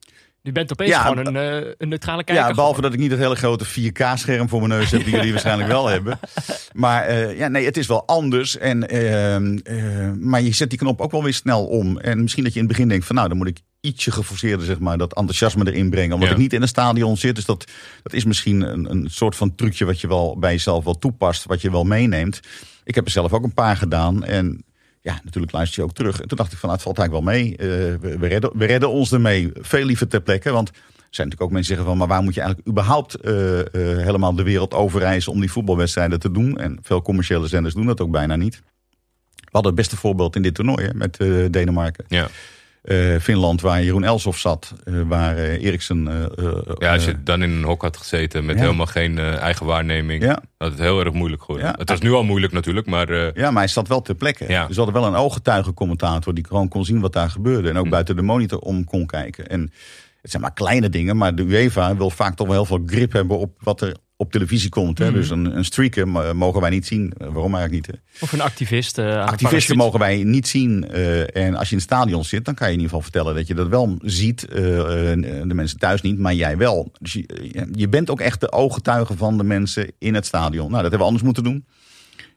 Je 0.48 0.54
bent 0.54 0.72
opeens 0.72 0.90
Ja, 0.90 1.02
gewoon 1.02 1.26
een, 1.26 1.36
eh, 1.36 1.72
een 1.78 1.90
neutrale 1.90 2.24
kijker. 2.24 2.46
Ja, 2.46 2.54
behalve 2.54 2.82
dat 2.82 2.94
ik 2.94 3.00
niet 3.00 3.12
het 3.12 3.20
hele 3.20 3.36
grote 3.36 3.66
4K-scherm 3.66 4.50
voor 4.50 4.68
mijn 4.68 4.80
neus 4.80 4.92
heb, 4.92 5.04
die 5.04 5.14
jullie 5.16 5.32
waarschijnlijk 5.32 5.70
wel 5.70 5.88
hebben. 5.88 6.20
Maar 6.74 7.04
eh, 7.06 7.38
ja, 7.38 7.48
nee, 7.48 7.66
het 7.66 7.78
is 7.78 7.88
wel 7.88 8.08
anders. 8.08 8.58
En, 8.58 8.88
ehm, 8.90 9.58
eh, 9.64 10.12
maar 10.20 10.42
je 10.42 10.54
zet 10.54 10.70
die 10.70 10.80
knop 10.80 11.02
ook 11.02 11.12
wel 11.12 11.24
weer 11.24 11.34
snel 11.34 11.66
om. 11.66 11.98
En 11.98 12.22
misschien 12.22 12.44
dat 12.44 12.54
je 12.54 12.60
in 12.60 12.66
het 12.66 12.74
begin 12.76 12.90
denkt 12.90 13.06
van 13.06 13.16
nou, 13.16 13.28
dan 13.28 13.38
moet 13.38 13.48
ik 13.48 13.60
ietsje 13.82 14.12
geforceerder 14.12 14.66
zeg 14.66 14.80
maar, 14.80 14.98
dat 14.98 15.14
enthousiasme 15.16 15.68
erin 15.72 15.90
brengen. 15.90 16.14
Omdat 16.14 16.30
Ja. 16.30 16.36
ik 16.36 16.42
niet 16.42 16.54
in 16.54 16.62
een 16.62 16.68
stadion 16.68 17.18
zit. 17.18 17.36
Dus 17.36 17.46
dat, 17.46 17.66
dat 18.04 18.14
is 18.14 18.26
misschien 18.26 18.62
een, 18.62 18.92
een 18.92 19.08
soort 19.10 19.36
van 19.36 19.56
trucje 19.56 19.86
wat 19.86 20.02
je 20.02 20.08
wel 20.08 20.38
bij 20.40 20.52
jezelf 20.52 20.84
wel 20.84 20.98
toepast. 21.00 21.46
Wat 21.46 21.62
je 21.62 21.72
wel 21.72 21.84
meeneemt. 21.84 22.40
Ik 22.84 22.96
heb 22.96 23.06
er 23.06 23.12
zelf 23.12 23.34
ook 23.34 23.44
een 23.44 23.54
paar 23.54 23.78
gedaan. 23.78 24.24
En 24.24 24.64
ja, 25.08 25.20
natuurlijk 25.24 25.54
luister 25.54 25.80
je 25.80 25.90
ook 25.90 25.96
terug. 25.96 26.22
En 26.22 26.28
toen 26.28 26.38
dacht 26.38 26.52
ik 26.52 26.58
van, 26.58 26.70
nou, 26.70 26.82
het 26.82 26.88
valt 26.88 26.98
eigenlijk 26.98 27.28
wel 27.28 27.36
mee. 27.36 27.58
Eh, 27.58 27.68
we, 28.02 28.18
we, 28.18 28.28
redden, 28.66 28.90
we 28.90 28.96
ons 28.96 29.12
ermee. 29.12 29.52
Veel 29.54 29.86
liever 29.86 30.08
ter 30.08 30.22
plekke. 30.22 30.52
Want 30.52 30.70
er 30.70 30.76
zijn 31.10 31.28
natuurlijk 31.28 31.42
ook 31.42 31.52
mensen 31.52 31.76
die 31.76 31.76
zeggen 31.76 31.86
van... 31.86 31.98
maar 31.98 32.08
waar 32.08 32.24
moet 32.24 32.34
je 32.34 32.42
eigenlijk 32.42 32.70
überhaupt 32.70 33.16
eh, 33.16 33.60
eh, 33.60 33.66
helemaal 34.06 34.36
de 34.36 34.44
wereld 34.44 34.74
overreizen... 34.74 35.32
om 35.32 35.40
die 35.40 35.52
voetbalwedstrijden 35.52 36.20
te 36.20 36.32
doen? 36.32 36.58
En 36.58 36.80
veel 36.82 37.02
commerciële 37.02 37.48
zenders 37.48 37.74
doen 37.74 37.86
dat 37.86 38.02
ook 38.02 38.12
bijna 38.12 38.36
niet. 38.36 38.62
We 39.36 39.50
hadden 39.52 39.72
het 39.72 39.82
beste 39.82 39.98
voorbeeld 39.98 40.36
in 40.36 40.42
dit 40.42 40.56
toernooi 40.56 40.90
met 40.94 41.18
Denemarken. 41.52 42.06
Ja. 42.08 42.28
Eh, 42.88 43.16
Finland, 43.22 43.62
waar 43.62 43.84
Jeroen 43.84 44.04
Elsof 44.04 44.38
zat. 44.38 44.74
eh, 44.84 44.94
waar 45.08 45.38
eh, 45.38 45.64
Eriksen... 45.64 46.04
ja, 46.78 46.94
als 46.94 47.06
je 47.06 47.24
dan 47.24 47.42
in 47.44 47.50
een 47.52 47.64
hok 47.64 47.82
had 47.82 47.98
gezeten 47.98 48.46
met 48.46 48.56
Ja. 48.56 48.62
helemaal 48.62 48.86
geen 48.86 49.18
eigen 49.20 49.66
waarneming, 49.66 50.24
Ja. 50.24 50.40
had 50.58 50.70
het 50.72 50.80
heel 50.80 51.00
erg 51.00 51.14
moeilijk 51.14 51.42
geworden. 51.42 51.66
Ja. 51.68 51.76
Het 51.78 51.90
was 51.90 52.00
nu 52.00 52.12
al 52.12 52.24
moeilijk 52.24 52.54
natuurlijk, 52.54 52.88
maar 52.88 53.14
Ja, 53.14 53.52
maar 53.52 53.62
hij 53.64 53.68
zat 53.68 53.88
wel 53.88 54.02
ter 54.02 54.16
plekke. 54.16 54.46
Ja. 54.48 54.68
Dus 54.68 54.76
we 54.76 54.82
hadden 54.84 55.02
wel 55.02 55.10
een 55.12 55.20
ooggetuigencommentator 55.20 56.34
die 56.34 56.46
gewoon 56.48 56.68
kon 56.68 56.86
zien 56.86 57.00
wat 57.00 57.14
daar 57.14 57.30
gebeurde. 57.30 57.70
En 57.70 57.78
ook 57.78 57.84
Hm. 57.86 57.90
buiten 57.92 58.16
de 58.16 58.22
monitor 58.22 58.60
om 58.60 58.84
kon 58.86 59.06
kijken. 59.06 59.48
En 59.48 59.62
het 60.22 60.32
zijn 60.32 60.42
maar 60.42 60.54
kleine 60.54 60.90
dingen, 60.90 61.18
maar 61.18 61.36
de 61.36 61.44
UEFA 61.44 61.96
wil 61.96 62.10
vaak 62.10 62.36
toch 62.36 62.48
wel 62.48 62.56
heel 62.56 62.66
veel 62.66 62.84
grip 62.86 63.12
hebben 63.12 63.38
op 63.38 63.52
wat 63.60 63.82
er 63.82 63.96
op 64.20 64.32
televisie 64.32 64.70
komt. 64.70 64.98
Hè? 64.98 65.06
Mhm. 65.06 65.14
Dus 65.14 65.30
een, 65.30 65.58
een 65.58 65.66
streaker 65.66 66.08
mo- 66.08 66.34
mogen 66.34 66.62
wij 66.62 66.70
niet 66.70 66.86
zien. 66.88 67.14
Eh, 67.18 67.28
Waarom 67.28 67.56
eigenlijk 67.56 67.88
niet? 67.88 67.96
hè? 67.96 68.24
Of 68.24 68.32
een 68.32 68.42
activist. 68.42 68.98
eh, 68.98 69.06
een 69.06 69.18
Activisten 69.20 69.78
mogen 69.78 70.00
wij 70.00 70.24
niet 70.24 70.48
zien. 70.48 70.90
eh, 70.90 71.36
en 71.36 71.56
als 71.56 71.66
je 71.70 71.76
in 71.76 71.82
het 71.82 71.92
stadion 71.92 72.24
zit, 72.26 72.46
dan 72.46 72.54
kan 72.54 72.68
je 72.68 72.74
in 72.74 72.80
ieder 72.80 72.96
geval 72.96 73.12
vertellen 73.12 73.36
dat 73.36 73.48
je 73.48 73.54
dat 73.54 73.68
wel 73.68 73.98
ziet. 74.02 74.40
De 74.50 75.52
mensen 75.54 75.80
thuis 75.80 76.02
niet, 76.02 76.20
maar 76.20 76.34
jij 76.34 76.58
wel. 76.58 76.92
Dus 77.00 77.14
je, 77.14 77.68
je 77.72 77.90
bent 77.90 78.10
ook 78.10 78.20
echt 78.22 78.40
de 78.42 78.52
ooggetuige 78.52 79.18
van 79.18 79.38
de 79.38 79.44
mensen 79.44 79.92
in 80.00 80.14
het 80.16 80.26
stadion. 80.26 80.72
Nou, 80.72 80.72
dat 80.72 80.82
hebben 80.82 81.00
we 81.00 81.06
anders 81.06 81.24
moeten 81.24 81.44
doen. 81.44 81.66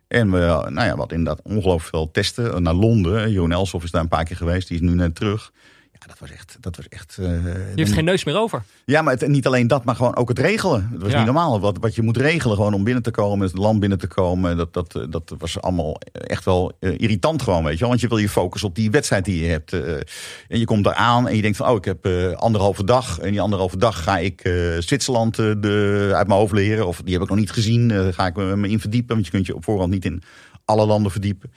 En 0.09 0.31
we, 0.31 0.39
nou 0.69 0.87
ja, 0.87 0.97
wat 0.97 1.13
inderdaad 1.13 1.41
ongelooflijk 1.45 1.89
veel 1.97 2.11
testen. 2.11 2.63
Naar 2.63 2.75
Londen. 2.75 3.31
Jeroen 3.33 3.53
Elsof 3.53 3.85
is 3.85 3.91
daar 3.91 4.03
een 4.03 4.09
paar 4.09 4.25
keer 4.25 4.37
geweest. 4.37 4.69
Die 4.69 4.77
is 4.77 4.89
nu 4.89 4.95
net 4.95 5.15
terug. 5.15 5.53
Ja, 6.01 6.07
dat 6.07 6.19
was 6.19 6.31
echt. 6.31 6.57
Dat 6.61 6.77
was 6.77 6.89
echt 6.89 7.17
eh, 7.19 7.27
Je 7.45 7.73
heeft 7.75 7.93
geen 7.93 8.05
neus 8.05 8.25
meer 8.25 8.37
over. 8.37 8.63
ja, 8.85 9.03
maar 9.03 9.13
het, 9.19 9.29
niet 9.29 9.47
alleen 9.47 9.67
dat, 9.67 9.85
maar 9.85 9.95
gewoon 9.97 10.17
ook 10.17 10.29
het 10.29 10.39
regelen. 10.39 10.89
Het 10.93 11.03
was 11.03 11.11
Ja. 11.11 11.17
niet 11.17 11.27
normaal. 11.27 11.61
Wat, 11.61 11.77
wat 11.81 11.95
je 11.95 12.03
moet 12.03 12.17
regelen 12.17 12.57
gewoon 12.57 12.75
om 12.75 12.85
binnen 12.85 13.03
te 13.03 13.11
komen, 13.11 13.47
het 13.47 13.57
land 13.59 13.81
binnen 13.81 13.99
te 13.99 14.07
komen. 14.07 14.57
Dat, 14.57 14.73
dat, 14.73 14.95
eh, 14.97 15.03
dat 15.11 15.35
was 15.39 15.61
allemaal 15.61 16.01
echt 16.13 16.45
wel 16.45 16.73
eh, 16.81 16.95
irritant 16.97 17.43
gewoon, 17.43 17.65
weet 17.65 17.73
je 17.73 17.79
wel. 17.79 17.89
Want 17.89 18.01
je 18.01 18.09
wil 18.09 18.19
je 18.19 18.29
focussen 18.29 18.69
op 18.69 18.75
die 18.75 18.91
wedstrijd 18.91 19.25
die 19.25 19.43
je 19.43 19.49
hebt. 19.49 19.73
en 19.73 20.59
je 20.59 20.65
komt 20.65 20.85
daar 20.85 20.95
aan 20.95 21.29
en 21.29 21.37
je 21.37 21.43
denkt 21.43 21.57
van, 21.57 21.69
oh, 21.69 21.77
ik 21.77 21.85
heb 21.85 22.07
anderhalve 22.37 22.85
dag. 22.85 23.19
En 23.19 23.31
die 23.31 23.41
anderhalve 23.41 23.77
dag 23.77 24.03
ga 24.03 24.19
ik 24.19 24.41
Zwitserland 24.79 25.37
de, 25.37 26.11
uit 26.15 26.27
mijn 26.27 26.39
hoofd 26.41 26.53
leren. 26.53 26.87
Of 26.87 27.01
die 27.05 27.13
heb 27.13 27.23
ik 27.23 27.29
nog 27.29 27.39
niet 27.39 27.51
gezien. 27.53 28.13
Ga 28.15 28.27
ik 28.27 28.37
me 28.37 28.69
in 28.69 28.81
verdiepen. 28.81 29.15
Want 29.15 29.27
je 29.27 29.33
kunt 29.33 29.47
je 29.47 29.55
op 29.55 29.65
voorhand 29.65 29.91
niet 29.91 30.05
in 30.05 30.23
alle 30.65 30.87
landen 30.87 31.13
verdiepen. 31.13 31.53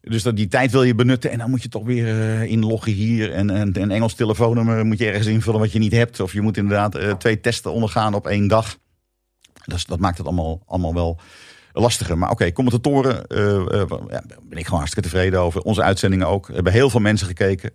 Dus 0.00 0.22
dat, 0.22 0.36
die 0.36 0.48
tijd 0.48 0.70
wil 0.70 0.82
je 0.82 0.94
benutten 0.94 1.30
en 1.30 1.38
dan 1.38 1.50
moet 1.50 1.62
je 1.62 1.68
toch 1.68 1.84
weer 1.84 2.06
eh, 2.06 2.42
inloggen 2.42 2.92
hier. 2.92 3.32
En 3.32 3.50
en 3.50 3.82
een 3.82 3.90
Engels 3.90 4.14
telefoonnummer 4.14 4.86
moet 4.86 4.98
je 4.98 5.06
ergens 5.06 5.26
invullen 5.26 5.60
wat 5.60 5.72
je 5.72 5.78
niet 5.78 5.92
hebt. 5.92 6.20
Of 6.20 6.32
je 6.32 6.40
moet 6.40 6.56
inderdaad 6.56 6.94
eh, 6.94 7.12
twee 7.12 7.40
testen 7.40 7.72
ondergaan 7.72 8.14
op 8.14 8.26
één 8.26 8.48
dag. 8.48 8.78
Dus 9.64 9.84
dat 9.84 9.98
maakt 9.98 10.18
het 10.18 10.26
allemaal, 10.26 10.62
allemaal 10.66 10.94
wel 10.94 11.20
lastiger. 11.72 12.18
Maar 12.18 12.30
oké, 12.30 12.52
commentatoren, 12.52 13.26
eh, 13.26 13.80
eh, 13.80 13.88
ja, 14.08 14.22
ben 14.42 14.58
ik 14.58 14.64
gewoon 14.64 14.78
hartstikke 14.78 15.08
tevreden 15.08 15.40
over. 15.40 15.60
Onze 15.60 15.82
uitzendingen 15.82 16.26
ook. 16.26 16.48
Er 16.48 16.54
hebben 16.54 16.72
heel 16.72 16.90
veel 16.90 17.00
mensen 17.00 17.26
gekeken. 17.26 17.70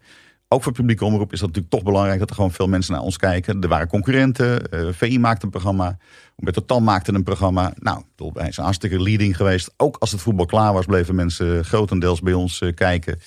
Ook 0.48 0.64
voor 0.64 0.72
publieke 0.72 1.06
omroep 1.06 1.34
is 1.34 1.40
dat 1.40 1.48
natuurlijk 1.48 1.76
toch 1.76 1.84
belangrijk 1.84 2.20
dat 2.20 2.30
er 2.30 2.36
gewoon 2.36 2.52
veel 2.52 2.68
mensen 2.68 2.94
naar 2.94 3.02
ons 3.02 3.18
kijken. 3.18 3.62
Er 3.62 3.68
waren 3.68 3.88
concurrenten. 3.88 4.72
eh, 4.72 4.88
VI 4.92 5.20
maakte 5.20 5.46
een 5.46 5.52
programma. 5.52 5.98
Humberto 6.36 6.66
Tan 6.66 6.84
maakte 6.84 7.14
een 7.14 7.24
programma. 7.24 7.74
Nou, 7.80 8.04
bedoel, 8.16 8.34
wij 8.34 8.52
zijn 8.52 8.66
hartstikke 8.66 9.02
leading 9.02 9.36
geweest. 9.36 9.74
Ook 9.78 9.98
als 10.00 10.12
het 10.12 10.22
voetbal 10.22 10.46
klaar 10.46 10.74
was, 10.74 10.86
bleven 10.86 11.16
mensen 11.16 11.66
grotendeels 11.66 12.22
bij 12.22 12.34
ons 12.34 12.62
eh, 12.62 12.74
kijken. 12.74 13.20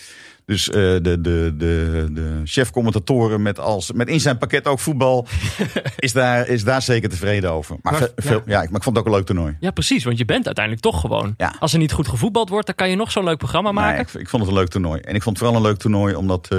Dus 0.48 0.68
eh, 0.68 0.74
de, 0.74 1.00
de, 1.02 1.54
de, 1.56 2.06
de 2.12 2.40
chef-commentatoren 2.44 3.42
met, 3.42 3.58
als, 3.58 3.92
met 3.92 4.08
in 4.08 4.20
zijn 4.20 4.38
pakket 4.38 4.66
ook 4.66 4.78
voetbal, 4.78 5.26
is 5.96 6.12
daar, 6.12 6.48
is 6.48 6.64
daar 6.64 6.82
zeker 6.82 7.08
tevreden 7.08 7.50
over. 7.52 7.76
Maar, 7.82 7.92
Maar- 7.92 8.02
ve- 8.02 8.12
veel, 8.16 8.42
ja. 8.46 8.56
maar 8.58 8.64
ik 8.76 8.82
vond 8.82 8.96
het 8.96 8.98
ook 8.98 9.06
een 9.06 9.16
leuk 9.18 9.26
toernooi. 9.26 9.56
Ja, 9.60 9.70
precies. 9.70 10.04
Want 10.04 10.18
je 10.18 10.24
bent 10.24 10.46
uiteindelijk 10.46 10.84
toch 10.84 11.00
gewoon. 11.00 11.34
Ja. 11.36 11.54
Als 11.58 11.72
er 11.72 11.78
niet 11.78 11.92
goed 11.92 12.08
gevoetbald 12.08 12.48
wordt, 12.48 12.66
dan 12.66 12.74
kan 12.74 12.90
je 12.90 12.96
nog 12.96 13.10
zo'n 13.10 13.24
leuk 13.24 13.38
programma 13.38 13.72
maken. 13.72 13.94
Nee, 13.94 14.00
ik, 14.14 14.20
ik 14.20 14.28
vond 14.28 14.42
het 14.42 14.52
een 14.52 14.58
leuk 14.58 14.68
toernooi. 14.68 15.00
En 15.00 15.14
ik 15.14 15.22
vond 15.22 15.38
het 15.38 15.44
vooral 15.46 15.62
een 15.64 15.68
leuk 15.70 15.78
toernooi 15.80 16.14
omdat 16.14 16.48
eh, 16.50 16.58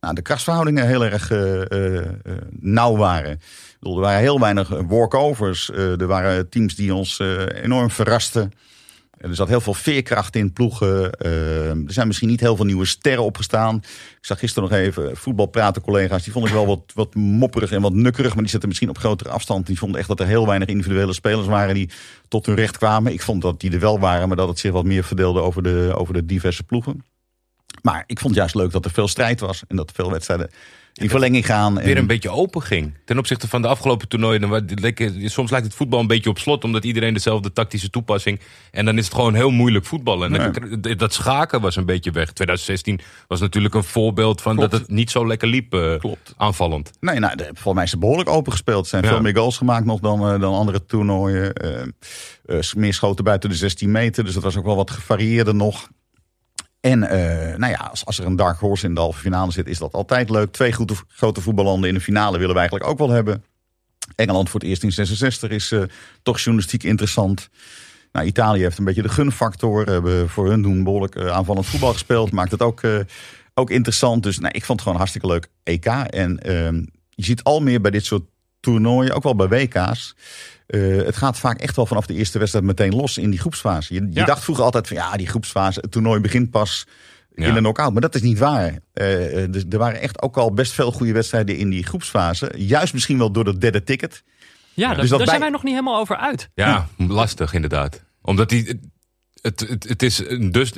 nou, 0.00 0.14
de 0.14 0.22
krachtsverhoudingen 0.22 0.86
heel 0.86 1.04
erg 1.04 1.30
eh, 1.30 2.00
nauw 2.60 2.96
waren. 2.96 3.40
Bedoel, 3.80 3.96
er 3.96 4.02
waren 4.02 4.20
heel 4.20 4.40
weinig 4.40 4.68
walkovers. 4.68 5.70
Er 5.72 6.06
waren 6.06 6.48
teams 6.48 6.74
die 6.74 6.94
ons 6.94 7.18
enorm 7.62 7.90
verrasten. 7.90 8.52
Er 9.20 9.34
zat 9.34 9.48
heel 9.48 9.60
veel 9.60 9.74
veerkracht 9.74 10.36
in 10.36 10.52
ploegen. 10.52 11.12
Eh, 11.12 11.68
er 11.68 11.92
zijn 11.92 12.06
misschien 12.06 12.28
niet 12.28 12.40
heel 12.40 12.56
veel 12.56 12.64
nieuwe 12.64 12.86
sterren 12.86 13.24
opgestaan. 13.24 13.76
Ik 13.76 14.18
zag 14.20 14.38
gisteren 14.38 14.68
nog 14.68 14.78
even 14.78 15.16
voetbal 15.16 15.46
praten 15.46 15.82
collega's. 15.82 16.22
Die 16.22 16.32
vond 16.32 16.46
ik 16.46 16.52
wel 16.52 16.66
wat, 16.66 16.80
wat 16.94 17.14
mopperig 17.14 17.72
en 17.72 17.80
wat 17.80 17.92
nukkerig. 17.92 18.32
Maar 18.32 18.42
die 18.42 18.50
zitten 18.50 18.68
misschien 18.68 18.88
op 18.88 18.98
grotere 18.98 19.30
afstand. 19.30 19.66
Die 19.66 19.78
vonden 19.78 19.98
echt 19.98 20.08
dat 20.08 20.20
er 20.20 20.26
heel 20.26 20.46
weinig 20.46 20.68
individuele 20.68 21.12
spelers 21.12 21.46
waren 21.46 21.74
die 21.74 21.90
tot 22.28 22.46
hun 22.46 22.54
recht 22.54 22.78
kwamen. 22.78 23.12
Ik 23.12 23.22
vond 23.22 23.42
dat 23.42 23.60
die 23.60 23.72
er 23.72 23.80
wel 23.80 23.98
waren, 23.98 24.28
maar 24.28 24.36
dat 24.36 24.48
het 24.48 24.58
zich 24.58 24.72
wat 24.72 24.84
meer 24.84 25.04
verdeelde 25.04 25.40
over 25.40 25.62
de, 25.62 25.92
over 25.94 26.14
de 26.14 26.26
diverse 26.26 26.62
ploegen. 26.62 27.04
Maar 27.82 28.04
ik 28.06 28.18
vond 28.18 28.34
juist 28.34 28.54
leuk 28.54 28.72
dat 28.72 28.84
er 28.84 28.90
veel 28.90 29.08
strijd 29.08 29.40
was. 29.40 29.62
En 29.68 29.76
dat 29.76 29.92
veel 29.94 30.10
wedstrijden 30.10 30.50
in 31.00 31.08
verlenging 31.08 31.46
gaan. 31.46 31.74
weer 31.74 31.90
en- 31.94 31.96
een 31.96 32.06
beetje 32.06 32.30
open 32.30 32.62
ging. 32.62 32.94
Ten 33.04 33.18
opzichte 33.18 33.48
van 33.48 33.62
de 33.62 33.68
afgelopen 33.68 34.08
toernooien. 34.08 34.64
Soms 35.24 35.50
lijkt 35.50 35.66
het 35.66 35.74
voetbal 35.74 36.00
een 36.00 36.06
beetje 36.06 36.30
op 36.30 36.38
slot, 36.38 36.64
omdat 36.64 36.84
iedereen 36.84 37.14
dezelfde 37.14 37.52
tactische 37.52 37.90
toepassing. 37.90 38.40
En 38.70 38.84
dan 38.84 38.98
is 38.98 39.04
het 39.04 39.14
gewoon 39.14 39.34
heel 39.34 39.50
moeilijk 39.50 39.84
voetballen. 39.84 40.34
En 40.34 40.52
dan- 40.52 40.80
Nee. 40.80 40.96
dat 40.96 41.12
schaken 41.12 41.60
was 41.60 41.76
een 41.76 41.84
beetje 41.86 42.10
weg. 42.10 42.32
2016 42.32 43.00
was 43.28 43.40
natuurlijk 43.40 43.74
een 43.74 43.84
voorbeeld 43.84 44.42
van 44.42 44.56
Klopt. 44.56 44.70
dat 44.70 44.80
het 44.80 44.90
niet 44.90 45.10
zo 45.10 45.26
lekker 45.26 45.48
liep 45.48 45.74
eh, 45.74 45.98
Klopt. 45.98 46.34
aanvallend. 46.36 46.90
Nee, 47.00 47.18
nou, 47.18 47.32
volgens 47.44 47.74
mij 47.74 47.84
is 47.84 47.90
het 47.90 48.00
behoorlijk 48.00 48.28
open 48.28 48.52
gespeeld. 48.52 48.82
Er 48.82 48.88
zijn 48.90 49.02
Ja. 49.02 49.08
veel 49.08 49.20
meer 49.20 49.36
goals 49.36 49.56
gemaakt 49.56 49.84
nog 49.84 50.00
dan, 50.00 50.20
eh, 50.32 50.40
dan 50.40 50.54
andere 50.54 50.84
toernooien. 50.86 51.52
Eh, 51.54 52.58
meer 52.76 52.94
schoten 52.94 53.24
buiten 53.24 53.50
de 53.50 53.56
16 53.56 53.90
meter. 53.90 54.24
Dus 54.24 54.34
dat 54.34 54.42
was 54.42 54.56
ook 54.56 54.64
wel 54.64 54.76
wat 54.76 54.90
gevarieerder 54.90 55.54
nog. 55.54 55.88
En 56.80 57.02
eh, 57.02 57.56
nou 57.56 57.72
ja, 57.72 57.92
als, 58.04 58.18
er 58.18 58.26
een 58.26 58.36
dark 58.36 58.58
horse 58.58 58.86
in 58.86 58.94
de 58.94 59.00
halve 59.00 59.20
finale 59.20 59.52
zit, 59.52 59.66
is 59.66 59.78
dat 59.78 59.92
altijd 59.92 60.30
leuk. 60.30 60.52
Twee 60.52 60.72
goede, 60.72 60.94
grote 61.08 61.40
voetballanden 61.40 61.88
in 61.88 61.94
de 61.94 62.00
finale 62.00 62.38
willen 62.38 62.54
we 62.54 62.60
eigenlijk 62.60 62.90
ook 62.90 62.98
wel 62.98 63.10
hebben. 63.10 63.44
Engeland 64.14 64.50
voor 64.50 64.60
het 64.60 64.68
eerst 64.68 64.82
in 64.82 64.92
66 64.92 65.50
is 65.50 65.72
eh, 65.72 65.82
toch 66.22 66.38
journalistiek 66.38 66.82
interessant. 66.82 67.48
Nou, 68.12 68.26
Italië 68.26 68.62
heeft 68.62 68.78
een 68.78 68.84
beetje 68.84 69.02
de 69.02 69.08
gunfactor. 69.08 69.86
Hebben 69.86 70.28
voor 70.28 70.48
hun 70.48 70.62
doen 70.62 70.84
behoorlijk 70.84 71.14
eh, 71.14 71.26
aanvallend 71.26 71.66
voetbal 71.66 71.92
gespeeld. 71.92 72.32
Maakt 72.32 72.50
het 72.50 72.62
ook, 72.62 72.80
ook 73.54 73.70
interessant. 73.70 74.22
Dus 74.22 74.38
nou, 74.38 74.54
ik 74.54 74.64
vond 74.64 74.78
het 74.78 74.80
gewoon 74.80 74.96
hartstikke 74.96 75.26
leuk 75.26 75.48
EK. 75.62 75.86
En 75.86 76.38
ehm, 76.38 76.84
je 77.10 77.24
ziet 77.24 77.42
al 77.42 77.60
meer 77.60 77.80
bij 77.80 77.90
dit 77.90 78.04
soort 78.04 78.24
toernooien, 78.60 79.14
ook 79.14 79.22
wel 79.22 79.36
bij 79.36 79.48
WK's. 79.48 80.14
Eh, 80.70 80.96
het 81.06 81.16
gaat 81.16 81.38
vaak 81.38 81.60
echt 81.60 81.76
wel 81.76 81.86
vanaf 81.86 82.06
de 82.06 82.14
eerste 82.14 82.38
wedstrijd 82.38 82.64
meteen 82.66 82.94
los 82.94 83.18
in 83.18 83.30
die 83.30 83.38
groepsfase. 83.40 83.94
Je, 83.94 84.00
je 84.00 84.08
Ja. 84.12 84.24
dacht 84.24 84.44
vroeger 84.44 84.64
altijd 84.64 84.88
van 84.88 84.96
ja, 84.96 85.16
die 85.16 85.26
groepsfase, 85.26 85.80
het 85.80 85.90
toernooi 85.90 86.20
begint 86.20 86.50
pas 86.50 86.86
Ja. 87.34 87.46
in 87.46 87.54
de 87.54 87.60
knock-out. 87.60 87.92
Maar 87.92 88.00
dat 88.02 88.14
is 88.14 88.22
niet 88.22 88.38
waar. 88.38 88.78
Eh, 88.92 89.42
eh, 89.44 89.52
dus 89.52 89.64
er 89.70 89.78
waren 89.78 90.00
echt 90.00 90.22
ook 90.22 90.36
al 90.36 90.52
best 90.52 90.72
veel 90.72 90.92
goede 90.92 91.12
wedstrijden 91.12 91.56
in 91.56 91.68
die 91.70 91.84
groepsfase. 91.86 92.52
Juist 92.56 92.92
misschien 92.92 93.18
wel 93.18 93.30
door 93.32 93.44
dat 93.44 93.60
derde 93.60 93.82
ticket. 93.82 94.22
Ja, 94.74 94.88
daar, 94.88 95.00
Dus 95.00 95.08
dat 95.08 95.18
daar 95.18 95.28
zijn 95.28 95.40
wij 95.40 95.50
nog 95.50 95.62
niet 95.62 95.72
helemaal 95.72 95.98
over 96.00 96.16
uit. 96.16 96.48
Ja, 96.54 96.88
lastig 96.96 97.52
inderdaad. 97.54 98.02
Omdat 98.22 98.48
die, 98.48 98.80
het, 99.42 99.60
het, 99.60 99.88
het 99.88 100.02
is 100.02 100.18
een 100.28 100.50
dus, 100.50 100.72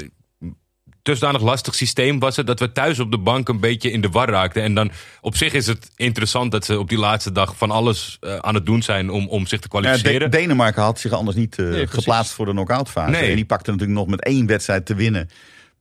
dusdanig 1.03 1.43
lastig 1.43 1.75
systeem 1.75 2.19
was 2.19 2.37
het 2.37 2.47
dat 2.47 2.61
we 2.61 2.73
thuis 2.73 2.99
op 2.99 3.11
de 3.11 3.19
bank 3.19 3.49
een 3.49 3.61
beetje 3.61 3.91
in 3.91 4.01
de 4.01 4.09
war 4.09 4.29
raakten. 4.29 4.63
En 4.63 4.75
dan 4.75 4.91
op 5.21 5.37
zich 5.37 5.53
is 5.53 5.67
het 5.67 5.91
interessant 5.97 6.51
dat 6.53 6.65
ze 6.65 6.79
op 6.79 6.89
die 6.89 6.99
laatste 6.99 7.33
dag 7.33 7.57
van 7.57 7.71
alles 7.71 8.17
eh, 8.21 8.37
aan 8.37 8.55
het 8.55 8.67
doen 8.67 8.83
zijn 8.83 9.11
om, 9.11 9.29
om 9.29 9.47
zich 9.47 9.61
te 9.61 9.69
Ja, 9.71 9.79
kwalificeren. 9.81 10.31
De- 10.31 10.37
Denemarken 10.37 10.83
had 10.83 11.01
zich 11.01 11.13
anders 11.13 11.37
niet 11.37 11.59
eh, 11.59 11.67
geplaatst 11.89 12.33
voor 12.33 12.45
de 12.47 12.53
knock-out 12.53 12.89
fase. 12.91 13.11
Nee. 13.11 13.31
En 13.31 13.37
die 13.37 13.45
pakte 13.45 13.71
natuurlijk 13.71 13.99
nog 13.99 14.09
met 14.09 14.25
één 14.25 14.47
wedstrijd 14.47 14.87
te 14.87 14.95
winnen. 14.95 15.31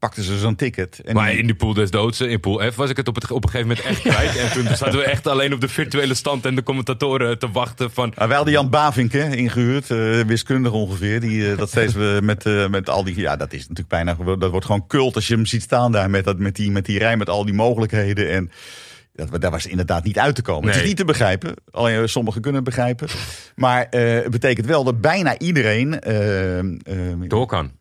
Pakten 0.02 0.24
ze 0.24 0.38
zo'n 0.38 0.56
ticket. 0.56 1.02
En 1.06 1.16
maar 1.16 1.34
in 1.34 1.46
die 1.46 1.56
pool 1.56 1.74
des 1.74 1.92
doods, 1.92 2.22
in 2.22 2.40
pool 2.40 2.72
F, 2.72 2.76
was 2.76 2.90
ik 2.90 2.98
het 2.98 3.08
op, 3.08 3.16
het 3.16 3.32
op 3.32 3.44
een 3.44 3.50
gegeven 3.50 3.68
moment 3.68 3.88
echt 3.88 4.02
kwijt. 4.02 4.38
en 4.38 4.52
toen 4.52 4.76
zaten 4.76 5.00
we 5.00 5.04
echt 5.04 5.28
alleen 5.28 5.54
op 5.54 5.62
de 5.62 5.68
virtuele 5.68 6.14
stand 6.14 6.46
en 6.46 6.56
de 6.56 6.64
commentatoren 6.64 7.40
te 7.40 7.52
wachten 7.52 7.92
van... 7.92 8.14
Maar 8.18 8.28
wij 8.28 8.36
hadden 8.36 8.54
Jan 8.54 8.70
Bavink 8.70 9.12
hè, 9.12 9.36
ingehuurd, 9.36 9.92
eh, 9.92 10.20
wiskundig 10.20 10.72
ongeveer. 10.72 11.20
Die 11.20 11.52
eh, 11.52 11.58
dat 11.58 11.70
steeds 11.70 11.96
eh, 11.96 12.20
met, 12.20 12.46
eh, 12.46 12.68
met 12.68 12.90
al 12.90 13.04
die. 13.04 13.20
Ja, 13.20 13.36
dat 13.36 13.54
is 13.54 13.60
natuurlijk 13.60 13.88
bijna. 13.88 14.36
Dat 14.36 14.52
wordt 14.52 14.66
gewoon 14.66 14.88
cult 14.88 15.16
als 15.16 15.28
je 15.28 15.36
hem 15.36 15.46
ziet 15.46 15.62
staan 15.62 15.92
daar 15.92 16.10
met, 16.10 16.24
dat, 16.24 16.38
met, 16.38 16.56
die, 16.56 16.72
met 16.72 16.86
die 16.86 17.00
rij, 17.00 17.18
met 17.18 17.30
al 17.30 17.46
die 17.46 17.54
mogelijkheden. 17.54 18.32
En 18.32 18.52
dat, 19.14 19.42
daar 19.42 19.52
was 19.52 19.66
inderdaad 19.66 20.04
niet 20.04 20.20
uit 20.20 20.36
te 20.36 20.42
komen. 20.42 20.70
Het 20.70 20.82
is 20.82 20.88
niet 20.88 20.98
te 20.98 21.06
begrijpen. 21.06 21.54
Alleen 21.72 22.02
eh, 22.02 22.08
sommigen 22.08 22.42
kunnen 22.42 22.62
het 22.62 22.70
begrijpen. 22.70 23.08
Maar 23.56 23.88
eh, 23.90 24.14
het 24.14 24.32
betekent 24.32 24.66
wel 24.66 24.84
dat 24.84 25.02
bijna 25.02 25.38
iedereen 25.38 26.00
eh, 26.00 26.60
eh, 26.60 26.66
Door 27.28 27.48
kan. 27.48 27.72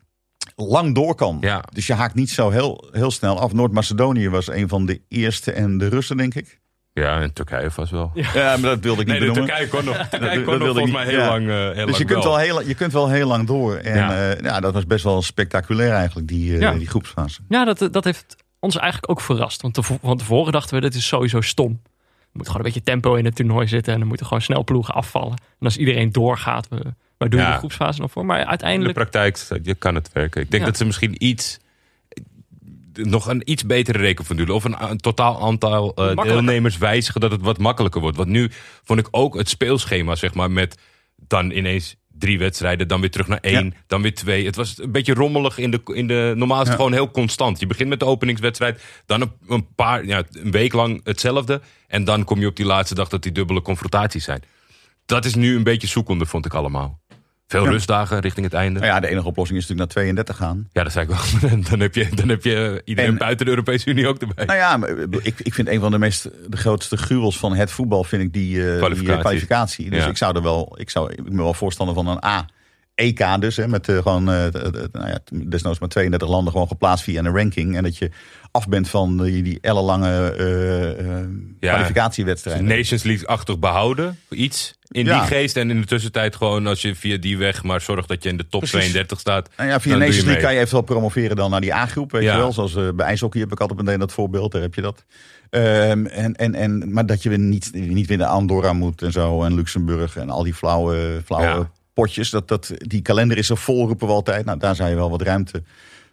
Lang 0.67 0.95
door 0.95 1.15
kan. 1.15 1.37
Ja. 1.41 1.63
Dus 1.73 1.87
je 1.87 1.93
haakt 1.93 2.15
niet 2.15 2.29
zo 2.29 2.49
heel, 2.49 2.87
heel 2.91 3.11
snel 3.11 3.39
af. 3.39 3.53
Noord-Macedonië 3.53 4.29
was 4.29 4.47
een 4.47 4.67
van 4.67 4.85
de 4.85 5.01
eerste 5.07 5.51
en 5.51 5.77
de 5.77 5.87
Russen, 5.87 6.17
denk 6.17 6.33
ik. 6.35 6.59
Ja, 6.93 7.21
en 7.21 7.33
Turkije 7.33 7.71
vast 7.71 7.91
wel. 7.91 8.11
Ja, 8.13 8.57
maar 8.57 8.69
dat 8.69 8.79
wilde 8.79 9.01
ik 9.01 9.07
niet 9.07 9.19
Nee, 9.19 9.27
benoemen. 9.27 9.45
Turkije 9.45 9.67
kon 9.67 9.85
nog, 9.85 9.95
Turkije 10.09 10.35
dat 10.35 10.43
kon 10.43 10.53
nog 10.53 10.63
wilde 10.63 10.81
ik 10.81 10.87
volgens 10.87 10.91
mij 10.91 11.03
niet, 11.03 11.11
heel 11.13 11.21
ja. 11.21 11.29
lang, 11.29 11.49
eh, 11.49 11.75
heel 11.77 11.85
Dus 11.85 11.97
je 11.97 12.05
kunt, 12.05 12.23
wel. 12.23 12.37
heel, 12.37 12.61
je 12.67 12.73
kunt 12.73 12.91
wel 12.93 13.09
heel 13.09 13.27
lang 13.27 13.47
door. 13.47 13.75
En 13.75 13.95
Ja. 13.95 14.11
ja. 14.29 14.35
ja, 14.41 14.59
dat 14.59 14.73
was 14.73 14.85
best 14.85 15.03
wel 15.03 15.21
spectaculair 15.21 15.91
eigenlijk, 15.93 16.27
die, 16.27 16.53
eh, 16.53 16.59
Ja. 16.61 16.73
die 16.73 16.87
groepsfase. 16.87 17.41
Ja, 17.49 17.65
dat, 17.65 17.93
dat 17.93 18.03
heeft 18.03 18.35
ons 18.59 18.77
eigenlijk 18.77 19.11
ook 19.11 19.21
verrast. 19.21 19.61
Want 19.61 19.77
van 20.01 20.17
tevoren 20.17 20.51
dachten 20.51 20.75
we, 20.75 20.81
dit 20.81 20.95
is 20.95 21.07
sowieso 21.07 21.41
stom. 21.41 21.79
Er 21.83 22.37
moet 22.37 22.45
gewoon 22.47 22.65
een 22.65 22.71
beetje 22.73 22.83
tempo 22.91 23.15
in 23.15 23.25
het 23.25 23.35
toernooi 23.35 23.67
zitten. 23.67 23.93
En 23.93 23.99
dan 23.99 24.07
moeten 24.07 24.25
gewoon 24.25 24.41
snel 24.41 24.63
ploegen 24.63 24.93
afvallen. 24.93 25.31
En 25.31 25.65
als 25.65 25.77
iedereen 25.77 26.11
doorgaat, 26.11 26.67
we, 26.69 26.93
waar 27.21 27.29
doen 27.29 27.39
we 27.39 27.45
Ja. 27.45 27.51
de 27.51 27.57
groepsfase 27.57 28.01
nog 28.01 28.11
voor? 28.11 28.25
Maar 28.25 28.37
In 28.37 28.43
de 28.43 28.49
uiteindelijk... 28.49 28.93
praktijk 28.93 29.47
je 29.63 29.75
kan 29.75 29.95
het 29.95 30.09
werken. 30.13 30.41
Ik 30.41 30.51
denk 30.51 30.63
Ja. 30.63 30.69
dat 30.69 30.77
ze 30.77 30.85
misschien 30.85 31.25
iets 31.25 31.59
nog 32.93 33.27
een 33.27 33.41
iets 33.51 33.65
betere 33.65 33.97
rekenformule 33.97 34.53
of 34.53 34.63
een, 34.63 34.75
een 34.89 34.97
totaal 34.97 35.41
aantal 35.41 35.93
eh, 35.95 36.23
deelnemers 36.23 36.77
wijzigen 36.77 37.21
dat 37.21 37.31
het 37.31 37.41
wat 37.41 37.57
makkelijker 37.57 38.01
wordt. 38.01 38.17
Want 38.17 38.29
nu 38.29 38.49
vond 38.83 38.99
ik 38.99 39.07
ook 39.11 39.35
het 39.37 39.49
speelschema 39.49 40.15
zeg 40.15 40.33
maar 40.33 40.51
met 40.51 40.77
dan 41.27 41.51
ineens 41.51 41.95
drie 42.17 42.39
wedstrijden, 42.39 42.87
dan 42.87 42.99
weer 42.99 43.11
terug 43.11 43.27
naar 43.27 43.39
één, 43.41 43.65
Ja. 43.65 43.71
dan 43.87 44.01
weer 44.01 44.13
twee. 44.13 44.45
Het 44.45 44.55
was 44.55 44.77
een 44.81 44.91
beetje 44.91 45.13
rommelig 45.13 45.57
in 45.57 45.71
de, 45.71 45.81
in 45.93 46.07
de 46.07 46.33
normaal 46.35 46.61
is 46.61 46.67
het 46.67 46.71
Ja. 46.71 46.75
gewoon 46.75 46.93
heel 46.93 47.11
constant. 47.11 47.59
Je 47.59 47.67
begint 47.67 47.89
met 47.89 47.99
de 47.99 48.05
openingswedstrijd, 48.05 48.83
dan 49.05 49.21
een, 49.21 49.31
een 49.47 49.67
paar 49.75 50.05
ja, 50.05 50.23
een 50.31 50.51
week 50.51 50.73
lang 50.73 51.01
hetzelfde 51.03 51.61
en 51.87 52.03
dan 52.03 52.23
kom 52.23 52.39
je 52.39 52.47
op 52.47 52.55
die 52.55 52.65
laatste 52.65 52.95
dag 52.95 53.09
dat 53.09 53.23
die 53.23 53.31
dubbele 53.31 53.61
confrontaties 53.61 54.23
zijn. 54.23 54.43
Dat 55.05 55.25
is 55.25 55.35
nu 55.35 55.55
een 55.55 55.63
beetje 55.63 55.87
zoekende, 55.87 56.25
vond 56.25 56.45
ik 56.45 56.53
allemaal. 56.53 56.99
Veel 57.51 57.63
Ja. 57.63 57.69
rustdagen 57.69 58.19
richting 58.19 58.45
het 58.45 58.55
einde. 58.55 58.79
Nou 58.79 58.91
ja, 58.91 58.99
de 58.99 59.07
enige 59.07 59.27
oplossing 59.27 59.59
is 59.59 59.67
natuurlijk 59.67 59.93
naar 59.95 60.03
32 60.03 60.37
gaan. 60.37 60.67
Ja, 60.73 60.83
dat 60.83 60.91
zei 60.91 61.07
ik 61.09 61.15
wel. 61.41 61.59
dan 61.69 61.79
heb 61.79 61.95
je, 61.95 62.07
dan 62.15 62.29
heb 62.29 62.43
je 62.43 62.81
iedereen 62.85 63.11
En- 63.11 63.17
buiten 63.17 63.45
de 63.45 63.51
Europese 63.51 63.89
Unie 63.89 64.07
ook 64.07 64.17
erbij. 64.21 64.45
Nou 64.45 64.57
ja, 64.57 64.77
maar, 64.77 64.89
eh, 64.89 65.05
ik, 65.21 65.39
ik 65.39 65.53
vind 65.53 65.67
een 65.67 65.79
van 65.79 65.91
de 65.91 65.99
meest 65.99 66.29
de 66.47 66.57
grootste 66.57 66.97
gruwels 66.97 67.37
van 67.37 67.55
het 67.55 67.71
voetbal 67.71 68.03
vind 68.03 68.21
ik 68.23 68.33
die, 68.33 68.59
eh, 68.63 68.67
die 68.69 68.77
Kwalificatie. 68.77 69.13
eh, 69.13 69.19
kwalificatie. 69.19 69.89
Dus 69.89 70.03
Ja. 70.03 70.09
ik 70.09 70.17
zou 70.17 70.35
er 70.35 70.41
wel, 70.43 70.75
ik 70.79 70.89
zou, 70.89 71.11
ik 71.11 71.23
ben 71.23 71.37
wel 71.37 71.53
voorstander 71.53 71.95
van 71.95 72.07
een 72.07 72.23
A. 72.25 72.45
EK 73.01 73.41
dus, 73.41 73.55
hè, 73.57 73.67
met 73.67 73.89
eh, 73.89 73.97
gewoon 73.97 74.29
eh, 74.31 74.45
nou 74.91 75.07
ja, 75.07 75.19
desnoods 75.45 75.79
maar 75.79 75.89
32 75.89 76.27
landen 76.29 76.51
gewoon 76.51 76.67
geplaatst 76.67 77.03
via 77.03 77.19
een 77.23 77.35
ranking. 77.35 77.75
En 77.77 77.83
dat 77.83 77.97
je 77.97 78.11
af 78.51 78.67
bent 78.67 78.89
van 78.89 79.23
die, 79.23 79.43
die 79.43 79.57
ellenlange 79.61 80.31
eh, 80.37 80.89
eh, 80.99 81.27
Ja. 81.59 81.69
kwalificatiewedstrijden. 81.73 82.65
Nations 82.65 83.03
League-achtig 83.03 83.59
behouden, 83.59 84.19
iets 84.29 84.75
in 84.87 85.05
Ja. 85.05 85.19
die 85.19 85.27
geest. 85.27 85.57
En 85.57 85.69
in 85.69 85.79
de 85.81 85.87
tussentijd 85.87 86.35
gewoon 86.35 86.67
als 86.67 86.81
je 86.81 86.95
via 86.95 87.17
die 87.17 87.37
weg 87.37 87.63
maar 87.63 87.81
zorgt 87.81 88.07
dat 88.07 88.23
je 88.23 88.29
in 88.29 88.37
de 88.37 88.47
top 88.47 88.59
Precies. 88.59 88.79
32 88.79 89.19
staat. 89.19 89.49
Nou 89.57 89.69
ja, 89.69 89.79
via 89.79 89.95
Nations 89.97 90.23
League 90.23 90.41
kan 90.41 90.51
je 90.51 90.57
eventueel 90.57 90.81
promoveren 90.83 91.35
dan 91.35 91.51
naar 91.51 91.61
die 91.61 91.73
A-groep, 91.73 92.11
weet 92.11 92.23
Ja. 92.23 92.31
je 92.31 92.37
wel. 92.37 92.53
Zoals 92.53 92.73
bij 92.95 93.05
ijshockey 93.05 93.41
heb 93.41 93.51
ik 93.51 93.59
altijd 93.59 93.79
meteen 93.81 93.99
dat 93.99 94.11
voorbeeld, 94.13 94.51
daar 94.51 94.61
heb 94.61 94.75
je 94.75 94.81
dat. 94.81 95.05
Ehm, 95.49 96.05
en, 96.05 96.35
en, 96.35 96.55
en, 96.55 96.93
maar 96.93 97.05
dat 97.05 97.23
je 97.23 97.29
weer 97.29 97.39
niet, 97.39 97.69
niet 97.73 98.07
weer 98.07 98.17
naar 98.17 98.27
Andorra 98.27 98.73
moet 98.73 99.01
en 99.01 99.11
zo, 99.11 99.43
en 99.43 99.55
Luxemburg 99.55 100.17
en 100.17 100.29
al 100.29 100.43
die 100.43 100.53
flauwe, 100.53 101.21
flauwe 101.25 101.47
Ja. 101.59 101.71
Potjes. 101.93 102.29
Dat, 102.29 102.47
dat, 102.47 102.71
die 102.77 103.01
kalender 103.01 103.37
is 103.37 103.49
er 103.49 103.57
vol, 103.57 103.87
roepen 103.87 104.07
we 104.07 104.13
altijd. 104.13 104.45
Nou, 104.45 104.59
daar 104.59 104.75
zou 104.75 104.89
je 104.89 104.95
wel 104.95 105.09
wat 105.09 105.21
ruimte 105.21 105.63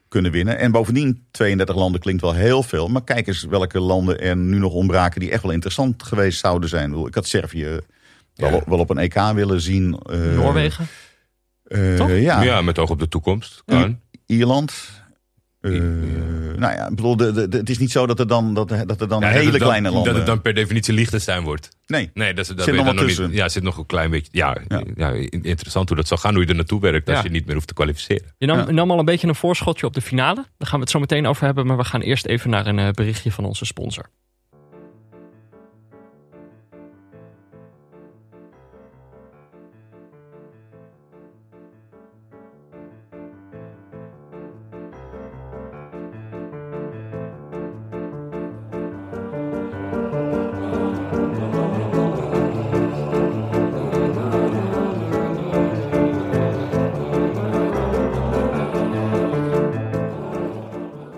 kunnen 0.09 0.33
winnen. 0.33 0.59
En 0.59 0.71
bovendien, 0.73 1.27
32 1.31 1.77
landen 1.77 2.01
klinkt 2.01 2.23
wel 2.23 2.35
heel 2.35 2.63
veel. 2.63 2.89
Maar 2.89 3.05
kijk 3.05 3.27
eens 3.27 3.43
welke 3.45 3.81
landen 3.81 4.21
er 4.21 4.37
nu 4.37 4.59
nog 4.59 4.73
ontbraken 4.73 5.21
die 5.21 5.31
echt 5.31 5.43
wel 5.43 5.53
interessant 5.53 6.03
geweest 6.03 6.39
zouden 6.39 6.69
zijn. 6.69 6.95
Ik 7.07 7.15
had 7.15 7.27
Servië 7.27 7.65
wel, 8.35 8.51
Ja. 8.53 8.63
wel 8.67 8.79
op 8.79 8.91
een 8.91 8.99
EK 8.99 9.15
willen 9.35 9.61
zien. 9.61 9.99
eh, 9.99 10.19
Noorwegen. 10.35 10.87
eh, 11.65 11.95
Toch? 11.97 12.11
ja. 12.11 12.43
Ja. 12.43 12.63
met 12.63 12.79
oog 12.79 12.91
op 12.91 12.99
de 12.99 13.09
toekomst. 13.09 13.63
Kan. 13.67 14.01
Ierland. 14.27 14.75
Eh, 15.75 16.59
nou 16.59 16.73
ja, 16.75 16.89
ik 16.89 16.95
bedoel, 16.97 17.17
de, 17.17 17.33
de, 17.33 17.49
de- 17.49 17.57
het 17.57 17.71
is 17.71 17.79
niet 17.79 17.91
zo 17.91 18.07
dat 18.07 18.19
er 18.21 18.27
dan, 18.27 18.55
dat, 18.55 18.69
dat 18.69 19.01
er 19.01 19.09
dan 19.09 19.21
Ja, 19.21 19.27
dat 19.27 19.39
hele 19.39 19.51
dan- 19.51 19.61
kleine 19.61 19.91
landen... 19.91 20.07
Dat 20.09 20.17
het 20.17 20.27
dan 20.27 20.41
per 20.41 20.55
definitie 20.55 20.95
Liechtenstein 20.95 21.43
wordt. 21.45 21.69
Nee, 21.87 22.11
Nee, 22.15 22.35
dat, 22.35 22.49
is- 22.51 22.55
dat 22.57 22.65
Zit 22.65 22.75
weet 22.75 22.85
nog 22.85 22.95
nog 22.95 23.05
tussen. 23.05 23.27
niet. 23.29 23.37
Ja, 23.37 23.49
zit 23.49 23.63
nog 23.63 23.77
een 23.79 23.87
klein 23.87 24.11
beetje. 24.11 24.29
Ja, 24.33 24.57
ja. 24.69 24.83
Ja. 24.97 25.11
interessant 25.31 25.89
hoe 25.89 25.97
dat 25.97 26.09
zal 26.09 26.17
gaan, 26.17 26.33
hoe 26.35 26.43
je 26.43 26.49
er 26.49 26.55
naartoe 26.55 26.81
werkt 26.81 27.09
als 27.09 27.17
Ja. 27.17 27.23
je 27.25 27.31
niet 27.31 27.45
meer 27.47 27.55
hoeft 27.55 27.67
te 27.67 27.75
kwalificeren. 27.75 28.35
Je 28.39 28.47
nam, 28.47 28.59
Ja. 28.59 28.71
nam 28.71 28.91
al 28.91 28.99
een 28.99 29.05
beetje 29.05 29.29
een 29.29 29.35
voorschotje 29.35 29.87
op 29.87 29.95
de 29.95 30.01
finale. 30.01 30.35
Daar 30.59 30.69
gaan 30.69 30.79
we 30.79 30.85
het 30.85 30.91
zo 30.91 30.99
meteen 31.01 31.27
over 31.27 31.45
hebben. 31.45 31.67
Maar 31.67 31.77
we 31.77 31.85
gaan 31.85 32.01
eerst 32.01 32.27
even 32.27 32.51
naar 32.51 32.67
een 32.67 32.79
eh, 32.79 32.91
berichtje 32.91 33.33
van 33.33 33.45
onze 33.45 33.65
sponsor. 33.65 34.05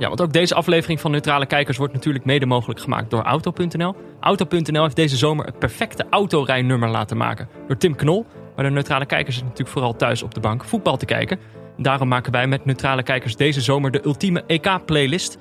Ja, 0.01 0.09
want 0.09 0.21
ook 0.21 0.33
deze 0.33 0.55
aflevering 0.55 1.01
van 1.01 1.11
Neutrale 1.11 1.47
Kijkers 1.47 1.77
wordt 1.77 1.93
natuurlijk 1.93 2.25
mede 2.25 2.47
mogelijk 2.47 2.81
gemaakt 2.81 3.11
door 3.11 3.23
Auto.nl. 3.23 3.95
Auto.nl 4.21 4.83
heeft 4.83 4.97
deze 4.97 5.17
zomer 5.17 5.47
het 5.47 5.59
perfecte 5.59 6.07
autorijnummer 6.11 6.89
laten 6.89 7.17
maken 7.17 7.49
door 7.67 7.77
Tim 7.77 7.97
Knol. 7.97 8.27
Maar 8.57 8.65
de 8.65 8.71
Neutrale 8.71 9.07
Kijkers 9.07 9.35
zitten 9.35 9.53
natuurlijk 9.53 9.79
vooral 9.79 9.97
thuis 9.97 10.23
op 10.23 10.35
de 10.35 10.41
bank 10.41 10.65
voetbal 10.65 10.97
te 10.97 11.05
kijken. 11.05 11.39
Daarom 11.77 12.09
maken 12.09 12.33
wij 12.33 12.47
met 12.47 12.65
Neutrale 12.65 13.03
Kijkers 13.03 13.37
deze 13.37 13.61
zomer 13.61 13.91
de 13.91 14.05
ultieme 14.05 14.45
EK-playlist. 14.47 15.39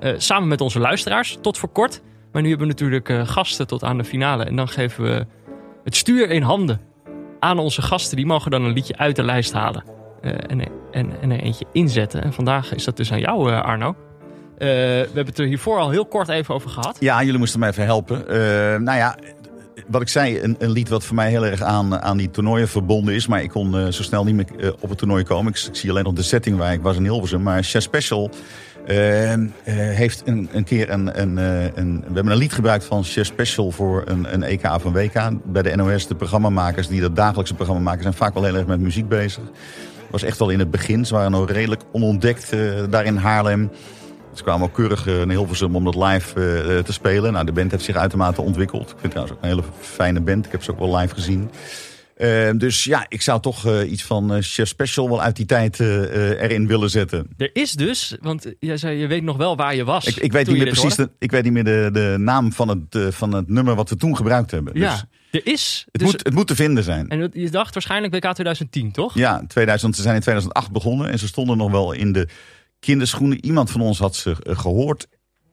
Eh, 0.00 0.12
samen 0.16 0.48
met 0.48 0.60
onze 0.60 0.78
luisteraars, 0.78 1.38
tot 1.40 1.58
voor 1.58 1.68
kort. 1.68 2.02
Maar 2.32 2.42
nu 2.42 2.48
hebben 2.48 2.66
we 2.66 2.72
natuurlijk 2.72 3.08
eh, 3.08 3.26
gasten 3.26 3.66
tot 3.66 3.84
aan 3.84 3.98
de 3.98 4.04
finale. 4.04 4.44
En 4.44 4.56
dan 4.56 4.68
geven 4.68 5.04
we 5.04 5.26
het 5.84 5.96
stuur 5.96 6.30
in 6.30 6.42
handen 6.42 6.80
aan 7.38 7.58
onze 7.58 7.82
gasten. 7.82 8.16
Die 8.16 8.26
mogen 8.26 8.50
dan 8.50 8.64
een 8.64 8.72
liedje 8.72 8.96
uit 8.96 9.16
de 9.16 9.22
lijst 9.22 9.52
halen. 9.52 9.84
eh, 10.20 10.32
en, 10.46 10.60
en, 10.90 11.20
en 11.20 11.30
er 11.30 11.40
eentje 11.40 11.66
inzetten. 11.72 12.22
En 12.22 12.32
vandaag 12.32 12.74
is 12.74 12.84
dat 12.84 12.96
dus 12.96 13.12
aan 13.12 13.20
jou, 13.20 13.52
Arno. 13.52 13.96
Eh, 14.62 14.68
we 14.68 15.04
hebben 15.04 15.26
het 15.26 15.38
er 15.38 15.46
hiervoor 15.46 15.78
al 15.78 15.90
heel 15.90 16.06
kort 16.06 16.28
even 16.28 16.54
over 16.54 16.70
gehad. 16.70 16.96
Ja, 17.00 17.22
jullie 17.22 17.38
moesten 17.38 17.60
me 17.60 17.66
even 17.66 17.84
helpen. 17.84 18.28
Eh, 18.28 18.36
nou 18.80 18.98
ja, 18.98 19.16
wat 19.86 20.02
ik 20.02 20.08
zei, 20.08 20.40
een, 20.40 20.56
een 20.58 20.70
lied 20.70 20.88
wat 20.88 21.04
voor 21.04 21.14
mij 21.14 21.30
heel 21.30 21.46
erg 21.46 21.62
aan, 21.62 22.00
aan 22.00 22.16
die 22.16 22.30
toernooien 22.30 22.68
verbonden 22.68 23.14
is. 23.14 23.26
Maar 23.26 23.42
ik 23.42 23.50
kon 23.50 23.78
eh, 23.78 23.86
zo 23.86 24.02
snel 24.02 24.24
niet 24.24 24.34
meer 24.34 24.74
op 24.80 24.88
het 24.88 24.98
toernooi 24.98 25.24
komen. 25.24 25.52
Ik, 25.52 25.68
zie 25.72 25.90
alleen 25.90 26.04
nog 26.04 26.12
de 26.12 26.22
setting 26.22 26.56
waar 26.56 26.72
ik 26.72 26.82
was 26.82 26.96
in 26.96 27.02
Hilversum. 27.02 27.42
Maar 27.42 27.62
Chef 27.62 27.82
Special 27.82 28.30
heeft 29.64 30.22
een, 30.24 30.48
een 30.52 30.64
keer 30.64 30.90
een, 30.90 31.20
een, 31.20 31.36
een... 31.74 32.00
We 32.00 32.14
hebben 32.14 32.32
een 32.32 32.38
lied 32.38 32.52
gebruikt 32.52 32.84
van 32.84 33.04
Chef 33.04 33.26
Special 33.26 33.70
voor 33.70 34.02
een, 34.06 34.34
een 34.34 34.42
EK 34.42 34.64
of 34.64 34.84
een 34.84 34.92
WK. 34.92 35.30
Bij 35.44 35.62
de 35.62 35.76
NOS, 35.76 36.06
de 36.06 36.14
programmamakers 36.14 36.88
die 36.88 37.00
dat 37.00 37.16
dagelijkse 37.16 37.54
programma 37.54 37.82
maken... 37.82 38.02
zijn 38.02 38.14
vaak 38.14 38.34
wel 38.34 38.44
heel 38.44 38.56
erg 38.56 38.66
met 38.66 38.80
muziek 38.80 39.08
bezig. 39.08 39.42
was 40.10 40.22
echt 40.22 40.38
wel 40.38 40.50
in 40.50 40.58
het 40.58 40.70
begin. 40.70 41.06
Ze 41.06 41.14
waren 41.14 41.30
nog 41.30 41.50
redelijk 41.50 41.82
onontdekt 41.92 42.50
daar 42.90 43.04
in 43.04 43.16
Haarlem. 43.16 43.70
Ze 44.34 44.42
kwamen 44.42 44.66
ook 44.66 44.74
keurig 44.74 45.06
eh, 45.06 45.14
naar 45.16 45.28
Hilversum 45.28 45.76
om 45.76 45.84
dat 45.84 45.94
live 45.94 46.40
eh, 46.40 46.78
te 46.78 46.92
spelen. 46.92 47.32
Nou, 47.32 47.44
de 47.44 47.52
band 47.52 47.70
heeft 47.70 47.84
zich 47.84 47.96
uitermate 47.96 48.42
ontwikkeld. 48.42 48.82
Ik 48.90 48.96
vind 49.00 49.02
het 49.02 49.10
trouwens 49.12 49.36
ook 49.36 49.42
een 49.42 49.48
hele 49.48 49.62
fijne 49.80 50.20
band. 50.20 50.46
Ik 50.46 50.52
heb 50.52 50.62
ze 50.62 50.70
ook 50.70 50.78
wel 50.78 50.96
live 50.96 51.14
gezien. 51.14 51.50
Eh, 52.16 52.50
dus 52.56 52.84
ja, 52.84 53.06
ik 53.08 53.22
zou 53.22 53.40
toch 53.40 53.66
eh, 53.66 53.90
iets 53.90 54.02
van 54.04 54.32
eh, 54.34 54.38
Chef 54.42 54.68
Special 54.68 55.08
wel 55.08 55.22
uit 55.22 55.36
die 55.36 55.46
tijd 55.46 55.80
eh, 55.80 56.02
eh, 56.04 56.42
erin 56.42 56.66
willen 56.66 56.90
zetten. 56.90 57.26
Er 57.36 57.50
is 57.52 57.72
dus, 57.72 58.16
want 58.20 58.52
jij 58.58 58.76
zei 58.76 58.98
je 58.98 59.06
weet 59.06 59.22
nog 59.22 59.36
wel 59.36 59.56
waar 59.56 59.74
je 59.74 59.84
was. 59.84 60.04
Ik, 60.06 60.16
ik 60.16 60.32
weet 60.32 60.46
niet 60.46 60.56
meer 60.56 60.66
precies 60.66 60.94
de, 60.94 61.10
ik 61.18 61.30
weet 61.30 61.42
niet 61.44 61.52
meer 61.52 61.64
de, 61.64 61.88
de 61.92 62.14
naam 62.18 62.52
van 62.52 62.68
het, 62.68 62.94
eh, 62.94 63.06
van 63.10 63.32
het 63.34 63.48
nummer 63.48 63.74
wat 63.74 63.88
we 63.88 63.96
toen 63.96 64.16
gebruikt 64.16 64.50
hebben. 64.50 64.72
hoorde. 64.72 64.88
Dus 64.88 65.04
Ja, 65.30 65.38
er 65.38 65.46
is. 65.52 65.84
het, 65.92 66.00
dus- 66.02 66.10
moet, 66.10 66.24
het 66.24 66.34
moet 66.34 66.46
te 66.46 66.54
vinden 66.54 66.84
zijn. 66.84 67.08
En 67.08 67.30
je 67.32 67.50
dacht 67.50 67.74
waarschijnlijk 67.74 68.12
WK 68.14 68.20
2010, 68.32 68.92
toch? 68.92 69.14
Ja, 69.14 69.44
2000, 69.48 69.96
ze 69.96 70.02
zijn 70.02 70.14
in 70.14 70.20
2008 70.20 70.70
begonnen 70.72 71.10
en 71.10 71.18
ze 71.18 71.26
stonden 71.26 71.56
nog 71.56 71.70
wel 71.70 71.92
in 71.92 72.12
de 72.12 72.28
kinderschoenen. 72.84 73.44
Iemand 73.44 73.70
van 73.70 73.80
ons 73.80 73.98
had 73.98 74.16
ze 74.16 74.36
eh, 74.42 74.58
gehoord 74.58 75.08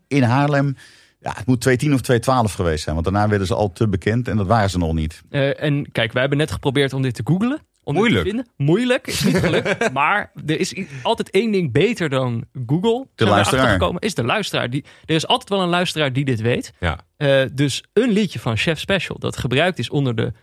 in 0.07 0.23
Haarlem. 0.23 0.75
Ja, 1.21 1.33
het 1.35 1.45
moet 1.45 1.61
2010 1.61 1.93
of 1.93 2.01
2012 2.01 2.53
geweest 2.53 2.83
zijn, 2.83 2.95
want 2.95 3.07
daarna 3.07 3.29
werden 3.29 3.47
ze 3.47 3.55
al 3.55 3.71
te 3.71 3.87
bekend 3.87 4.27
en 4.27 4.37
dat 4.37 4.47
waren 4.47 4.69
ze 4.69 4.77
nog 4.77 4.93
niet. 4.93 5.21
Eh, 5.29 5.63
en 5.63 5.91
kijk, 5.91 6.11
wij 6.11 6.21
hebben 6.21 6.39
net 6.39 6.51
geprobeerd 6.51 6.93
om 6.93 7.01
dit 7.01 7.13
te 7.13 7.21
googlen. 7.23 7.59
Om 7.83 7.93
dit 7.93 8.03
Moeilijk. 8.03 8.23
te 8.23 8.29
vinden. 8.29 8.51
Moeilijk, 8.57 9.07
is 9.07 9.23
niet 9.23 9.37
gelukt. 9.37 9.91
maar 9.93 10.31
er 10.45 10.59
is 10.59 10.75
altijd 11.03 11.29
één 11.29 11.51
ding 11.51 11.71
beter 11.71 12.09
dan 12.09 12.45
Google. 12.65 13.07
Zijn 13.15 13.29
we 13.29 13.35
luisteraar. 13.35 13.71
gekomen, 13.71 14.01
is 14.01 14.13
de 14.15 14.23
luisteraar. 14.23 14.69
Die, 14.69 14.85
er 15.05 15.15
is 15.15 15.27
altijd 15.27 15.49
wel 15.49 15.61
een 15.61 15.69
luisteraar 15.69 16.13
die 16.13 16.25
dit 16.25 16.41
weet. 16.41 16.73
Ja. 16.79 16.99
Eh, 17.17 17.41
dus 17.53 17.83
een 17.93 18.09
liedje 18.09 18.39
van 18.39 18.57
Chef 18.57 18.79
Special 18.79 19.19
dat 19.19 19.37
gebruikt 19.37 19.79
is 19.79 19.89
onder 19.89 20.15
de 20.15 20.33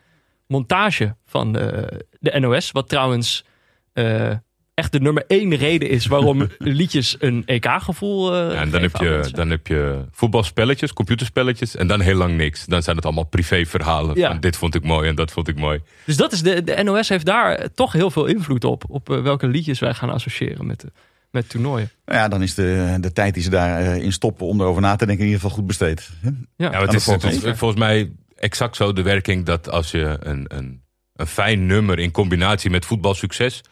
montage 0.47 1.17
van 1.25 1.53
de, 1.53 2.07
de 2.21 2.39
NOS. 2.41 2.71
Wat 2.71 2.89
trouwens 2.89 3.45
eh, 3.93 4.33
echt 4.77 4.93
de 4.93 5.01
nummer 5.01 5.25
één 5.27 5.55
reden 5.55 5.89
is 5.89 6.07
waarom 6.07 6.49
liedjes 6.59 7.17
een 7.19 7.43
EK-gevoel 7.47 8.35
eh 8.35 8.53
Ja, 8.53 8.61
en 8.61 8.71
dan 8.71 8.83
heb, 8.83 8.97
je, 8.97 9.29
dan 9.33 9.51
heb 9.51 9.67
je 9.67 10.05
voetbalspelletjes, 10.11 10.93
computerspelletjes 10.93 11.77
en 11.77 11.87
dan 11.87 12.01
heel 12.01 12.15
lang 12.15 12.37
niks. 12.37 12.65
Dan 12.65 12.83
zijn 12.83 12.97
het 12.97 13.05
allemaal 13.05 13.25
privéverhalen. 13.25 14.17
Ja. 14.17 14.31
Van 14.31 14.41
dit 14.41 14.57
vond 14.57 14.75
ik 14.75 14.85
mooi 14.85 15.09
en 15.09 15.15
dat 15.15 15.31
vond 15.33 15.49
ik 15.49 15.59
mooi. 15.59 15.81
Dus 16.05 16.17
dat 16.17 16.33
is 16.33 16.43
de, 16.43 16.65
de 16.65 16.83
NOS 16.83 17.09
heeft 17.09 17.27
daar 17.27 17.55
eh, 17.55 17.69
toch 17.75 17.93
heel 17.93 18.11
veel 18.11 18.27
invloed 18.27 18.65
op. 18.65 18.85
Op 18.89 19.11
eh, 19.11 19.23
welke 19.23 19.47
liedjes 19.47 19.79
wij 19.79 19.95
gaan 19.95 20.11
associëren 20.11 20.67
met, 20.67 20.81
de, 20.81 20.93
met 21.31 21.49
toernooien. 21.49 21.91
Nou 22.05 22.19
ja, 22.19 22.29
dan 22.29 22.43
is 22.43 22.55
de, 22.55 22.97
de 23.01 23.13
tijd 23.13 23.35
die 23.35 23.43
ze 23.43 23.51
daarin 23.51 24.03
in 24.03 24.13
stoppen 24.13 24.47
om 24.47 24.61
erover 24.61 24.83
na 24.83 24.97
te 24.97 25.07
denken 25.07 25.25
in 25.25 25.31
ieder 25.31 25.41
geval 25.41 25.57
goed 25.57 25.67
besteed. 25.67 26.11
Ja. 26.57 26.71
Ja, 26.73 26.81
het 26.81 26.93
is, 26.93 27.07
het 27.07 27.25
is 27.25 27.39
volgens 27.39 27.81
mij 27.81 28.13
exact 28.37 28.77
zo 28.77 28.93
de 28.93 29.03
werking 29.03 29.45
dat 29.45 29.71
als 29.71 29.91
je 29.91 30.17
een, 30.21 30.45
een, 30.49 30.83
een 31.15 31.27
fijn 31.27 31.67
nummer 31.67 31.99
in 31.99 32.11
combinatie 32.11 32.71
met 32.71 32.85
voetbalsucces. 32.85 33.63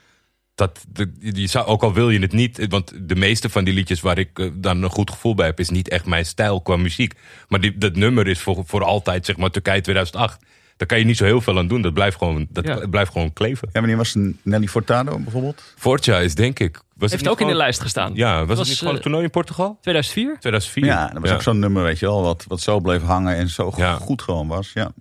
Dat, 0.54 0.84
je 1.20 1.46
zou, 1.46 1.66
ook 1.66 1.82
al 1.82 1.92
wil 1.92 2.10
je 2.10 2.18
het 2.18 2.32
niet, 2.32 2.66
want 2.68 2.92
de 3.08 3.14
meeste 3.16 3.50
van 3.50 3.64
die 3.64 3.74
liedjes 3.74 4.00
waar 4.00 4.18
ik 4.18 4.38
eh, 4.38 4.50
dan 4.54 4.82
een 4.82 4.90
goed 4.90 5.10
gevoel 5.10 5.34
bij 5.34 5.46
heb, 5.46 5.60
is 5.60 5.68
niet 5.68 5.88
echt 5.88 6.06
mijn 6.06 6.26
stijl 6.26 6.60
qua 6.60 6.76
muziek. 6.76 7.12
Maar 7.48 7.60
die, 7.60 7.78
dat 7.78 7.96
nummer 7.96 8.26
is 8.28 8.38
voor, 8.40 8.62
voor 8.66 8.84
altijd, 8.84 9.26
zeg 9.26 9.36
maar, 9.36 9.50
Turkije 9.50 9.80
2008. 9.80 10.42
Daar 10.76 10.88
kan 10.88 10.98
je 10.98 11.04
niet 11.04 11.16
zo 11.16 11.24
heel 11.24 11.40
veel 11.40 11.58
aan 11.58 11.68
doen. 11.68 11.82
Dat 11.82 11.94
blijft 11.94 12.16
gewoon, 12.16 12.46
dat 12.50 12.66
Ja. 12.66 12.86
blijft 12.86 13.12
gewoon 13.12 13.32
kleven. 13.32 13.68
Ja, 13.72 13.78
wanneer 13.80 13.96
was 13.96 14.14
het 14.14 14.34
Nelly 14.42 14.66
Furtado 14.66 15.18
bijvoorbeeld? 15.18 15.62
Forza 15.76 16.18
is 16.18 16.34
denk 16.34 16.58
ik. 16.58 16.74
Was 16.74 16.82
het 16.86 17.10
Heeft 17.10 17.22
niet 17.22 17.32
ook 17.32 17.40
in 17.40 17.46
de 17.46 17.54
lijst 17.54 17.80
gestaan. 17.80 18.10
Ja, 18.14 18.38
was, 18.38 18.46
was, 18.46 18.58
het 18.58 18.66
niet 18.68 18.76
gewoon 18.78 18.92
eh, 18.92 18.96
een 18.96 19.02
toernooi 19.02 19.24
in 19.24 19.30
Portugal? 19.30 19.78
2004? 19.80 20.36
2004. 20.40 20.84
Ja, 20.84 21.08
dat 21.08 21.22
was 21.22 21.30
ook 21.30 21.42
zo'n 21.42 21.58
nummer, 21.58 21.82
weet 21.82 21.98
je 21.98 22.06
wel, 22.06 22.22
wat, 22.22 22.44
wat 22.48 22.60
zo 22.60 22.80
bleef 22.80 23.02
hangen 23.02 23.36
en 23.36 23.48
zo 23.48 23.72
Ja. 23.76 23.94
goed 23.94 24.22
gewoon 24.22 24.48
was. 24.48 24.70
Ja. 24.74 24.92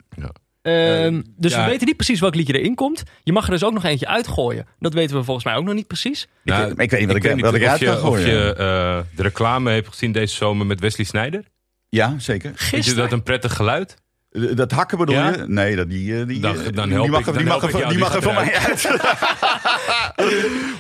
Ehm, 0.64 1.22
dus 1.38 1.52
ja. 1.52 1.64
we 1.64 1.70
weten 1.70 1.88
niet 1.88 1.96
precies 1.96 2.20
welk 2.20 2.36
liedje 2.36 2.60
erin 2.60 2.76
komt. 2.76 3.04
Je 3.24 3.32
mag 3.32 3.46
er 3.46 3.52
dus 3.52 3.64
ook 3.64 3.74
nog 3.74 3.84
eentje 3.84 4.08
uitgooien. 4.08 4.66
Dat 4.80 4.94
weten 4.94 5.16
we 5.18 5.24
volgens 5.24 5.46
mij 5.46 5.56
ook 5.56 5.64
nog 5.64 5.74
niet 5.74 5.88
precies. 5.88 6.28
Nou, 6.44 6.72
ik, 6.72 6.80
ik 6.80 6.90
weet 6.90 7.00
niet 7.00 7.08
wat 7.08 7.16
ik, 7.16 7.24
weet 7.24 7.42
wat 7.42 7.54
ik 7.54 7.68
of 7.68 7.80
je, 7.80 7.86
kan 7.86 7.96
of 7.96 8.02
gooien. 8.02 8.28
je 8.28 8.54
eh, 8.54 9.00
de 9.16 9.22
reclame 9.22 9.72
hebt 9.72 9.88
gezien 9.88 10.12
deze 10.12 10.36
zomer 10.36 10.66
met 10.66 10.80
Wesley 10.80 11.06
Sneijder. 11.06 11.44
Ja, 11.90 12.16
zeker. 12.18 12.52
Vind 12.56 12.70
je 12.70 12.76
Gisteren. 12.76 13.04
dat 13.04 13.12
een 13.12 13.24
prettig 13.24 13.56
geluid? 13.56 14.03
Eh, 14.34 14.42
Dat 14.56 14.72
hakken 14.72 14.98
bedoel 14.98 15.16
Ja? 15.16 15.30
je? 15.30 15.44
Nee, 15.48 15.76
dat, 15.76 15.90
die, 15.90 16.20
eh, 16.20 16.28
die, 16.28 16.40
Dan- 16.40 16.60
eh, 16.62 16.68
dan 16.74 16.90
die 16.90 16.98
mag, 17.10 17.20
ik- 17.20 17.28
er- 17.28 17.34
die 17.38 17.46
mag, 17.46 17.64
er- 17.74 17.90
die 17.90 17.98
mag 17.98 18.16
er 18.16 18.22
van 18.22 18.34
mij 18.34 18.54
uit. 18.56 18.88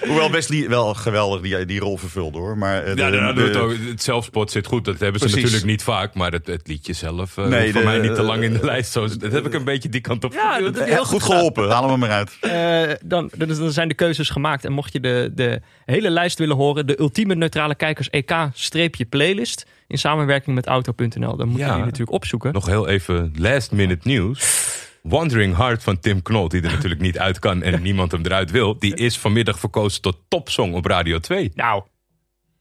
Hoewel 0.07 0.31
Wesley 0.31 0.69
wel 0.69 0.93
geweldig 0.93 1.41
die, 1.41 1.65
die 1.65 1.79
rol 1.79 1.97
vervulde 1.97 2.37
hoor. 2.37 2.57
Maar, 2.57 2.83
eh, 2.83 2.95
Ja, 2.95 3.09
de- 3.09 3.17
nou, 3.17 3.35
de- 3.35 3.41
doet 3.43 3.55
ook, 3.55 3.73
het 3.89 4.03
zelfspot 4.03 4.51
zit 4.51 4.67
goed. 4.67 4.85
Dat 4.85 4.99
hebben 4.99 5.19
ze 5.21 5.25
Precies. 5.27 5.43
natuurlijk 5.43 5.71
niet 5.71 5.83
vaak. 5.83 6.13
Maar 6.13 6.31
het, 6.31 6.47
het 6.47 6.67
liedje 6.67 6.93
zelf 6.93 7.37
eh 7.37 7.45
Nee, 7.45 7.71
voor 7.71 7.81
de- 7.81 7.87
mij 7.87 7.99
niet 7.99 8.15
te 8.15 8.21
lang 8.21 8.43
in 8.43 8.53
de 8.53 8.65
lijst. 8.65 8.91
Zo, 8.91 9.07
dat 9.17 9.31
heb 9.31 9.45
ik 9.45 9.53
een 9.53 9.63
beetje 9.63 9.89
die 9.89 10.01
kant 10.01 10.23
op. 10.23 10.33
Ja, 10.33 10.59
dat, 10.61 10.83
heel 10.83 11.05
goed 11.05 11.23
geholpen, 11.23 11.69
haal 11.69 11.89
hem 11.89 11.99
maar 11.99 12.09
uit. 12.09 12.37
Eh, 12.41 12.95
dan, 13.05 13.31
dan, 13.37 13.47
dan 13.57 13.71
zijn 13.71 13.87
de 13.87 13.93
keuzes 13.93 14.29
gemaakt. 14.29 14.65
En 14.65 14.71
mocht 14.71 14.93
je 14.93 14.99
de, 14.99 15.31
de 15.35 15.61
hele 15.85 16.09
lijst 16.09 16.37
willen 16.37 16.55
horen, 16.55 16.87
de 16.87 16.99
ultieme 16.99 17.35
neutrale 17.35 17.75
kijkers 17.75 18.09
EK-playlist 18.09 19.65
in 19.93 19.99
samenwerking 19.99 20.55
met 20.55 20.65
Auto.nl, 20.67 21.35
dan 21.35 21.47
moet 21.47 21.59
je 21.59 21.65
Ja. 21.65 21.73
die 21.75 21.83
natuurlijk 21.83 22.11
opzoeken. 22.11 22.53
Nog 22.53 22.65
heel 22.65 22.87
even 22.87 23.33
last 23.37 23.71
minute 23.71 24.07
nieuws. 24.07 24.61
Wandering 25.01 25.55
Heart 25.57 25.83
van 25.83 25.99
Tim 25.99 26.21
Knol, 26.21 26.47
die 26.47 26.61
er 26.61 26.71
natuurlijk 26.75 27.01
niet 27.01 27.19
uit 27.19 27.39
kan 27.39 27.61
en 27.63 27.81
niemand 27.81 28.11
hem 28.11 28.25
eruit 28.25 28.51
wil. 28.51 28.79
Die 28.79 28.95
is 28.95 29.17
vanmiddag 29.17 29.59
verkozen 29.59 30.01
tot 30.01 30.17
topsong 30.27 30.73
op 30.73 30.85
Radio 30.85 31.19
2. 31.19 31.51
Nou, 31.55 31.83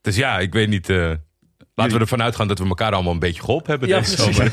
Dus 0.01 0.17
ja, 0.17 0.39
ik 0.39 0.53
weet 0.53 0.69
niet. 0.69 0.89
eh, 0.91 1.13
laten 1.75 1.93
we 1.95 2.01
ervan 2.01 2.23
uitgaan 2.23 2.49
dat 2.49 2.59
we 2.59 2.67
elkaar 2.69 2.93
allemaal 2.93 3.13
een 3.13 3.19
beetje 3.19 3.41
geholpen 3.43 3.71
hebben 3.71 3.89
Ja, 3.89 3.99
deze 3.99 4.17
zomer. 4.17 4.53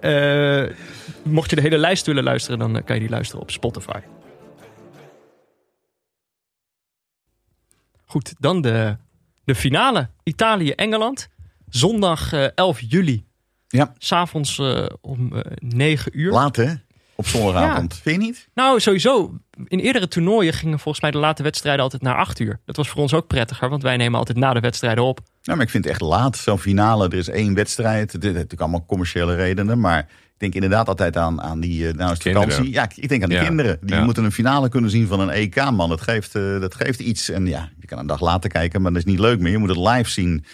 eh, 0.66 0.76
mocht 1.22 1.50
je 1.50 1.56
de 1.56 1.62
hele 1.62 1.78
lijst 1.78 2.06
willen 2.06 2.24
luisteren, 2.24 2.58
dan 2.58 2.76
eh, 2.76 2.84
kan 2.84 2.94
je 2.94 3.00
die 3.00 3.10
luisteren 3.10 3.42
op 3.42 3.50
Spotify. 3.50 3.98
Goed, 8.06 8.34
dan 8.38 8.60
de, 8.60 8.96
de 9.44 9.54
finale. 9.54 10.08
Italië-Engeland. 10.22 11.28
Zondag 11.78 12.32
eh, 12.32 12.44
11 12.54 12.80
juli. 12.88 13.24
Ja. 13.68 13.92
S'avonds 13.98 14.58
eh 14.58 14.84
om 15.00 15.32
eh 15.36 15.40
9 15.58 16.18
uur. 16.18 16.32
Laat 16.32 16.56
hè, 16.56 16.72
op 17.14 17.26
zondagavond. 17.26 17.94
Vind 18.02 18.20
je 18.20 18.26
niet? 18.26 18.48
Nou, 18.54 18.80
sowieso. 18.80 19.38
In 19.66 19.78
eerdere 19.78 20.08
toernooien 20.08 20.52
gingen 20.52 20.78
volgens 20.78 21.02
mij 21.02 21.10
de 21.10 21.18
late 21.18 21.42
wedstrijden 21.42 21.82
altijd 21.82 22.02
naar 22.02 22.16
8 22.16 22.38
uur. 22.38 22.60
Dat 22.64 22.76
was 22.76 22.88
voor 22.88 23.00
ons 23.02 23.14
ook 23.14 23.26
prettiger, 23.26 23.68
want 23.68 23.82
wij 23.82 23.96
nemen 23.96 24.18
altijd 24.18 24.38
na 24.38 24.52
de 24.52 24.60
wedstrijden 24.60 25.04
op. 25.04 25.20
Nou, 25.42 25.56
maar 25.56 25.66
ik 25.66 25.72
vind 25.72 25.84
het 25.84 25.92
echt 25.92 26.02
laat. 26.02 26.36
Zo'n 26.36 26.58
finale, 26.58 27.08
er 27.08 27.14
is 27.18 27.28
één 27.28 27.54
wedstrijd. 27.54 28.12
Dit 28.12 28.22
heeft 28.22 28.34
natuurlijk 28.34 28.60
allemaal 28.60 28.84
commerciële 28.86 29.34
redenen. 29.34 29.80
Maar 29.80 29.98
ik 29.98 30.40
denk 30.40 30.54
inderdaad 30.54 30.88
altijd 30.88 31.16
aan, 31.16 31.42
aan 31.42 31.60
die 31.60 31.92
nou 31.94 32.12
is 32.12 32.18
Kinderen. 32.18 32.48
vakantie. 32.50 32.72
Ja, 32.74 32.88
ik- 32.96 33.08
denk 33.08 33.22
aan 33.22 33.28
die 33.28 33.38
Ja. 33.38 33.44
kinderen. 33.44 33.78
Die 33.82 33.94
Ja. 33.96 34.04
moeten 34.04 34.24
een 34.24 34.32
finale 34.32 34.68
kunnen 34.68 34.90
zien 34.90 35.06
van 35.06 35.20
een 35.20 35.30
EK, 35.30 35.70
man. 35.70 35.88
Dat 35.88 36.00
geeft, 36.00 36.34
eh, 36.34 36.60
dat 36.60 36.74
geeft 36.74 37.00
iets. 37.00 37.28
En 37.30 37.46
ja, 37.46 37.68
je 37.80 37.86
kan 37.86 37.98
een 37.98 38.06
dag 38.06 38.20
later 38.20 38.50
kijken, 38.50 38.82
maar 38.82 38.92
dat 38.92 39.00
is 39.04 39.10
niet 39.10 39.18
leuk 39.20 39.40
meer. 39.40 39.52
Je 39.52 39.58
moet 39.58 39.68
het 39.68 39.78
live 39.88 40.10
zien. 40.10 40.44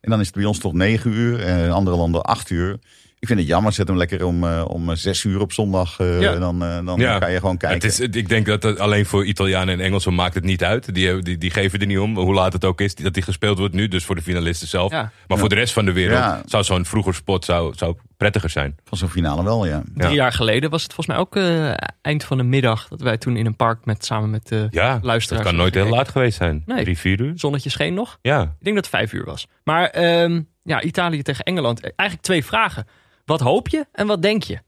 En 0.00 0.10
dan 0.10 0.20
is 0.20 0.26
het 0.26 0.34
bij 0.34 0.44
ons 0.44 0.58
toch 0.58 0.72
negen 0.72 1.12
uur. 1.12 1.40
En 1.40 1.64
in 1.64 1.70
andere 1.70 1.96
landen 1.96 2.22
acht 2.22 2.50
uur. 2.50 2.78
Ik 3.20 3.26
vind 3.26 3.38
het 3.38 3.48
jammer. 3.48 3.72
Zet 3.72 3.88
hem 3.88 3.96
lekker 3.96 4.24
om, 4.24 4.44
eh, 4.44 4.64
om 4.68 4.96
zes 4.96 5.24
uur 5.24 5.40
op 5.40 5.52
zondag. 5.52 5.98
eh, 5.98 6.20
Ja. 6.20 6.34
Dan, 6.38 6.62
eh, 6.64 6.84
dan 6.84 7.00
Ja. 7.00 7.18
kan 7.18 7.32
je 7.32 7.38
gewoon 7.38 7.56
kijken. 7.56 7.88
Het 7.88 7.98
is, 8.00 8.00
ik 8.20 8.28
denk 8.28 8.46
dat 8.46 8.62
het 8.62 8.78
alleen 8.78 9.06
voor 9.06 9.24
Italianen 9.26 9.74
en 9.74 9.84
Engelsen 9.84 10.14
maakt 10.14 10.34
het 10.34 10.44
niet 10.44 10.64
uit. 10.64 10.94
Die, 10.94 11.22
die, 11.22 11.38
die 11.38 11.50
geven 11.50 11.80
er 11.80 11.86
niet 11.86 11.98
om, 11.98 12.16
hoe 12.16 12.34
laat 12.34 12.52
het 12.52 12.64
ook 12.64 12.80
is, 12.80 12.94
dat 12.94 13.14
die 13.14 13.22
gespeeld 13.22 13.58
wordt 13.58 13.74
nu. 13.74 13.88
Dus 13.88 14.04
voor 14.04 14.14
de 14.14 14.22
finalisten 14.22 14.68
zelf. 14.68 14.90
Ja. 14.92 15.10
Maar 15.26 15.38
voor 15.38 15.48
de 15.48 15.54
rest 15.54 15.72
van 15.72 15.84
de 15.84 15.92
wereld 15.92 16.18
Ja. 16.18 16.42
zou 16.44 16.64
zo'n 16.64 16.84
vroeger 16.84 17.14
spot 17.14 17.44
zou, 17.44 17.74
zou 17.76 17.96
prettiger 18.16 18.50
zijn. 18.50 18.76
Van 18.84 18.98
zo'n 18.98 19.08
finale 19.08 19.44
wel, 19.44 19.66
ja. 19.66 19.82
Drie 19.94 20.08
Ja. 20.08 20.14
jaar 20.14 20.32
geleden 20.32 20.70
was 20.70 20.82
het 20.82 20.92
volgens 20.94 21.16
mij 21.16 21.24
ook 21.26 21.36
eh, 21.36 21.72
eind 22.02 22.24
van 22.24 22.36
de 22.36 22.42
middag. 22.44 22.88
Dat 22.88 23.00
wij 23.00 23.18
toen 23.18 23.36
in 23.36 23.46
een 23.46 23.56
park 23.56 23.84
met, 23.84 24.04
samen 24.04 24.30
met 24.30 24.48
de 24.48 24.66
Ja, 24.70 24.98
luisteraars. 25.02 25.42
dat 25.44 25.52
kan 25.52 25.60
nooit 25.60 25.74
heel 25.74 25.88
laat 25.88 26.08
geweest 26.08 26.36
zijn. 26.36 26.62
Nee. 26.66 26.82
Drie, 26.84 26.98
vier 26.98 27.20
uur. 27.20 27.32
Zonnetje 27.34 27.70
scheen 27.70 27.94
nog. 27.94 28.18
Ja. 28.22 28.42
Ik 28.42 28.48
denk 28.64 28.76
dat 28.76 28.84
het 28.84 28.94
vijf 28.94 29.12
uur 29.12 29.24
was. 29.24 29.46
Maar 29.64 29.86
ehm, 29.88 30.40
ja, 30.62 30.82
Italië 30.82 31.22
tegen 31.22 31.44
Engeland. 31.44 31.80
Eh, 31.80 31.90
Eigenlijk 31.96 32.28
twee 32.28 32.44
vragen. 32.44 32.86
Wat 33.30 33.40
hoop 33.40 33.68
je 33.68 33.86
en 33.92 34.06
wat 34.06 34.22
denk 34.22 34.42
je? 34.42 34.58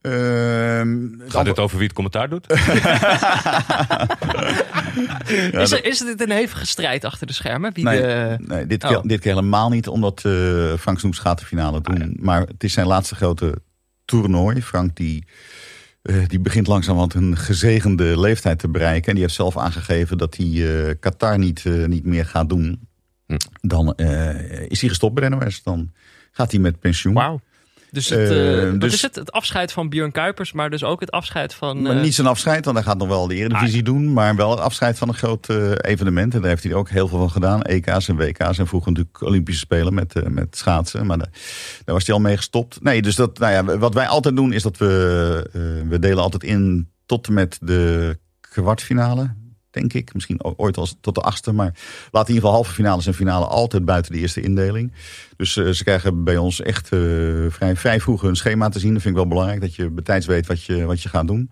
Ehm, 0.00 1.30
Gaat 1.30 1.46
het 1.46 1.58
over 1.58 1.76
wie 1.76 1.86
het 1.86 1.94
commentaar 1.94 2.28
doet? 2.28 2.52
is, 5.62 5.72
er, 5.72 5.84
is 5.84 5.98
dit 5.98 6.20
een 6.20 6.30
hevige 6.30 6.66
strijd 6.66 7.04
achter 7.04 7.26
de 7.26 7.32
schermen? 7.32 7.72
Wie 7.72 7.84
Nee, 7.84 8.00
de... 8.00 8.36
nee 8.38 8.66
dit, 8.66 8.84
Oh. 8.84 8.90
keer, 8.90 9.00
dit 9.02 9.20
keer 9.20 9.34
helemaal 9.34 9.68
niet, 9.68 9.88
omdat 9.88 10.24
eh, 10.24 10.32
Frank 10.74 10.98
Snoeks 10.98 11.18
gaat 11.18 11.38
de 11.38 11.44
finale 11.46 11.80
doen. 11.80 12.02
Ah, 12.02 12.08
Maar 12.22 12.40
het 12.40 12.64
is 12.64 12.72
zijn 12.72 12.86
laatste 12.86 13.14
grote 13.14 13.54
toernooi. 14.04 14.62
Frank 14.62 14.96
die, 14.96 15.26
eh, 16.02 16.26
die 16.26 16.40
begint 16.40 16.66
langzamerhand 16.66 17.14
een 17.14 17.36
gezegende 17.36 18.20
leeftijd 18.20 18.58
te 18.58 18.68
bereiken. 18.68 19.06
En 19.08 19.12
die 19.14 19.22
heeft 19.22 19.34
zelf 19.36 19.56
aangegeven 19.56 20.18
dat 20.18 20.36
hij 20.36 20.86
eh, 20.86 20.94
Qatar 21.00 21.38
niet, 21.38 21.62
eh, 21.66 21.84
niet 21.84 22.04
meer 22.04 22.26
gaat 22.26 22.48
doen. 22.48 22.88
Hm. 23.26 23.36
Dan 23.60 23.94
eh, 23.94 24.60
is 24.70 24.80
hij 24.80 24.88
gestopt 24.88 25.14
bij 25.14 25.28
de 25.28 25.36
NOS. 25.36 25.62
Dan 25.62 25.92
gaat 26.36 26.50
hij 26.50 26.60
met 26.60 26.80
pensioen. 26.80 27.14
Wauw. 27.14 27.40
Dus, 27.90 28.08
het, 28.08 28.30
eh, 28.30 28.68
Eh, 28.68 28.80
dus- 28.80 28.92
is 28.92 29.02
het? 29.02 29.14
Het 29.14 29.32
afscheid 29.32 29.72
van 29.72 29.88
Björn 29.88 30.12
Kuipers, 30.12 30.52
maar 30.52 30.70
dus 30.70 30.84
ook 30.84 31.00
het 31.00 31.10
afscheid 31.10 31.54
van... 31.54 31.82
Maar 31.82 31.96
eh, 31.96 32.02
niet 32.02 32.14
zijn 32.14 32.26
afscheid, 32.26 32.64
want 32.64 32.76
hij 32.76 32.86
gaat 32.86 32.98
nog 32.98 33.08
wel 33.08 33.26
de 33.26 33.34
Eredivisie 33.34 33.82
doen. 33.82 34.12
Maar 34.12 34.36
wel 34.36 34.50
het 34.50 34.60
afscheid 34.60 34.98
van 34.98 35.08
een 35.08 35.14
groot 35.14 35.48
eh, 35.48 35.70
evenement. 35.80 36.34
En 36.34 36.40
daar 36.40 36.50
heeft 36.50 36.62
hij 36.62 36.74
ook 36.74 36.88
heel 36.88 37.08
veel 37.08 37.18
van 37.18 37.30
gedaan. 37.30 37.62
EK's 37.62 38.08
en 38.08 38.16
WK's. 38.16 38.58
En 38.58 38.66
vroeger 38.66 38.92
natuurlijk 38.92 39.22
Olympische 39.22 39.60
Spelen 39.60 39.94
met, 39.94 40.30
met 40.30 40.56
schaatsen. 40.56 41.06
Maar 41.06 41.18
daar, 41.18 41.30
daar 41.84 41.94
was 41.94 42.06
hij 42.06 42.14
al 42.14 42.20
mee 42.20 42.36
gestopt. 42.36 42.82
Nee, 42.82 43.02
dus 43.02 43.14
dat, 43.14 43.38
nou 43.38 43.52
ja, 43.52 43.78
wat 43.78 43.94
wij 43.94 44.06
altijd 44.06 44.36
doen 44.36 44.52
is 44.52 44.62
dat 44.62 44.76
we... 44.76 45.84
we 45.88 45.98
delen 45.98 46.22
altijd 46.22 46.42
in 46.42 46.90
tot 47.06 47.26
en 47.26 47.34
met 47.34 47.58
de 47.60 48.18
kwartfinale. 48.40 49.34
Denk 49.76 49.92
ik. 49.92 50.14
Misschien 50.14 50.44
ooit 50.56 50.76
als 50.76 50.96
tot 51.00 51.14
de 51.14 51.20
achtste. 51.20 51.52
Maar 51.52 51.74
laat 52.10 52.28
in 52.28 52.34
ieder 52.34 52.34
geval 52.34 52.52
halve 52.52 52.72
finales 52.72 53.06
en 53.06 53.14
finale 53.14 53.46
altijd 53.46 53.84
buiten 53.84 54.12
de 54.12 54.18
eerste 54.18 54.40
indeling. 54.40 54.92
Dus 55.36 55.56
eh, 55.56 55.68
ze 55.68 55.84
krijgen 55.84 56.24
bij 56.24 56.36
ons 56.36 56.60
echt 56.60 56.84
eh, 56.92 57.00
vrij, 57.48 57.76
vrij 57.76 58.00
vroeg 58.00 58.20
hun 58.20 58.36
schema 58.36 58.68
te 58.68 58.78
zien. 58.78 58.92
Dat 58.92 59.02
vind 59.02 59.14
ik 59.14 59.20
wel 59.20 59.30
belangrijk. 59.30 59.60
Dat 59.60 59.74
je 59.74 59.90
betijds 59.90 60.26
weet 60.26 60.46
wat 60.46 60.62
je, 60.62 60.84
wat 60.84 61.02
je 61.02 61.08
gaat 61.08 61.26
doen. 61.26 61.50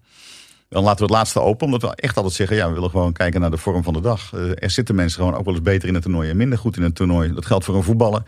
Dan 0.68 0.82
laten 0.82 0.98
we 0.98 1.04
het 1.04 1.14
laatste 1.14 1.40
open. 1.40 1.66
Omdat 1.66 1.82
we 1.82 1.94
echt 1.94 2.16
altijd 2.16 2.34
zeggen, 2.34 2.56
ja, 2.56 2.68
we 2.68 2.74
willen 2.74 2.90
gewoon 2.90 3.12
kijken 3.12 3.40
naar 3.40 3.50
de 3.50 3.56
vorm 3.56 3.82
van 3.82 3.92
de 3.92 4.00
dag. 4.00 4.32
Eh, 4.34 4.50
er 4.54 4.70
zitten 4.70 4.94
mensen 4.94 5.18
gewoon 5.18 5.38
ook 5.38 5.44
wel 5.44 5.54
eens 5.54 5.62
beter 5.62 5.88
in 5.88 5.94
het 5.94 6.02
toernooi 6.02 6.30
en 6.30 6.36
minder 6.36 6.58
goed 6.58 6.76
in 6.76 6.82
het 6.82 6.94
toernooi. 6.94 7.32
Dat 7.32 7.46
geldt 7.46 7.64
voor 7.64 7.74
een 7.74 7.82
voetballer. 7.82 8.22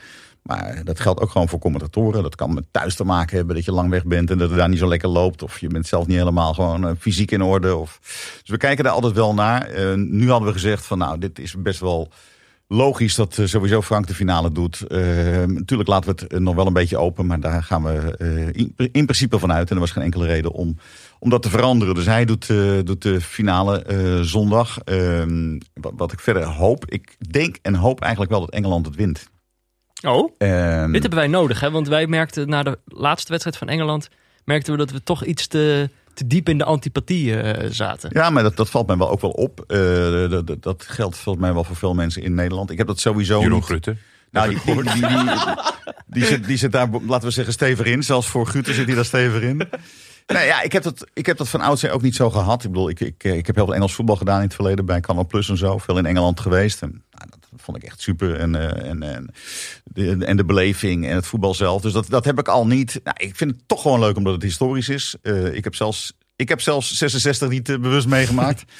Maar 0.46 0.80
dat 0.84 1.00
geldt 1.00 1.20
ook 1.20 1.30
gewoon 1.30 1.48
voor 1.48 1.58
commentatoren. 1.58 2.22
Dat 2.22 2.34
kan 2.34 2.54
met 2.54 2.64
thuis 2.70 2.94
te 2.94 3.04
maken 3.04 3.36
hebben 3.36 3.54
dat 3.54 3.64
je 3.64 3.72
lang 3.72 3.90
weg 3.90 4.04
bent 4.04 4.30
en 4.30 4.38
dat 4.38 4.48
het 4.48 4.58
daar 4.58 4.68
niet 4.68 4.78
zo 4.78 4.88
lekker 4.88 5.08
loopt. 5.08 5.42
Of 5.42 5.58
je 5.58 5.68
bent 5.68 5.86
zelf 5.86 6.06
niet 6.06 6.16
helemaal 6.16 6.54
gewoon 6.54 6.86
eh, 6.86 6.92
fysiek 6.98 7.30
in 7.30 7.42
orde. 7.42 7.76
Of... 7.76 7.98
Dus 8.40 8.50
we 8.50 8.56
kijken 8.56 8.84
daar 8.84 8.92
altijd 8.92 9.12
wel 9.12 9.34
naar. 9.34 9.62
Eh, 9.62 9.94
nu 9.94 10.30
hadden 10.30 10.48
we 10.48 10.54
gezegd 10.54 10.86
van 10.86 10.98
nou, 10.98 11.18
dit 11.18 11.38
is 11.38 11.54
best 11.58 11.80
wel 11.80 12.08
logisch 12.68 13.14
dat 13.14 13.38
eh, 13.38 13.46
sowieso 13.46 13.82
Frank 13.82 14.06
de 14.06 14.14
finale 14.14 14.52
doet. 14.52 14.84
Natuurlijk 15.46 15.88
laten 15.88 16.14
we 16.14 16.24
het 16.28 16.42
nog 16.42 16.54
wel 16.54 16.66
een 16.66 16.72
beetje 16.72 16.98
open, 16.98 17.26
maar 17.26 17.40
daar 17.40 17.62
gaan 17.62 17.82
we 17.82 18.14
in, 18.52 18.74
in 18.76 19.04
principe 19.04 19.38
vanuit. 19.38 19.68
En 19.68 19.74
er 19.74 19.80
was 19.80 19.90
geen 19.90 20.04
enkele 20.04 20.26
reden 20.26 20.52
om, 20.52 20.76
om 21.18 21.30
dat 21.30 21.42
te 21.42 21.50
veranderen. 21.50 21.94
Dus 21.94 22.06
hij 22.06 22.24
doet, 22.24 22.46
doet 22.84 23.02
de 23.02 23.20
finale 23.20 23.84
zondag. 24.22 24.78
Ehm, 24.78 25.58
wat, 25.74 25.92
wat 25.96 26.12
ik 26.12 26.20
verder 26.20 26.44
hoop, 26.44 26.84
ik 26.90 27.16
denk 27.30 27.56
en 27.62 27.74
hoop 27.74 28.00
eigenlijk 28.00 28.30
wel 28.30 28.40
dat 28.40 28.50
Engeland 28.50 28.86
het 28.86 28.96
wint. 28.96 29.28
Oh, 30.06 30.32
Ehm, 30.38 30.92
dit 30.92 31.00
hebben 31.00 31.18
wij 31.18 31.28
nodig, 31.28 31.60
hè? 31.60 31.70
Want 31.70 31.88
wij 31.88 32.06
merkten 32.06 32.48
na 32.48 32.62
de 32.62 32.78
laatste 32.84 33.30
wedstrijd 33.30 33.56
van 33.56 33.68
Engeland... 33.68 34.08
merkten 34.44 34.72
we 34.72 34.78
dat 34.78 34.90
we 34.90 35.02
toch 35.02 35.24
iets 35.24 35.46
te, 35.46 35.90
te 36.14 36.26
diep 36.26 36.48
in 36.48 36.58
de 36.58 36.64
antipathie 36.64 37.40
eh, 37.40 37.70
zaten. 37.70 38.10
Ja, 38.12 38.30
maar 38.30 38.42
dat, 38.42 38.56
dat 38.56 38.70
valt 38.70 38.86
mij 38.86 38.96
wel 38.96 39.10
ook 39.10 39.20
wel 39.20 39.30
op. 39.30 39.64
Eh, 39.66 39.78
dat, 40.30 40.46
dat, 40.46 40.62
dat 40.62 40.84
geldt 40.88 41.16
volgens 41.16 41.44
mij 41.44 41.54
wel 41.54 41.64
voor 41.64 41.76
veel 41.76 41.94
mensen 41.94 42.22
in 42.22 42.34
Nederland. 42.34 42.70
Ik 42.70 42.78
heb 42.78 42.86
dat 42.86 43.00
sowieso 43.00 43.40
Jeroen 43.40 43.62
niet. 43.68 43.90
Nou, 44.30 44.48
die, 44.48 44.60
die, 44.64 44.82
die, 44.82 44.92
die, 44.92 45.08
die 46.06 46.24
zit, 46.24 46.46
die 46.46 46.56
zit 46.56 46.72
daar, 46.72 46.88
laten 47.06 47.28
we 47.28 47.34
zeggen, 47.34 47.52
stevig 47.52 47.86
in. 47.86 48.02
Zelfs 48.02 48.28
voor 48.28 48.46
Guter 48.46 48.74
zit 48.74 48.86
hij 48.86 48.94
daar 48.94 49.04
stevig 49.04 49.42
in. 49.42 49.68
Nee, 50.26 50.46
ja, 50.46 50.62
ik 50.62 50.72
heb, 50.72 50.82
dat, 50.82 51.06
ik 51.12 51.26
heb 51.26 51.36
dat 51.36 51.48
van 51.48 51.60
oudsher 51.60 51.90
ook 51.90 52.02
niet 52.02 52.14
zo 52.14 52.30
gehad. 52.30 52.64
Ik 52.64 52.70
bedoel, 52.70 52.88
ik, 52.88 53.00
ik, 53.00 53.24
ik 53.24 53.46
heb 53.46 53.54
heel 53.54 53.64
veel 53.64 53.74
Engels 53.74 53.94
voetbal 53.94 54.16
gedaan 54.16 54.36
in 54.36 54.44
het 54.44 54.54
verleden 54.54 54.86
bij 54.86 55.00
Canal 55.00 55.26
Plus 55.26 55.48
en 55.48 55.56
zo. 55.56 55.78
Veel 55.78 55.98
in 55.98 56.06
Engeland 56.06 56.40
geweest. 56.40 56.82
En, 56.82 57.04
nou, 57.10 57.30
dat 57.30 57.60
vond 57.62 57.76
ik 57.76 57.82
echt 57.82 58.00
super. 58.00 58.34
En, 58.34 58.54
eh, 58.54 58.88
en, 58.90 59.02
en, 59.02 59.30
de, 59.84 60.24
en 60.24 60.36
de 60.36 60.44
beleving 60.44 61.06
en 61.06 61.14
het 61.14 61.26
voetbal 61.26 61.54
zelf. 61.54 61.82
Dus 61.82 61.92
dat, 61.92 62.06
dat 62.08 62.24
heb 62.24 62.38
ik 62.38 62.48
al 62.48 62.66
niet. 62.66 63.00
Nou, 63.04 63.16
ik 63.20 63.36
vind 63.36 63.50
het 63.50 63.60
toch 63.66 63.82
gewoon 63.82 64.00
leuk 64.00 64.16
omdat 64.16 64.32
het 64.32 64.42
historisch 64.42 64.88
is. 64.88 65.16
Eh, 65.22 65.54
ik, 65.54 65.64
heb 65.64 65.74
zelfs, 65.74 66.12
ik 66.36 66.48
heb 66.48 66.60
zelfs 66.60 66.94
66 66.94 67.48
niet 67.48 67.68
eh, 67.68 67.78
bewust 67.78 68.06
meegemaakt. 68.06 68.64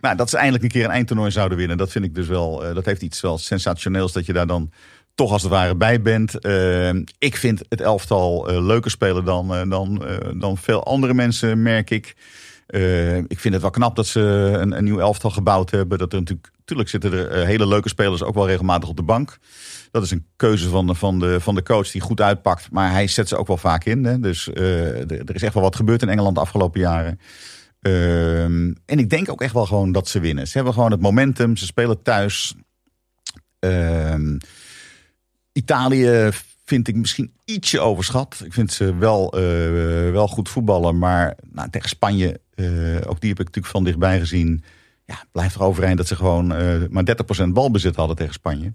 Nou, 0.00 0.16
dat 0.16 0.30
ze 0.30 0.36
eindelijk 0.36 0.64
een 0.64 0.70
keer 0.70 0.84
een 0.84 0.90
eindtoernooi 0.90 1.30
zouden 1.30 1.58
winnen. 1.58 1.76
Dat 1.76 1.90
vind 1.90 2.04
ik 2.04 2.14
dus 2.14 2.26
wel, 2.26 2.64
eh, 2.64 2.74
dat 2.74 2.84
heeft 2.84 3.02
iets 3.02 3.20
wel 3.20 3.38
sensationeels 3.38 4.12
dat 4.12 4.26
je 4.26 4.32
daar 4.32 4.46
dan 4.46 4.70
toch 5.18 5.32
als 5.32 5.42
het 5.42 5.50
ware 5.50 5.76
bij 5.76 6.02
bent. 6.02 6.38
Eh, 6.38 6.88
ik 7.18 7.36
vind 7.36 7.62
het 7.68 7.80
elftal 7.80 8.48
eh, 8.48 8.64
leuker 8.66 8.90
spelen 8.90 9.24
dan, 9.24 9.54
eh, 9.54 9.70
dan, 9.70 10.04
eh, 10.06 10.40
dan 10.40 10.56
veel 10.56 10.84
andere 10.84 11.14
mensen, 11.14 11.62
merk 11.62 11.90
ik. 11.90 12.16
Eh, 12.66 13.16
ik 13.16 13.38
vind 13.38 13.52
het 13.54 13.62
wel 13.62 13.70
knap 13.70 13.96
dat 13.96 14.06
ze 14.06 14.20
een, 14.60 14.76
een 14.76 14.84
nieuw 14.84 14.98
elftal 14.98 15.30
gebouwd 15.30 15.70
hebben. 15.70 15.98
Dat 15.98 16.12
er 16.12 16.18
natuurlijk, 16.18 16.50
natuurlijk 16.58 16.88
zitten 16.88 17.12
er 17.12 17.46
hele 17.46 17.66
leuke 17.66 17.88
spelers 17.88 18.22
ook 18.22 18.34
wel 18.34 18.46
regelmatig 18.46 18.88
op 18.88 18.96
de 18.96 19.02
bank. 19.02 19.38
Dat 19.90 20.02
is 20.02 20.10
een 20.10 20.26
keuze 20.36 20.68
van, 20.68 20.86
de- 20.86 20.94
van, 20.94 21.18
de, 21.18 21.40
van 21.40 21.54
de 21.54 21.62
coach 21.62 21.90
die 21.90 22.00
goed 22.00 22.20
uitpakt. 22.20 22.70
Maar 22.70 22.90
hij 22.92 23.06
zet 23.06 23.28
ze 23.28 23.36
ook 23.36 23.46
wel 23.46 23.56
vaak 23.56 23.84
in. 23.84 24.04
Hè. 24.04 24.20
Dus 24.20 24.46
er 24.46 25.34
is 25.34 25.42
echt 25.42 25.54
wel 25.54 25.62
wat 25.62 25.76
gebeurd 25.76 26.02
in 26.02 26.08
Engeland 26.08 26.34
de 26.34 26.40
afgelopen 26.40 26.80
jaren. 26.80 27.20
Ehm, 27.80 28.72
en 28.86 28.98
ik 28.98 29.10
denk 29.10 29.30
ook 29.30 29.42
echt 29.42 29.52
wel 29.54 29.66
gewoon 29.66 29.92
dat 29.92 30.08
ze 30.08 30.20
winnen. 30.20 30.46
Ze 30.46 30.56
hebben 30.56 30.74
gewoon 30.74 30.90
het 30.90 31.00
momentum. 31.00 31.56
Ze 31.56 31.64
spelen 31.66 32.02
thuis. 32.02 32.54
Ehm, 33.58 34.36
Italië 35.62 36.28
vind 36.64 36.88
ik 36.88 36.94
misschien 36.96 37.32
ietsje 37.44 37.80
overschat. 37.80 38.40
Ik 38.44 38.52
vind 38.52 38.72
ze 38.72 38.94
wel, 38.96 39.32
eh, 39.32 39.40
wel 40.10 40.28
goed 40.28 40.48
voetballen. 40.48 40.98
Maar 40.98 41.34
nou, 41.50 41.70
tegen 41.70 41.88
Spanje, 41.88 42.40
eh, 42.54 42.66
ook 43.06 43.20
die 43.20 43.28
heb 43.28 43.38
ik 43.40 43.44
natuurlijk 43.46 43.66
van 43.66 43.84
dichtbij 43.84 44.18
gezien. 44.18 44.64
Ja, 45.04 45.24
blijft 45.32 45.54
er 45.54 45.62
overeind 45.62 45.96
dat 45.96 46.06
ze 46.06 46.16
gewoon 46.16 46.52
eh, 46.54 46.76
maar 46.90 47.04
30% 47.04 47.52
balbezit 47.52 47.96
hadden 47.96 48.16
tegen 48.16 48.32
Spanje. 48.34 48.72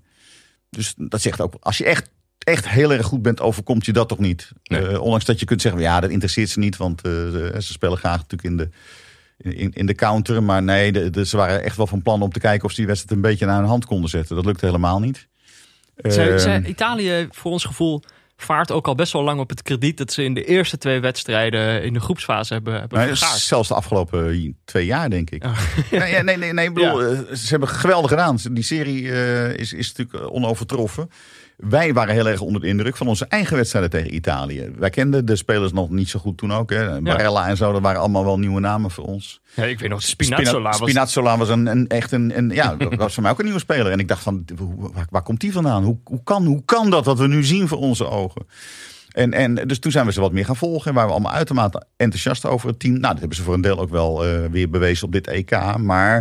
Dus 0.69 0.93
dat 0.97 1.21
zegt 1.21 1.41
ook, 1.41 1.55
als 1.59 1.77
je 1.77 1.85
echt, 1.85 2.09
echt 2.37 2.69
heel 2.69 2.93
erg 2.93 3.05
goed 3.05 3.21
bent, 3.21 3.41
overkomt 3.41 3.85
je 3.85 3.93
dat 3.93 4.07
toch 4.09 4.19
niet. 4.19 4.51
Nee. 4.63 5.01
Ondanks 5.01 5.25
dat 5.25 5.39
je 5.39 5.45
kunt 5.45 5.61
zeggen, 5.61 5.81
ja, 5.81 5.99
dat 5.99 6.09
interesseert 6.09 6.49
ze 6.49 6.59
niet. 6.59 6.77
Want 6.77 7.01
ze, 7.03 7.55
ze 7.59 7.71
spelen 7.71 7.97
graag 7.97 8.17
natuurlijk 8.17 8.43
in 8.43 8.57
de, 8.57 8.69
in, 9.57 9.71
in 9.73 9.85
de 9.85 9.95
counter. 9.95 10.43
Maar 10.43 10.63
nee, 10.63 10.91
de, 10.91 11.09
de- 11.09 11.25
ze 11.25 11.37
waren 11.37 11.63
echt 11.63 11.77
wel 11.77 11.87
van 11.87 12.01
plan 12.01 12.21
om 12.21 12.31
te 12.31 12.39
kijken 12.39 12.65
of 12.65 12.71
ze 12.71 12.77
die 12.77 12.87
wedstrijd 12.87 13.15
een 13.15 13.29
beetje 13.29 13.45
naar 13.45 13.59
hun 13.59 13.67
hand 13.67 13.85
konden 13.85 14.09
zetten. 14.09 14.35
Dat 14.35 14.45
lukte 14.45 14.65
helemaal 14.65 14.99
niet. 14.99 15.27
Zij, 15.95 16.29
Ehm, 16.29 16.37
zij- 16.39 16.63
Italië, 16.65 17.27
voor 17.31 17.51
ons 17.51 17.63
gevoel, 17.65 18.01
vaart 18.37 18.71
ook 18.71 18.87
al 18.87 18.95
best 18.95 19.13
wel 19.13 19.23
lang 19.23 19.39
op 19.39 19.49
het 19.49 19.61
krediet... 19.61 19.97
dat 19.97 20.11
ze 20.13 20.23
in 20.23 20.33
de 20.33 20.45
eerste 20.45 20.77
twee 20.77 20.99
wedstrijden 20.99 21.83
in 21.83 21.93
de 21.93 21.99
groepsfase 21.99 22.53
hebben, 22.53 22.79
hebben 22.79 22.97
Nee, 22.99 23.07
vergaard. 23.07 23.39
zelfs 23.39 23.67
de 23.67 23.73
afgelopen 23.73 24.57
twee 24.65 24.85
jaar, 24.85 25.09
denk 25.09 25.29
ik. 25.29 25.43
Oh. 25.43 25.59
Nee, 25.91 26.23
nee, 26.23 26.37
nee, 26.37 26.53
nee, 26.53 26.71
bedoel, 26.71 27.01
eh, 27.03 27.35
ze 27.35 27.47
hebben 27.49 27.67
geweldig 27.69 28.09
gedaan. 28.09 28.37
Die 28.51 28.63
serie 28.63 29.11
eh, 29.11 29.53
is, 29.53 29.73
is 29.73 29.93
natuurlijk 29.93 30.25
eh, 30.25 30.33
onovertroffen. 30.33 31.09
Wij 31.69 31.93
waren 31.93 32.13
heel 32.13 32.27
erg 32.27 32.41
onder 32.41 32.61
de 32.61 32.67
indruk 32.67 32.97
van 32.97 33.07
onze 33.07 33.25
eigen 33.25 33.55
wedstrijden 33.55 33.89
tegen 33.91 34.15
Italië. 34.15 34.71
Wij 34.77 34.89
kenden 34.89 35.25
de 35.25 35.35
spelers 35.35 35.71
nog 35.71 35.89
niet 35.89 36.09
zo 36.09 36.19
goed 36.19 36.37
toen 36.37 36.53
ook. 36.53 36.69
Hè. 36.69 37.01
Barella 37.01 37.47
en 37.47 37.57
zo, 37.57 37.71
dat 37.71 37.81
waren 37.81 37.99
allemaal 37.99 38.25
wel 38.25 38.39
nieuwe 38.39 38.59
namen 38.59 38.91
voor 38.91 39.03
ons. 39.03 39.41
Ja, 39.53 39.63
ik 39.63 39.79
weet 39.79 39.89
nog, 39.89 40.01
Spinazzola 40.01 40.51
Spina- 40.51 40.69
was... 40.69 40.77
Spinazzola 40.77 41.37
was 41.37 41.49
een, 41.49 41.65
een, 41.65 41.87
echt 41.87 42.11
een, 42.11 42.37
een, 42.37 42.49
ja, 42.49 42.75
dat 42.75 42.95
was 42.95 43.13
voor 43.13 43.23
mij 43.23 43.31
ook 43.31 43.39
een 43.39 43.45
nieuwe 43.45 43.59
speler. 43.59 43.91
En 43.91 43.99
ik 43.99 44.07
dacht 44.07 44.23
van, 44.23 44.45
waar 45.09 45.23
komt 45.23 45.39
die 45.39 45.51
vandaan? 45.51 45.83
Hoe, 45.83 45.97
hoe, 46.03 46.23
kan, 46.23 46.45
hoe 46.45 46.61
kan 46.65 46.89
dat 46.89 47.05
wat 47.05 47.19
we 47.19 47.27
nu 47.27 47.43
zien 47.43 47.67
voor 47.67 47.77
onze 47.77 48.07
ogen? 48.07 48.45
En, 49.11 49.33
en 49.33 49.55
dus 49.55 49.79
toen 49.79 49.91
zijn 49.91 50.05
we 50.05 50.11
ze 50.11 50.19
wat 50.21 50.31
meer 50.31 50.45
gaan 50.45 50.55
volgen. 50.55 50.87
En 50.87 50.93
waren 50.93 51.09
we 51.09 51.15
allemaal 51.15 51.33
uitermate 51.33 51.85
enthousiast 51.97 52.45
over 52.45 52.69
het 52.69 52.79
team. 52.79 52.93
Nou, 52.93 53.07
dat 53.07 53.19
hebben 53.19 53.37
ze 53.37 53.43
voor 53.43 53.53
een 53.53 53.61
deel 53.61 53.79
ook 53.79 53.89
wel 53.89 54.25
eh, 54.25 54.45
weer 54.51 54.69
bewezen 54.69 55.05
op 55.05 55.11
dit 55.11 55.27
EK. 55.27 55.77
Maar 55.77 56.15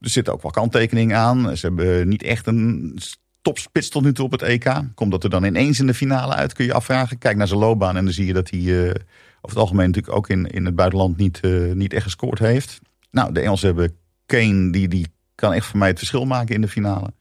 er 0.00 0.10
zitten 0.10 0.32
ook 0.32 0.42
wel 0.42 0.50
kanttekeningen 0.50 1.16
aan. 1.16 1.56
Ze 1.56 1.66
hebben 1.66 2.08
niet 2.08 2.22
echt 2.22 2.46
een 2.46 2.98
topspits 3.42 3.88
tot 3.88 4.02
nu 4.02 4.12
toe 4.12 4.24
op 4.24 4.30
het 4.30 4.42
EK. 4.42 4.80
Komt 4.94 5.10
dat 5.10 5.24
er 5.24 5.30
dan 5.30 5.44
ineens 5.44 5.80
in 5.80 5.86
de 5.86 5.94
finale 5.94 6.34
uit, 6.34 6.52
kun 6.52 6.64
je 6.64 6.72
afvragen. 6.72 7.18
Kijk 7.18 7.36
naar 7.36 7.48
zijn 7.48 7.60
loopbaan 7.60 7.96
en 7.96 8.04
dan 8.04 8.12
zie 8.12 8.26
je 8.26 8.32
dat 8.32 8.50
hij 8.50 8.60
eh, 8.60 8.88
over 8.88 9.00
het 9.40 9.56
algemeen 9.56 9.86
natuurlijk 9.86 10.16
ook 10.16 10.28
in, 10.28 10.46
in 10.46 10.64
het 10.64 10.74
buitenland 10.74 11.16
niet, 11.16 11.40
eh, 11.40 11.72
niet 11.72 11.92
echt 11.92 12.02
gescoord 12.02 12.38
heeft. 12.38 12.80
Nou, 13.10 13.32
de 13.32 13.40
Engelsen 13.40 13.66
hebben 13.66 13.96
Kane, 14.26 14.72
die, 14.72 14.88
die 14.88 15.06
kan 15.34 15.52
echt 15.52 15.66
voor 15.66 15.78
mij 15.78 15.88
het 15.88 15.98
verschil 15.98 16.24
maken 16.24 16.54
in 16.54 16.60
de 16.60 16.68
finale. 16.68 17.12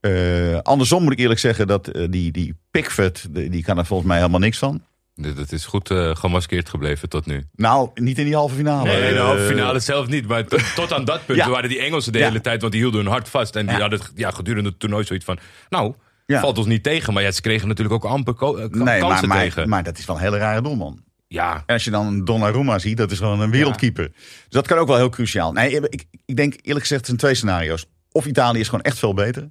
Eh, 0.00 0.58
andersom 0.58 1.02
moet 1.02 1.12
ik 1.12 1.18
eerlijk 1.18 1.40
zeggen 1.40 1.66
dat 1.66 1.90
die, 2.10 2.32
die 2.32 2.54
Pickford, 2.70 3.26
die 3.30 3.62
kan 3.62 3.78
er 3.78 3.86
volgens 3.86 4.08
mij 4.08 4.18
helemaal 4.18 4.40
niks 4.40 4.58
van. 4.58 4.82
Dat 5.20 5.52
is 5.52 5.66
goed 5.66 5.90
eh, 5.90 6.16
gemaskeerd 6.16 6.68
gebleven 6.68 7.08
tot 7.08 7.26
nu. 7.26 7.44
Nou, 7.54 7.90
niet 7.94 8.18
in 8.18 8.24
die 8.24 8.34
halve 8.34 8.54
finale. 8.54 8.88
Nee, 8.88 9.12
de 9.12 9.18
halve 9.18 9.40
Eh, 9.40 9.46
finale 9.46 9.78
zelf 9.80 10.06
niet. 10.06 10.26
Maar 10.28 10.44
tot, 10.74 10.92
aan 10.92 11.04
dat 11.04 11.26
punt 11.26 11.38
Ja. 11.38 11.50
waren 11.50 11.68
die 11.68 11.78
Engelsen 11.80 12.12
de 12.12 12.18
Ja. 12.18 12.26
hele 12.26 12.40
tijd. 12.40 12.60
Want 12.60 12.72
die 12.72 12.80
hielden 12.82 13.00
hun 13.00 13.10
hart 13.10 13.28
vast. 13.28 13.56
En 13.56 13.66
die 13.66 13.74
Ja. 13.74 13.80
hadden 13.80 14.00
ja, 14.14 14.30
gedurende 14.30 14.68
het 14.68 14.78
toernooi 14.78 15.04
zoiets 15.04 15.24
van... 15.24 15.38
Nou, 15.68 15.94
Ja. 16.26 16.40
valt 16.40 16.58
ons 16.58 16.66
niet 16.66 16.82
tegen. 16.82 17.12
Maar 17.12 17.22
ja, 17.22 17.30
ze 17.30 17.40
kregen 17.40 17.68
natuurlijk 17.68 18.04
ook 18.04 18.10
amper 18.10 18.34
ko- 18.34 18.56
eh, 18.56 18.68
Nee, 18.70 18.84
maar, 18.84 18.98
kansen 18.98 19.28
maar, 19.28 19.38
tegen. 19.42 19.68
maar 19.68 19.82
dat 19.82 19.98
is 19.98 20.04
wel 20.06 20.16
een 20.16 20.22
hele 20.22 20.38
rare 20.38 20.62
doelman. 20.62 21.02
ja, 21.28 21.62
En 21.66 21.74
als 21.74 21.84
je 21.84 21.90
dan 21.90 22.24
Donnarumma 22.24 22.78
ziet, 22.78 22.96
dat 22.96 23.10
is 23.10 23.18
gewoon 23.18 23.40
een 23.40 23.50
wereldkeeper. 23.50 24.08
Dus 24.14 24.22
dat 24.48 24.66
kan 24.66 24.78
ook 24.78 24.86
wel 24.88 24.96
heel 24.96 25.08
cruciaal. 25.08 25.52
Nee, 25.52 25.80
ik, 25.88 26.04
ik 26.26 26.36
denk 26.36 26.52
eerlijk 26.52 26.80
gezegd, 26.80 26.90
het 27.00 27.04
zijn 27.06 27.16
twee 27.16 27.34
scenario's. 27.34 27.86
Of 28.12 28.26
Italië 28.26 28.60
is 28.60 28.68
gewoon 28.68 28.84
echt 28.84 28.98
veel 28.98 29.14
beter. 29.14 29.50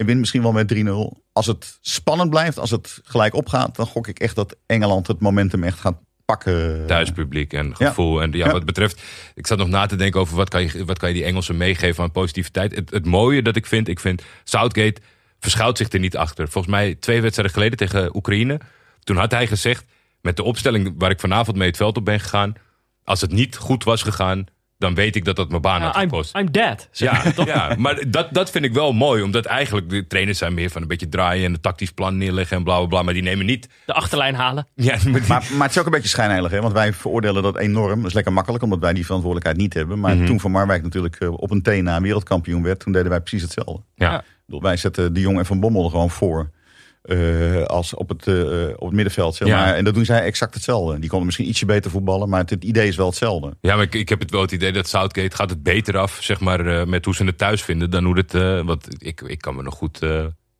En 0.00 0.06
wint 0.06 0.18
misschien 0.18 0.42
wel 0.42 0.52
met 0.52 0.74
3-0. 0.74 1.22
Als 1.32 1.46
het 1.46 1.78
spannend 1.80 2.30
blijft, 2.30 2.58
als 2.58 2.70
het 2.70 3.00
gelijk 3.04 3.34
opgaat, 3.34 3.76
dan 3.76 3.86
gok 3.86 4.06
ik 4.08 4.18
echt 4.18 4.34
dat 4.34 4.56
Engeland 4.66 5.06
het 5.06 5.20
momentum 5.20 5.64
echt 5.64 5.78
gaat 5.80 5.98
pakken. 6.24 6.86
thuispubliek 6.86 7.52
en 7.52 7.76
gevoel. 7.76 8.22
En 8.22 8.32
ja, 8.32 8.46
Ja. 8.46 8.52
wat 8.52 8.64
betreft, 8.64 9.02
ik 9.34 9.46
zat 9.46 9.58
nog 9.58 9.68
na 9.68 9.86
te 9.86 9.96
denken 9.96 10.20
over 10.20 10.36
wat 10.36 10.48
kan 10.48 10.62
je, 10.62 10.84
wat 10.84 10.98
kan 10.98 11.08
je 11.08 11.14
die 11.14 11.24
Engelsen 11.24 11.56
meegeven 11.56 12.02
aan 12.04 12.10
positiviteit. 12.10 12.74
Het, 12.74 12.90
het 12.90 13.06
mooie 13.06 13.42
dat 13.42 13.56
ik 13.56 13.66
vind, 13.66 13.88
ik 13.88 14.00
vind 14.00 14.22
Southgate 14.44 15.00
verschuilt 15.38 15.76
zich 15.78 15.88
er 15.92 15.98
niet 15.98 16.16
achter. 16.16 16.48
Volgens 16.48 16.74
mij 16.74 16.94
twee 16.94 17.20
wedstrijden 17.20 17.54
geleden 17.54 17.78
tegen 17.78 18.16
Oekraïne. 18.16 18.60
Toen 19.00 19.16
had 19.16 19.30
hij 19.30 19.46
gezegd, 19.46 19.84
met 20.20 20.36
de 20.36 20.42
opstelling 20.42 20.94
waar 20.98 21.10
ik 21.10 21.20
vanavond 21.20 21.56
mee 21.56 21.68
het 21.68 21.76
veld 21.76 21.96
op 21.96 22.04
ben 22.04 22.20
gegaan. 22.20 22.52
Als 23.04 23.20
het 23.20 23.32
niet 23.32 23.56
goed 23.56 23.84
was 23.84 24.02
gegaan, 24.02 24.46
dan 24.80 24.94
weet 24.94 25.16
ik 25.16 25.24
dat 25.24 25.36
dat 25.36 25.48
mijn 25.48 25.60
baan 25.62 25.82
had 25.82 25.94
I'm, 25.96 26.00
gekost. 26.02 26.36
I'm 26.36 26.50
dead. 26.52 26.88
Ja, 26.92 27.12
maar, 27.12 27.34
toch? 27.34 27.46
ja, 27.46 27.74
maar 27.78 28.10
dat, 28.10 28.28
dat 28.34 28.50
vind 28.50 28.64
ik 28.64 28.72
wel 28.72 28.92
mooi. 28.92 29.22
Omdat 29.22 29.44
eigenlijk 29.44 29.90
de 29.90 30.06
trainers 30.06 30.38
zijn 30.38 30.54
meer 30.54 30.70
van 30.70 30.82
een 30.82 30.88
beetje 30.88 31.08
draaien 31.08 31.44
en 31.44 31.52
een 31.52 31.60
tactisch 31.60 31.90
plan 31.90 32.16
neerleggen 32.16 32.56
en 32.56 32.64
bla 32.64 32.76
bla 32.78 32.86
bla. 32.86 33.02
Maar 33.02 33.14
die 33.14 33.22
nemen 33.22 33.46
niet. 33.46 33.68
De 33.86 33.92
achterlijn 33.92 34.34
halen. 34.34 34.66
Ja, 34.74 34.96
maar 35.04 35.20
die- 35.20 35.28
Maar, 35.28 35.44
maar 35.52 35.62
het 35.66 35.70
is 35.70 35.78
ook 35.78 35.84
een 35.86 35.92
beetje 35.92 36.08
schijnheilig, 36.08 36.50
hè? 36.50 36.60
want 36.60 36.72
wij 36.72 36.92
veroordelen 36.92 37.42
dat 37.42 37.58
enorm. 37.58 37.96
Dat 37.98 38.06
is 38.08 38.14
lekker 38.14 38.32
makkelijk, 38.32 38.62
omdat 38.64 38.78
wij 38.78 38.92
die 38.92 39.04
verantwoordelijkheid 39.04 39.60
niet 39.62 39.74
hebben. 39.74 40.00
Maar 40.00 40.24
toen 40.24 40.40
Van 40.40 40.50
Marwijk 40.50 40.82
natuurlijk 40.82 41.16
eh, 41.16 41.32
op 41.32 41.50
een 41.50 41.62
tena 41.62 42.00
wereldkampioen 42.00 42.62
werd, 42.62 42.80
toen 42.80 42.92
deden 42.92 43.08
wij 43.10 43.20
precies 43.20 43.42
hetzelfde. 43.42 43.82
ja. 43.94 44.10
Ja. 44.10 44.22
Wij 44.60 44.76
zetten 44.76 45.12
de 45.14 45.20
Jong 45.20 45.38
en 45.38 45.46
Van 45.46 45.60
Bommel 45.60 45.84
er 45.84 45.90
gewoon 45.90 46.10
voor. 46.10 46.50
Eh, 47.02 47.62
als 47.62 47.94
op 47.94 48.08
het, 48.08 48.26
eh, 48.26 48.34
op 48.76 48.86
het 48.86 48.92
middenveld. 48.92 49.34
Zeg 49.34 49.48
Ja. 49.48 49.56
maar. 49.64 49.74
En 49.74 49.84
dat 49.84 49.94
doen 49.94 50.04
zij 50.04 50.22
exact 50.22 50.54
hetzelfde. 50.54 50.98
Die 50.98 51.08
konden 51.08 51.26
misschien 51.26 51.48
ietsje 51.48 51.66
beter 51.66 51.90
voetballen, 51.90 52.28
maar 52.28 52.40
het, 52.40 52.50
het 52.50 52.64
idee 52.64 52.88
is 52.88 52.96
wel 52.96 53.06
hetzelfde. 53.06 53.56
Ja, 53.60 53.74
maar 53.74 53.84
ik, 53.84 53.94
ik 53.94 54.08
heb 54.08 54.20
het 54.20 54.30
wel 54.30 54.40
het 54.40 54.52
idee 54.52 54.72
dat 54.72 54.88
Southgate 54.88 55.36
gaat 55.36 55.50
het 55.50 55.62
beter 55.62 55.98
af, 55.98 56.18
zeg 56.20 56.40
maar, 56.40 56.66
eh, 56.66 56.86
met 56.86 57.04
hoe 57.04 57.14
ze 57.14 57.24
het 57.24 57.38
thuis 57.38 57.62
vinden 57.62 57.90
dan 57.90 58.04
hoe 58.04 58.16
het. 58.16 58.32
want 58.66 58.86
ik, 59.04 59.20
ik 59.20 59.38
kan 59.40 59.56
me 59.56 59.62
nog 59.62 59.74
goed 59.74 59.98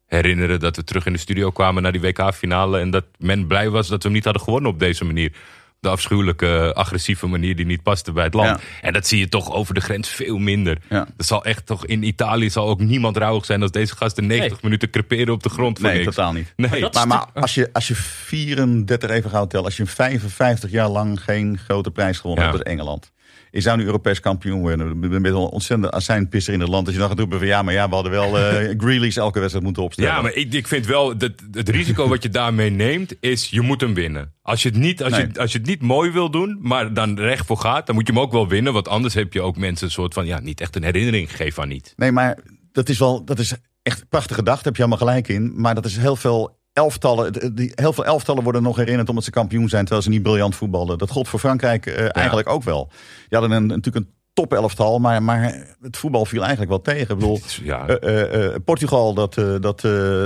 herinneren 0.07 0.61
dat 0.61 0.77
we 0.77 0.85
terug 0.85 1.07
in 1.07 1.13
de 1.13 1.19
studio 1.19 1.51
kwamen 1.51 1.83
naar 1.83 1.93
die 1.93 2.01
WK-finale 2.01 2.79
en 2.79 2.91
dat 2.91 3.05
men 3.19 3.47
blij 3.47 3.71
was 3.71 3.89
dat 3.89 3.99
we 3.99 4.05
hem 4.05 4.13
niet 4.17 4.25
hadden 4.25 4.43
gewonnen 4.43 4.71
op 4.71 4.79
deze 4.79 5.05
manier. 5.05 5.33
De 5.81 5.89
afschuwelijke, 5.89 6.73
agressieve 6.75 7.27
manier 7.27 7.57
die 7.57 7.67
niet 7.67 7.83
paste 7.83 8.13
bij 8.13 8.25
het 8.25 8.35
land. 8.35 8.61
Ja. 8.61 8.67
En 8.87 8.93
dat 8.93 9.07
zie 9.07 9.19
je 9.19 9.29
toch 9.29 9.53
over 9.53 9.75
de 9.75 9.81
grens 9.81 10.09
veel 10.09 10.39
minder. 10.39 10.79
Ja. 10.89 11.07
Er 11.17 11.25
zal 11.25 11.45
echt 11.45 11.67
toch 11.67 11.87
in 11.87 12.03
Italië 12.03 12.51
zal 12.51 12.69
ook 12.69 12.81
niemand 12.81 13.17
rouwig 13.17 13.45
zijn 13.45 13.63
als 13.63 13.71
deze 13.71 13.97
gasten 13.97 14.27
90 14.27 14.51
Nee. 14.53 14.61
minuten 14.63 14.91
creperen 14.91 15.35
op 15.35 15.43
de 15.43 15.49
grond. 15.49 15.79
voor 15.79 15.89
Nee, 15.89 15.99
niks. 16.03 16.15
totaal 16.15 16.33
niet. 16.33 16.53
Nee. 16.57 16.81
dat- 16.81 16.95
Maar, 16.95 17.07
maar 17.07 17.27
als, 17.35 17.55
je, 17.55 17.71
als 17.73 17.89
je 17.89 17.95
34, 17.95 19.11
even 19.11 19.31
gaan 19.31 19.49
tellen, 19.49 19.65
als 19.65 19.77
je 19.77 19.87
55 19.87 20.71
jaar 20.71 20.89
lang 20.89 21.21
geen 21.25 21.59
grote 21.59 21.91
prijs 21.91 22.19
gewonnen 22.19 22.45
Ja. 22.45 22.51
hebt 22.51 22.63
als 22.65 22.73
Engeland. 22.73 23.13
Je 23.51 23.61
zou 23.61 23.77
nu 23.79 23.85
Europees 23.85 24.21
kampioen 24.21 24.61
worden. 24.61 25.23
Wel 25.23 25.45
een 25.45 25.51
ontzettende 25.51 25.91
azijnpisser 25.91 26.53
in 26.55 26.61
het 26.61 26.69
land. 26.69 26.85
Als 26.85 26.95
je 26.95 27.01
dan 27.01 27.09
gaat 27.11 27.19
roepen 27.19 27.39
van 27.39 27.47
ja, 27.47 27.63
maar 27.63 27.75
ja, 27.75 27.89
we 27.89 27.95
hadden 27.95 28.13
wel 28.13 28.39
eh 28.39 28.75
Grealish 28.83 29.17
elke 29.17 29.39
wedstrijd 29.39 29.65
moeten 29.65 29.83
opstellen. 29.83 30.11
Ja, 30.11 30.23
maar 30.23 30.33
ik, 30.33 30.53
ik 30.53 30.69
vind 30.69 30.87
wel, 30.87 31.17
dat 31.19 31.33
het 31.53 31.69
risico 31.69 32.09
wat 32.09 32.23
je 32.23 32.29
daarmee 32.41 32.71
neemt, 32.71 33.15
is 33.21 33.51
je 33.51 33.61
moet 33.61 33.81
hem 33.81 33.95
winnen. 33.95 34.33
Als 34.43 34.63
je 34.63 34.69
het 34.69 34.79
niet, 34.79 35.03
als 35.03 35.13
Nee. 35.13 35.27
je, 35.33 35.41
als 35.41 35.53
je 35.53 35.59
het 35.59 35.67
niet 35.67 35.83
mooi 35.83 36.11
wil 36.11 36.31
doen, 36.31 36.59
maar 36.61 36.95
dan 36.95 37.19
recht 37.19 37.47
voor 37.47 37.59
gaat, 37.59 37.87
dan 37.87 37.95
moet 37.95 38.07
je 38.07 38.13
hem 38.13 38.23
ook 38.23 38.33
wel 38.33 38.49
winnen. 38.49 38.73
Want 38.73 38.89
anders 38.89 39.15
heb 39.15 39.33
je 39.33 39.43
ook 39.43 39.57
mensen 39.57 39.87
een 39.87 39.93
soort 39.93 40.15
van, 40.15 40.27
ja, 40.27 40.41
niet 40.41 40.61
echt 40.61 40.77
een 40.77 40.85
herinnering 40.85 41.31
gegeven 41.31 41.63
aan 41.63 41.69
niet. 41.69 41.93
Nee, 41.97 42.13
maar 42.13 42.39
dat 42.73 42.89
is 42.89 42.99
wel, 42.99 43.25
dat 43.25 43.39
is 43.39 43.55
echt 43.83 44.09
prachtig 44.09 44.37
gedacht. 44.37 44.65
Heb 44.65 44.77
je 44.77 44.83
allemaal 44.83 44.99
gelijk 45.07 45.29
in. 45.29 45.53
Maar 45.61 45.75
dat 45.75 45.85
is 45.85 45.97
heel 45.97 46.17
veel 46.17 46.59
elftallen. 46.81 47.55
die- 47.55 47.73
Heel 47.75 47.93
veel 47.93 48.05
elftallen 48.05 48.43
worden 48.43 48.63
nog 48.63 48.77
herinnerd 48.77 49.09
omdat 49.09 49.25
ze 49.25 49.31
kampioen 49.31 49.69
zijn, 49.69 49.83
terwijl 49.83 50.03
ze 50.03 50.11
niet 50.11 50.23
briljant 50.23 50.55
voetballen. 50.55 50.99
Dat 50.99 51.11
gold 51.11 51.29
voor 51.29 51.39
Frankrijk 51.39 51.87
eh, 51.87 52.17
eigenlijk 52.17 52.49
ook 52.49 52.63
wel. 52.63 52.89
Die 53.29 53.39
hadden 53.39 53.57
een, 53.57 53.67
natuurlijk 53.67 53.97
een 54.07 54.13
top 54.33 54.53
elftal, 54.53 54.99
maar, 54.99 55.23
maar 55.23 55.67
het 55.83 55.97
voetbal 55.97 56.25
viel 56.25 56.41
eigenlijk 56.41 56.71
wel 56.71 56.81
tegen. 56.81 57.01
Ik 57.01 57.09
bedoel, 57.09 57.41
Ja, 57.63 57.87
eh, 57.87 58.45
eh, 58.45 58.55
Portugal 58.65 59.15
dat, 59.15 59.37
eh, 59.39 59.55
dat, 59.61 59.81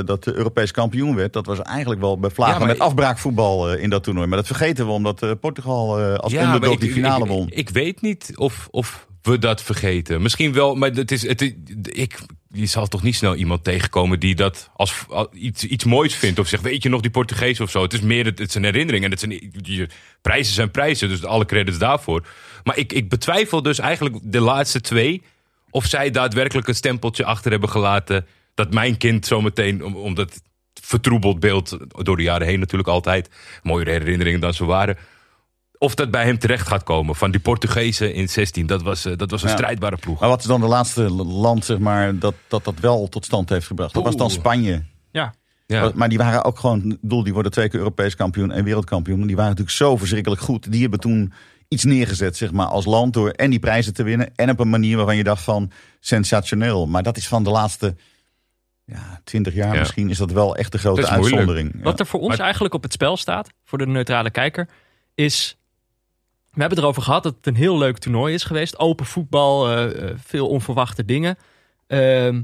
dat 0.06 0.26
Europees 0.26 0.70
kampioen 0.70 1.14
werd, 1.16 1.32
dat 1.32 1.46
was 1.46 1.60
eigenlijk 1.62 2.00
wel 2.00 2.18
bevlagen 2.18 2.60
Ja, 2.60 2.66
met 2.66 2.76
ik- 2.76 2.82
afbraakvoetbal 2.82 3.74
in 3.74 3.90
dat 3.90 4.02
toernooi. 4.02 4.26
Maar 4.26 4.38
dat 4.38 4.46
vergeten 4.46 4.86
we 4.86 4.92
omdat 4.92 5.40
Portugal 5.40 6.00
als 6.00 6.32
ja, 6.32 6.54
ik, 6.62 6.80
die 6.80 6.92
finale 6.92 7.26
won. 7.26 7.46
Ik, 7.46 7.54
ik 7.58 7.68
weet 7.68 8.00
niet 8.00 8.32
of, 8.34 8.68
of 8.70 9.06
we 9.22 9.38
dat 9.38 9.62
vergeten. 9.62 10.22
Misschien 10.22 10.52
wel, 10.52 10.74
maar 10.74 10.90
het 10.90 11.10
is, 11.10 11.26
het, 11.26 11.40
ik, 11.82 12.18
je 12.54 12.66
zal 12.66 12.86
toch 12.86 13.02
niet 13.02 13.14
snel 13.14 13.34
iemand 13.34 13.64
tegenkomen 13.64 14.20
die 14.20 14.34
dat 14.34 14.70
als, 14.76 14.94
iets, 15.32 15.64
iets 15.64 15.84
moois 15.84 16.14
vindt. 16.14 16.38
Of 16.38 16.48
zegt, 16.48 16.62
weet 16.62 16.82
je 16.82 16.88
nog 16.88 17.00
die 17.00 17.10
Portugees 17.10 17.60
of 17.60 17.70
zo. 17.70 17.82
Het 17.82 17.92
is 17.92 18.00
meer, 18.00 18.24
het, 18.24 18.38
het 18.38 18.54
een 18.54 18.64
herinnering. 18.64 19.04
En 19.04 19.10
het 19.10 19.20
zijn, 19.20 19.52
je, 19.62 19.88
prijzen 20.22 20.54
zijn 20.54 20.70
prijzen, 20.70 21.08
dus 21.08 21.24
alle 21.24 21.44
credits 21.44 21.78
daarvoor. 21.78 22.26
Maar 22.64 22.78
ik, 22.78 22.92
ik 22.92 23.08
betwijfel 23.08 23.62
dus 23.62 23.78
eigenlijk 23.78 24.16
de 24.22 24.40
laatste 24.40 24.80
twee... 24.80 25.22
of 25.70 25.86
zij 25.86 26.10
daadwerkelijk 26.10 26.68
een 26.68 26.74
stempeltje 26.74 27.24
achter 27.24 27.50
hebben 27.50 27.68
gelaten... 27.68 28.26
dat 28.54 28.72
mijn 28.72 28.96
kind 28.96 29.26
zometeen, 29.26 29.84
om, 29.84 29.96
omdat 29.96 30.42
vertroebeld 30.82 31.40
beeld 31.40 31.76
door 31.88 32.16
de 32.16 32.22
jaren 32.22 32.46
heen 32.46 32.60
natuurlijk 32.60 32.88
altijd... 32.88 33.30
mooiere 33.62 33.90
herinneringen 33.90 34.40
dan 34.40 34.54
ze 34.54 34.64
waren... 34.64 34.96
Of 35.84 35.94
dat 35.94 36.10
bij 36.10 36.24
hem 36.24 36.38
terecht 36.38 36.66
gaat 36.68 36.82
komen. 36.82 37.14
Van 37.14 37.30
die 37.30 37.40
Portugezen 37.40 38.14
in 38.14 38.28
16. 38.28 38.66
Dat 38.66 38.82
was, 38.82 39.04
eh, 39.04 39.16
dat 39.16 39.30
was 39.30 39.42
een 39.42 39.48
Ja. 39.48 39.54
strijdbare 39.54 39.96
ploeg. 39.96 40.20
Maar 40.20 40.28
wat 40.28 40.40
is 40.40 40.46
dan 40.46 40.60
de 40.60 40.66
laatste 40.66 41.10
land 41.12 41.64
zeg 41.64 41.78
maar, 41.78 42.18
dat, 42.18 42.34
dat 42.48 42.64
dat 42.64 42.74
wel 42.80 43.08
tot 43.08 43.24
stand 43.24 43.48
heeft 43.48 43.66
gebracht? 43.66 43.94
Dat 43.94 44.02
was 44.02 44.16
dan. 44.16 44.30
Spanje. 44.30 44.82
Ja. 45.12 45.34
Ja. 45.66 45.90
Maar 45.94 46.08
die 46.08 46.18
waren 46.18 46.44
ook 46.44 46.58
gewoon, 46.58 46.90
ik 46.92 47.00
bedoel, 47.00 47.22
die 47.24 47.32
worden 47.32 47.52
twee 47.52 47.68
keer 47.68 47.78
Europees 47.78 48.16
kampioen 48.16 48.52
en 48.52 48.64
wereldkampioen. 48.64 49.18
Maar 49.18 49.26
die 49.26 49.36
waren 49.36 49.50
natuurlijk 49.50 49.76
zo 49.76 49.96
verschrikkelijk 49.96 50.40
goed. 50.42 50.72
Die 50.72 50.80
hebben 50.80 51.00
toen 51.00 51.32
iets 51.68 51.84
neergezet, 51.84 52.36
zeg 52.36 52.52
maar, 52.52 52.66
als 52.66 52.84
land 52.84 53.12
door 53.12 53.30
en 53.30 53.50
die 53.50 53.58
prijzen 53.58 53.94
te 53.94 54.02
winnen. 54.02 54.32
En 54.36 54.50
op 54.50 54.60
een 54.60 54.70
manier 54.70 54.96
waarvan 54.96 55.16
je 55.16 55.24
dacht 55.24 55.42
van 55.42 55.70
sensationeel. 56.00 56.86
Maar 56.86 57.02
dat 57.02 57.16
is 57.16 57.28
van 57.28 57.44
de 57.44 57.50
laatste 57.50 57.96
ja, 58.84 59.20
twintig 59.24 59.54
jaar 59.54 59.72
Ja. 59.72 59.78
misschien, 59.78 60.10
is 60.10 60.18
dat 60.18 60.30
wel 60.32 60.56
echt 60.56 60.72
de 60.72 60.78
grote 60.78 61.08
uitzondering. 61.08 61.72
Ja. 61.76 61.82
Wat 61.82 62.00
er 62.00 62.06
voor 62.06 62.20
ons 62.20 62.28
Maar- 62.28 62.38
eigenlijk 62.40 62.74
op 62.74 62.82
het 62.82 62.92
spel 62.92 63.16
staat, 63.16 63.48
voor 63.64 63.78
de 63.78 63.86
neutrale 63.86 64.30
kijker, 64.30 64.68
is. 65.14 65.58
We 66.54 66.60
hebben 66.60 66.78
het 66.78 66.86
erover 66.86 67.02
gehad 67.02 67.22
dat 67.22 67.34
het 67.36 67.46
een 67.46 67.54
heel 67.54 67.78
leuk 67.78 67.98
toernooi 67.98 68.34
is 68.34 68.44
geweest. 68.44 68.78
Open 68.78 69.06
voetbal, 69.06 69.70
eh, 69.70 70.08
eh, 70.08 70.16
veel 70.16 70.48
onverwachte 70.48 71.04
dingen. 71.04 71.36
Ehm, 71.86 72.42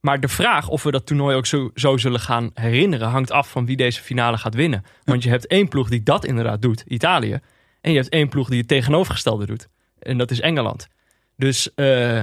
maar 0.00 0.20
de 0.20 0.28
vraag 0.28 0.68
of 0.68 0.82
we 0.82 0.90
dat 0.90 1.06
toernooi 1.06 1.36
ook 1.36 1.46
zo, 1.46 1.70
zo 1.74 1.96
zullen 1.96 2.20
gaan 2.20 2.50
herinneren, 2.54 3.08
hangt 3.08 3.30
af 3.30 3.50
van 3.50 3.66
wie 3.66 3.76
deze 3.76 4.02
finale 4.02 4.38
gaat 4.38 4.54
winnen. 4.54 4.84
Want 5.04 5.22
je 5.22 5.28
hebt 5.28 5.46
één 5.46 5.68
ploeg 5.68 5.88
die 5.88 6.02
dat 6.02 6.24
inderdaad 6.24 6.62
doet, 6.62 6.84
Italië. 6.86 7.40
En 7.80 7.90
je 7.90 7.96
hebt 7.96 8.08
één 8.08 8.28
ploeg 8.28 8.48
die 8.48 8.58
het 8.58 8.68
tegenovergestelde 8.68 9.46
doet. 9.46 9.68
En 9.98 10.18
dat 10.18 10.30
is 10.30 10.40
Engeland. 10.40 10.88
Dus 11.36 11.74
eh, 11.74 12.20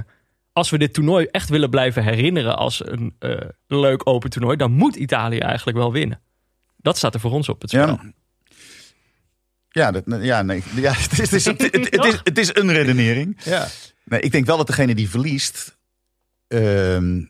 als 0.54 0.70
we 0.70 0.78
dit 0.78 0.94
toernooi 0.94 1.26
echt 1.26 1.50
willen 1.50 1.70
blijven 1.70 2.04
herinneren 2.04 2.58
als 2.58 2.82
een 2.86 3.16
leuk 3.68 4.08
open 4.08 4.30
toernooi, 4.30 4.58
dan 4.58 4.72
moet 4.72 4.96
Italië 4.96 5.40
eigenlijk 5.40 5.78
wel 5.78 5.92
winnen. 5.92 6.22
Dat 6.78 6.98
staat 6.98 7.14
er 7.14 7.20
voor 7.20 7.32
ons 7.32 7.50
op 7.50 7.62
het 7.62 7.70
spel. 7.70 7.88
Ja. 7.88 8.14
Ja, 9.70 9.92
dat, 9.92 10.04
ja, 10.22 10.42
nee, 10.42 10.64
ja 10.76 10.94
het, 10.94 11.12
is, 11.12 11.18
het, 11.18 11.32
is, 11.34 11.46
het, 11.46 11.62
het- 11.62 11.74
het 11.92 12.06
is, 12.06 12.20
het 12.24 12.38
is 12.38 12.56
een 12.56 12.72
redenering. 12.72 13.38
Ja. 13.44 13.68
Nee, 14.06 14.20
ik 14.20 14.32
denk 14.32 14.46
wel 14.46 14.58
dat 14.58 14.68
degene 14.68 14.96
die 14.96 15.10
verliest, 15.10 15.78
ehm, 16.48 17.22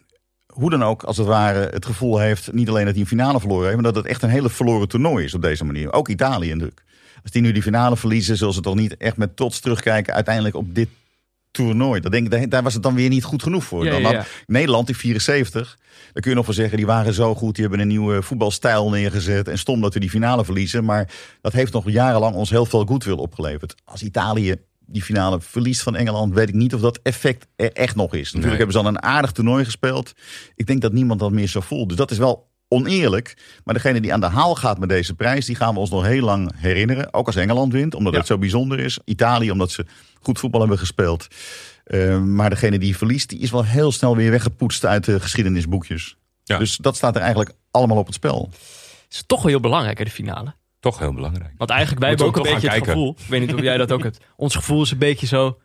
hoe 0.54 0.70
dan 0.70 0.84
ook, 0.84 1.04
als 1.04 1.18
het 1.18 1.28
ware, 1.28 1.60
het 1.74 1.86
gevoel 1.86 2.20
heeft, 2.20 2.52
niet 2.54 2.70
alleen 2.70 2.84
dat 2.86 2.94
hij 2.94 3.02
een 3.02 3.08
finale 3.10 3.40
verloren 3.40 3.64
heeft, 3.64 3.76
maar 3.82 3.92
dat 3.94 3.96
het 3.96 4.06
echt 4.06 4.22
een 4.24 4.30
hele 4.30 4.50
verloren 4.50 4.88
toernooi 4.88 5.26
is 5.26 5.34
op 5.34 5.42
deze 5.42 5.66
manier. 5.66 5.94
Ook 5.94 6.08
Italië 6.10 6.50
natuurlijk. 6.54 6.84
Als 7.24 7.32
die 7.32 7.42
nu 7.42 7.52
die 7.52 7.62
finale 7.62 7.98
verliezen, 7.98 8.38
zullen 8.38 8.54
ze 8.54 8.62
toch 8.62 8.76
niet 8.76 8.98
echt 8.98 9.18
met 9.18 9.36
trots 9.36 9.60
terugkijken 9.60 10.14
uiteindelijk 10.14 10.56
op 10.56 10.76
dit 10.76 10.90
toernooi. 11.66 12.00
Dat 12.02 12.12
denk, 12.12 12.26
ik, 12.26 12.32
daar- 12.32 12.50
daar 12.50 12.64
was 12.64 12.74
het 12.74 12.84
dan 12.84 12.96
weer 12.96 13.10
niet 13.10 13.24
goed 13.24 13.44
genoeg 13.44 13.64
voor. 13.64 13.86
Ja, 13.86 13.92
dan 13.92 14.00
ja, 14.02 14.06
had 14.06 14.16
ja. 14.16 14.26
Nederland 14.46 14.90
in 14.90 14.96
74, 14.96 15.78
daar 16.14 16.22
kun 16.22 16.32
je 16.32 16.38
nog 16.38 16.46
wel 16.46 16.56
zeggen, 16.56 16.78
die 16.78 16.86
waren 16.86 17.14
zo 17.14 17.36
goed, 17.36 17.54
die 17.56 17.64
hebben 17.64 17.82
een 17.82 17.88
nieuwe 17.88 18.22
voetbalstijl 18.22 18.90
neergezet 18.90 19.48
en 19.48 19.58
stom 19.58 19.82
dat 19.82 19.94
we 19.94 20.00
die 20.00 20.10
finale 20.10 20.46
verliezen. 20.46 20.86
Maar 20.86 21.10
dat 21.42 21.54
heeft 21.54 21.74
nog 21.74 21.90
jarenlang 21.90 22.36
ons 22.36 22.50
heel 22.50 22.66
veel 22.66 22.86
goodwill 22.86 23.14
opgeleverd. 23.14 23.76
Als 23.86 24.04
Italië 24.04 24.56
die 24.86 25.04
finale 25.04 25.42
verliest 25.42 25.82
van 25.82 25.96
Engeland, 25.96 26.34
weet 26.34 26.50
ik 26.50 26.56
niet 26.56 26.74
of 26.74 26.82
dat 26.82 27.00
effect 27.04 27.48
er 27.56 27.72
echt 27.72 27.96
nog 27.96 28.14
is. 28.14 28.20
Natuurlijk 28.34 28.46
Nee. 28.46 28.58
hebben 28.58 28.76
ze 28.76 28.82
dan 28.84 28.96
een 28.96 29.02
aardig 29.04 29.32
toernooi 29.32 29.66
gespeeld. 29.66 30.14
Ik 30.56 30.66
denk 30.68 30.82
dat 30.82 30.94
niemand 30.94 31.20
dat 31.20 31.32
meer 31.32 31.48
zo 31.48 31.60
voelt. 31.60 31.88
Dus 31.90 31.98
dat 31.98 32.12
is 32.12 32.18
wel 32.18 32.49
oneerlijk. 32.70 33.38
Maar 33.64 33.74
degene 33.74 34.02
die 34.02 34.14
aan 34.14 34.20
de 34.20 34.26
haal 34.26 34.56
gaat 34.56 34.80
met 34.80 34.90
deze 34.90 35.14
prijs, 35.14 35.46
die 35.46 35.56
gaan 35.56 35.74
we 35.74 35.80
ons 35.80 35.90
nog 35.90 36.06
heel 36.06 36.24
lang 36.24 36.52
herinneren. 36.56 37.14
Ook 37.14 37.26
als 37.26 37.36
Engeland 37.36 37.74
wint, 37.74 37.96
omdat 37.96 38.14
Ja. 38.14 38.20
het 38.20 38.28
zo 38.28 38.38
bijzonder 38.38 38.80
is. 38.80 39.00
Italië, 39.06 39.52
omdat 39.52 39.72
ze 39.72 39.86
goed 40.22 40.40
voetbal 40.40 40.60
hebben 40.60 40.80
gespeeld. 40.80 41.28
Uh, 41.86 42.20
maar 42.22 42.50
degene 42.50 42.80
die 42.80 42.98
verliest, 42.98 43.30
die 43.30 43.40
is 43.40 43.52
wel 43.52 43.66
heel 43.66 43.92
snel 43.92 44.16
weer 44.16 44.32
weggepoetst 44.32 44.86
uit 44.86 45.06
de 45.06 45.20
geschiedenisboekjes. 45.20 46.16
Ja. 46.44 46.58
Dus 46.58 46.78
dat 46.78 46.96
staat 46.96 47.16
er 47.16 47.22
eigenlijk 47.22 47.52
allemaal 47.72 47.98
op 47.98 48.06
het 48.06 48.16
spel. 48.16 48.50
Het 48.52 49.14
is 49.14 49.24
toch 49.26 49.42
wel 49.42 49.52
heel 49.52 49.60
belangrijk, 49.60 49.98
hè, 49.98 50.04
de 50.04 50.10
finale. 50.12 50.54
Toch 50.80 51.00
heel 51.00 51.14
belangrijk. 51.14 51.52
Want 51.58 51.70
eigenlijk, 51.70 52.00
wij 52.02 52.10
hebben 52.10 52.28
ook 52.28 52.38
een 52.38 52.54
beetje 52.54 52.70
het 52.70 52.84
gevoel. 52.84 53.16
Ik 53.20 53.26
weet 53.30 53.40
niet 53.42 53.54
of 53.54 53.62
jij 53.62 53.78
dat 53.78 53.92
ook 53.92 54.04
hebt. 54.04 54.20
Ons 54.36 54.56
gevoel 54.56 54.82
is 54.82 54.92
een 54.92 54.98
beetje 54.98 55.28
zo. 55.28 55.60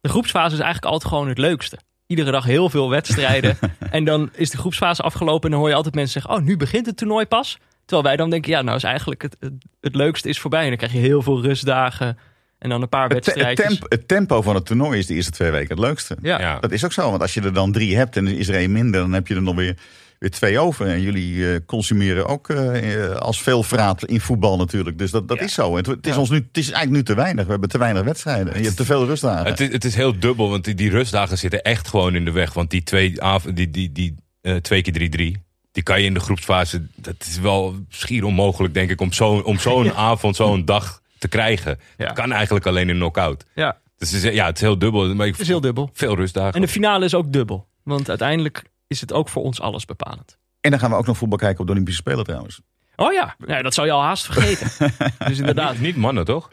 De 0.00 0.08
groepsfase 0.08 0.54
is 0.54 0.60
eigenlijk 0.60 0.92
altijd 0.92 1.10
gewoon 1.12 1.28
het 1.28 1.38
leukste. 1.38 1.78
Iedere 2.12 2.30
dag 2.30 2.44
heel 2.44 2.70
veel 2.70 2.90
wedstrijden. 2.90 3.58
en 3.90 4.04
dan 4.04 4.30
is 4.34 4.50
de 4.50 4.56
groepsfase 4.56 5.02
afgelopen. 5.02 5.44
En 5.44 5.50
dan 5.50 5.58
hoor 5.58 5.68
je 5.68 5.74
altijd 5.74 5.94
mensen 5.94 6.20
zeggen: 6.20 6.40
Oh, 6.40 6.46
nu 6.46 6.56
begint 6.56 6.86
het 6.86 6.96
toernooi 6.96 7.26
pas. 7.26 7.58
Terwijl 7.84 8.02
wij 8.02 8.16
dan 8.16 8.30
denken: 8.30 8.50
Ja, 8.50 8.62
nou 8.62 8.76
is 8.76 8.82
eigenlijk 8.84 9.22
het, 9.22 9.36
het, 9.40 9.52
het 9.80 9.94
leukste 9.94 10.28
is 10.28 10.40
voorbij. 10.40 10.62
En 10.62 10.68
dan 10.68 10.76
krijg 10.76 10.92
je 10.92 10.98
heel 10.98 11.22
veel 11.22 11.42
rustdagen. 11.42 12.18
En 12.58 12.68
dan 12.68 12.82
een 12.82 12.88
paar 12.88 13.08
Het, 13.08 13.22
te- 13.22 13.44
het, 13.44 13.56
tempo, 13.56 13.86
het 13.88 14.08
tempo 14.08 14.42
van 14.42 14.54
het 14.54 14.66
toernooi 14.66 14.98
is 14.98 15.06
de 15.06 15.14
eerste 15.14 15.30
twee 15.30 15.50
weken 15.50 15.68
het 15.68 15.78
leukste. 15.78 16.16
Ja. 16.22 16.40
Ja. 16.40 16.58
Dat 16.60 16.72
is 16.72 16.84
ook 16.84 16.92
zo, 16.92 17.10
want 17.10 17.22
als 17.22 17.34
je 17.34 17.40
er 17.40 17.52
dan 17.52 17.72
drie 17.72 17.96
hebt 17.96 18.16
en 18.16 18.26
is 18.26 18.48
er 18.48 18.54
één 18.54 18.72
minder, 18.72 19.00
dan 19.00 19.12
heb 19.12 19.26
je 19.26 19.34
er 19.34 19.42
nog 19.42 19.54
weer 19.54 19.76
weer 20.22 20.30
twee 20.30 20.58
over. 20.58 20.86
En 20.86 21.00
jullie 21.00 21.52
eh, 21.52 21.60
consumeren 21.66 22.26
ook 22.26 22.48
eh, 22.48 23.10
als 23.10 23.42
veel 23.42 23.62
vraat 23.62 24.04
in 24.04 24.20
voetbal 24.20 24.56
natuurlijk. 24.56 24.98
Dus 24.98 25.10
dat, 25.10 25.28
dat 25.28 25.40
is 25.40 25.54
zo. 25.54 25.76
Het, 25.76 25.86
het 25.86 26.06
is 26.06 26.16
ons 26.16 26.30
nu, 26.30 26.36
het 26.36 26.56
is 26.56 26.70
eigenlijk 26.70 26.96
nu 26.96 27.02
te 27.02 27.14
weinig. 27.14 27.44
We 27.44 27.50
hebben 27.50 27.68
te 27.68 27.78
weinig 27.78 28.02
wedstrijden. 28.02 28.52
En 28.52 28.58
je 28.58 28.64
hebt 28.64 28.76
te 28.76 28.84
veel 28.84 29.06
rustdagen. 29.06 29.46
Het 29.46 29.60
is, 29.60 29.72
het 29.72 29.84
is 29.84 29.94
heel 29.94 30.18
dubbel, 30.18 30.50
want 30.50 30.64
die, 30.64 30.74
die 30.74 30.90
rustdagen 30.90 31.38
zitten 31.38 31.62
echt 31.62 31.88
gewoon 31.88 32.14
in 32.14 32.24
de 32.24 32.30
weg. 32.30 32.52
Want 32.52 32.70
die 32.70 32.82
twee, 32.82 33.18
die, 33.54 33.70
die, 33.70 33.92
die, 33.92 34.14
eh, 34.40 34.56
twee 34.56 34.82
keer 34.82 35.36
3-3, 35.36 35.40
die 35.72 35.82
kan 35.82 36.00
je 36.00 36.06
in 36.06 36.14
de 36.14 36.20
groepsfase... 36.20 36.86
Dat 36.94 37.16
is 37.18 37.38
wel 37.38 37.76
schier 37.88 38.24
onmogelijk, 38.24 38.74
denk 38.74 38.90
ik, 38.90 39.00
om 39.00 39.12
zo'n 39.12 39.44
om 39.44 39.58
zo'n 39.58 39.92
avond, 40.10 40.36
zo'n 40.36 40.64
dag 40.64 41.02
te 41.18 41.28
krijgen. 41.28 41.78
Ja. 41.96 42.06
Dat 42.06 42.14
kan 42.14 42.32
eigenlijk 42.32 42.66
alleen 42.66 42.88
in 42.88 42.96
knock-out. 42.96 43.44
Ja, 43.54 43.78
Dus 43.96 44.10
het 44.10 44.24
is, 44.24 44.34
ja, 44.34 44.46
het 44.46 44.56
is 44.56 44.62
heel 44.62 44.78
dubbel. 44.78 45.14
Maar 45.14 45.26
ik, 45.26 45.32
het 45.32 45.42
is 45.42 45.48
heel 45.48 45.60
dubbel. 45.60 45.90
Veel 45.92 46.16
rustdagen. 46.16 46.54
En 46.54 46.60
de 46.60 46.68
finale 46.68 47.04
is 47.04 47.14
ook 47.14 47.32
dubbel. 47.32 47.70
Want 47.82 48.08
uiteindelijk 48.08 48.62
is 48.92 49.00
het 49.00 49.12
ook 49.12 49.28
voor 49.28 49.42
ons 49.42 49.60
alles 49.60 49.84
bepalend. 49.84 50.38
En 50.60 50.70
dan 50.70 50.80
gaan 50.80 50.90
we 50.90 50.96
ook 50.96 51.06
nog 51.06 51.16
voetbal 51.16 51.38
kijken 51.38 51.60
op 51.60 51.66
de 51.66 51.72
Olympische 51.72 52.00
Spelen 52.00 52.24
trouwens. 52.24 52.60
Oh 52.96 53.12
ja, 53.12 53.34
nee, 53.38 53.62
dat 53.62 53.74
zou 53.74 53.86
je 53.86 53.92
al 53.92 54.02
haast 54.02 54.24
vergeten. 54.24 54.90
dus 55.28 55.38
inderdaad. 55.38 55.78
Niet 55.78 55.96
mannen, 55.96 56.24
toch? 56.24 56.50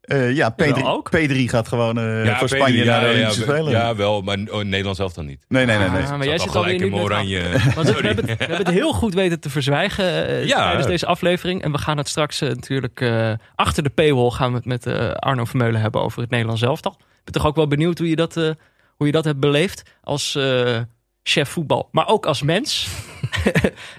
Eh, 0.00 0.36
ja, 0.36 0.52
P3, 0.52 0.66
Jawel, 0.66 0.86
ook. 0.86 1.10
P3 1.16 1.34
gaat 1.34 1.68
gewoon 1.68 1.98
eh, 1.98 2.24
Ja, 2.24 2.38
voor 2.38 2.48
Spanje 2.48 2.84
ja, 2.84 2.84
naar 2.84 3.00
de 3.00 3.06
Olympische 3.06 3.40
ja, 3.40 3.46
Spelen. 3.46 3.72
Ja, 3.72 3.94
wel, 3.94 4.22
maar 4.22 4.38
oh, 4.50 4.64
Nederland 4.64 4.96
zelf 4.96 5.12
dan 5.12 5.26
niet. 5.26 5.44
Nee, 5.48 5.66
nee, 5.66 5.78
nee. 5.78 5.88
nee. 5.88 6.02
Ah, 6.02 6.16
maar 6.16 6.26
jij 6.26 6.38
zit 6.38 6.48
al 6.48 6.56
alweer 6.56 6.82
in 6.82 6.94
oranje. 6.94 7.42
Want 7.74 7.88
we 7.88 8.06
hebben, 8.06 8.28
het, 8.28 8.38
we 8.38 8.44
hebben 8.44 8.66
het 8.66 8.70
heel 8.74 8.92
goed 8.92 9.14
weten 9.14 9.40
te 9.40 9.50
verzwijgen 9.50 10.26
eh, 10.26 10.46
Ja. 10.46 10.64
tijdens 10.64 10.86
deze 10.86 11.06
aflevering. 11.06 11.62
En 11.62 11.72
we 11.72 11.78
gaan 11.78 11.96
het 11.96 12.08
straks 12.08 12.40
natuurlijk 12.40 13.00
eh, 13.00 13.32
achter 13.54 13.82
de 13.82 13.90
paywall 13.90 14.30
gaan 14.30 14.50
we 14.50 14.56
het 14.56 14.66
met 14.66 14.86
eh, 14.86 15.10
Arno 15.10 15.44
Vermeulen 15.44 15.80
hebben 15.80 16.00
over 16.00 16.20
het 16.20 16.30
Nederlands 16.30 16.62
elftal. 16.62 16.96
Ik 16.98 17.24
ben 17.24 17.32
toch 17.42 17.46
ook 17.46 17.56
wel 17.56 17.68
benieuwd 17.68 17.98
hoe 17.98 18.08
je 18.08 18.16
dat, 18.16 18.36
eh, 18.36 18.50
hoe 18.96 19.06
je 19.06 19.12
dat 19.12 19.24
hebt 19.24 19.40
beleefd 19.40 19.82
als 20.02 20.34
eh, 20.34 20.78
chef 21.28 21.48
voetbal. 21.48 21.88
Maar 21.92 22.08
ook 22.08 22.26
als 22.26 22.42
mens. 22.42 22.88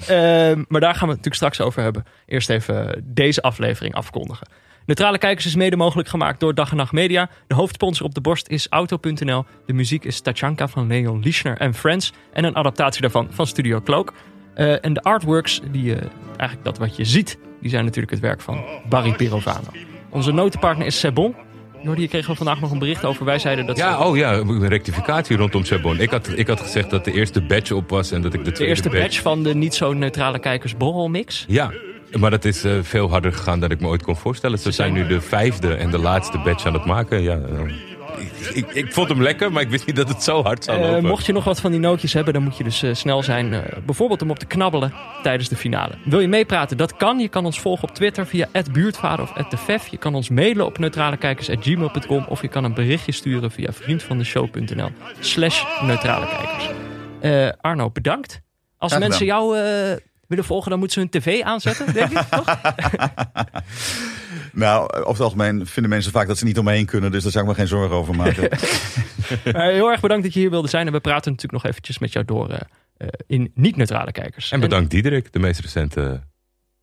Ehm, 0.07 0.63
maar 0.67 0.81
daar 0.81 0.95
gaan 0.95 1.07
we 1.07 1.13
het 1.13 1.25
natuurlijk 1.25 1.35
straks 1.35 1.61
over 1.61 1.81
hebben. 1.81 2.05
Eerst 2.25 2.49
even 2.49 3.03
deze 3.05 3.41
aflevering 3.41 3.93
afkondigen. 3.93 4.47
Neutrale 4.85 5.17
Kijkers 5.17 5.45
is 5.45 5.55
mede 5.55 5.75
mogelijk 5.75 6.09
gemaakt 6.09 6.39
door 6.39 6.53
Dag 6.53 6.71
en 6.71 6.77
Nacht 6.77 6.91
Media. 6.91 7.29
De 7.47 7.55
hoofdsponsor 7.55 8.05
op 8.05 8.13
de 8.13 8.21
borst 8.21 8.47
is 8.47 8.67
Auto.nl. 8.69 9.45
De 9.65 9.73
muziek 9.73 10.05
is 10.05 10.21
Tachanka 10.21 10.67
van 10.67 10.87
Leon 10.87 11.19
Lischner 11.19 11.57
en 11.57 11.73
Friends. 11.73 12.13
En 12.33 12.43
een 12.43 12.55
adaptatie 12.55 13.01
daarvan 13.01 13.27
van 13.31 13.47
Studio 13.47 13.81
Cloak. 13.81 14.13
Eh, 14.53 14.85
en 14.85 14.93
de 14.93 15.01
artworks, 15.01 15.61
die, 15.71 15.95
eh, 15.95 16.07
eigenlijk 16.27 16.63
dat 16.63 16.77
wat 16.77 16.95
je 16.95 17.05
ziet, 17.05 17.39
die 17.61 17.69
zijn 17.69 17.83
natuurlijk 17.83 18.11
het 18.11 18.21
werk 18.21 18.41
van 18.41 18.65
Barry 18.89 19.13
Pirovano. 19.13 19.69
Onze 20.09 20.31
notenpartner 20.31 20.87
is 20.87 20.99
Sebon. 20.99 21.35
Jordi, 21.87 22.01
hier 22.01 22.09
kregen 22.09 22.29
we 22.31 22.35
vandaag 22.37 22.59
nog 22.59 22.71
een 22.71 22.79
bericht 22.79 23.05
over. 23.05 23.25
Wij 23.25 23.39
zeiden 23.39 23.65
dat 23.65 23.77
Ja, 23.77 23.97
ze- 23.97 24.03
oh 24.03 24.17
ja, 24.17 24.33
een 24.33 24.67
rectificatie 24.67 25.37
rondom 25.37 25.63
Sebon. 25.63 25.99
Ik 25.99 26.09
had, 26.09 26.29
ik 26.35 26.47
had 26.47 26.59
gezegd 26.61 26.89
dat 26.89 27.05
de 27.05 27.11
eerste 27.13 27.41
badge 27.41 27.75
op 27.75 27.89
was 27.89 28.11
en 28.11 28.21
dat 28.21 28.33
ik 28.33 28.39
de 28.39 28.45
de 28.45 28.51
tweede 28.51 28.73
eerste 28.73 28.89
badge 28.89 29.21
van 29.21 29.43
de 29.43 29.55
niet 29.55 29.75
zo 29.75 29.93
neutrale 29.93 30.39
kijkers 30.39 30.77
borrelmix. 30.77 31.45
Ja, 31.47 31.71
maar 32.19 32.29
dat 32.31 32.45
is 32.45 32.63
eh, 32.63 32.71
veel 32.81 33.09
harder 33.09 33.33
gegaan 33.33 33.59
dan 33.59 33.71
ik 33.71 33.79
me 33.81 33.87
ooit 33.87 34.03
kon 34.03 34.15
voorstellen. 34.15 34.59
Ze 34.59 34.71
zijn 34.71 34.93
nu 34.93 35.07
de 35.07 35.21
vijfde 35.21 35.73
en 35.73 35.91
de 35.91 35.97
laatste 35.99 36.37
badge 36.37 36.67
aan 36.67 36.73
het 36.73 36.85
maken. 36.85 37.21
Ja, 37.21 37.33
eh, 37.49 37.61
ik, 38.17 38.31
ik, 38.53 38.71
ik 38.73 38.93
vond 38.93 39.09
hem 39.09 39.21
lekker, 39.21 39.51
maar 39.51 39.61
ik 39.61 39.69
wist 39.69 39.85
niet 39.85 39.95
dat 39.95 40.07
het 40.07 40.23
zo 40.23 40.43
hard 40.43 40.63
zou 40.63 40.77
Eh, 40.81 40.89
lopen. 40.89 41.05
mocht 41.05 41.25
je 41.25 41.33
nog 41.33 41.43
wat 41.43 41.59
van 41.59 41.71
die 41.71 41.79
nootjes 41.79 42.13
hebben, 42.13 42.33
dan 42.33 42.43
moet 42.43 42.57
je 42.57 42.63
dus 42.63 42.83
eh, 42.83 42.93
snel 42.93 43.23
zijn. 43.23 43.53
eh, 43.53 43.59
bijvoorbeeld 43.85 44.21
om 44.21 44.29
op 44.29 44.39
te 44.39 44.45
knabbelen 44.45 44.93
tijdens 45.23 45.49
de 45.49 45.55
finale. 45.55 45.93
Wil 46.05 46.19
je 46.19 46.27
meepraten? 46.27 46.77
Dat 46.77 46.97
kan. 46.97 47.19
Je 47.19 47.27
kan 47.27 47.45
ons 47.45 47.59
volgen 47.59 47.87
op 47.89 47.95
Twitter 47.95 48.27
via 48.27 48.47
@buurtvader 48.71 49.25
of 49.25 49.47
@defef. 49.49 49.87
Je 49.87 49.97
kan 49.97 50.15
ons 50.15 50.29
mailen 50.29 50.65
op 50.65 50.77
neutralekijkers@gmail.com 50.77 52.25
of 52.29 52.41
je 52.41 52.47
kan 52.47 52.63
een 52.63 52.73
berichtje 52.73 53.11
sturen 53.11 53.51
via 53.51 53.71
vriendvandeshow.nl 53.73 54.89
slash 55.19 55.63
neutralekijkers. 55.81 56.69
Eh, 57.19 57.47
Arno, 57.61 57.89
bedankt. 57.91 58.41
Als 58.77 58.91
Graag 58.91 59.07
mensen 59.07 59.25
jou 59.25 59.57
eh, 59.57 59.63
willen 60.27 60.43
volgen, 60.45 60.69
dan 60.69 60.79
moeten 60.79 61.01
ze 61.01 61.07
hun 61.11 61.21
tv 61.21 61.41
aanzetten, 61.43 61.93
denk 61.93 62.11
ik, 62.11 62.21
toch? 62.29 62.45
Nou, 64.53 64.89
over 64.91 65.11
het 65.11 65.19
algemeen 65.19 65.65
vinden 65.65 65.91
mensen 65.91 66.11
vaak 66.11 66.27
dat 66.27 66.37
ze 66.37 66.45
niet 66.45 66.57
omheen 66.57 66.85
kunnen. 66.85 67.11
Dus 67.11 67.23
daar 67.23 67.31
zou 67.31 67.43
ik 67.43 67.49
me 67.49 67.55
geen 67.55 67.67
zorgen 67.67 67.95
over 67.95 68.15
maken. 68.15 68.49
Maar 69.53 69.71
heel 69.79 69.91
erg 69.91 70.01
bedankt 70.01 70.23
dat 70.23 70.33
je 70.33 70.39
hier 70.39 70.49
wilde 70.49 70.67
zijn. 70.67 70.87
En 70.87 70.93
we 70.93 70.99
praten 70.99 71.31
natuurlijk 71.31 71.63
nog 71.63 71.71
eventjes 71.71 71.99
met 71.99 72.13
jou 72.13 72.25
door 72.25 72.49
eh, 72.49 72.59
eh, 72.97 73.07
in 73.27 73.51
niet-neutrale 73.55 74.11
kijkers. 74.11 74.51
En 74.51 74.59
bedankt 74.59 74.91
Diederik, 74.91 75.33
de 75.33 75.39
meest 75.39 75.59
recente 75.59 76.21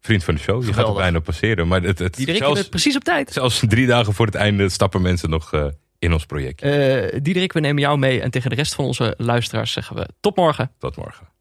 vriend 0.00 0.24
van 0.24 0.34
de 0.34 0.40
show. 0.40 0.64
Je 0.64 0.72
gaat 0.72 0.88
er 0.88 0.94
bijna 0.94 1.20
passeren. 1.20 1.68
Maar 1.68 1.82
het, 1.82 1.98
het, 1.98 2.16
Diederik, 2.16 2.40
zelfs, 2.40 2.58
bent 2.58 2.70
precies 2.70 2.96
op 2.96 3.04
tijd. 3.04 3.32
zelfs 3.32 3.62
drie 3.68 3.86
dagen 3.86 4.12
voor 4.14 4.26
het 4.26 4.34
einde 4.34 4.68
stappen 4.68 5.02
mensen 5.02 5.30
nog 5.30 5.52
eh, 5.52 5.66
in 5.98 6.12
ons 6.12 6.26
project. 6.26 6.62
Eh 6.62 7.20
Diederik, 7.22 7.52
we 7.52 7.60
nemen 7.60 7.82
jou 7.82 7.98
mee. 7.98 8.20
En 8.20 8.30
tegen 8.30 8.50
de 8.50 8.56
rest 8.56 8.74
van 8.74 8.84
onze 8.84 9.14
luisteraars 9.16 9.72
zeggen 9.72 9.96
we 9.96 10.08
tot 10.20 10.36
morgen. 10.36 10.70
Tot 10.78 10.96
morgen. 10.96 11.33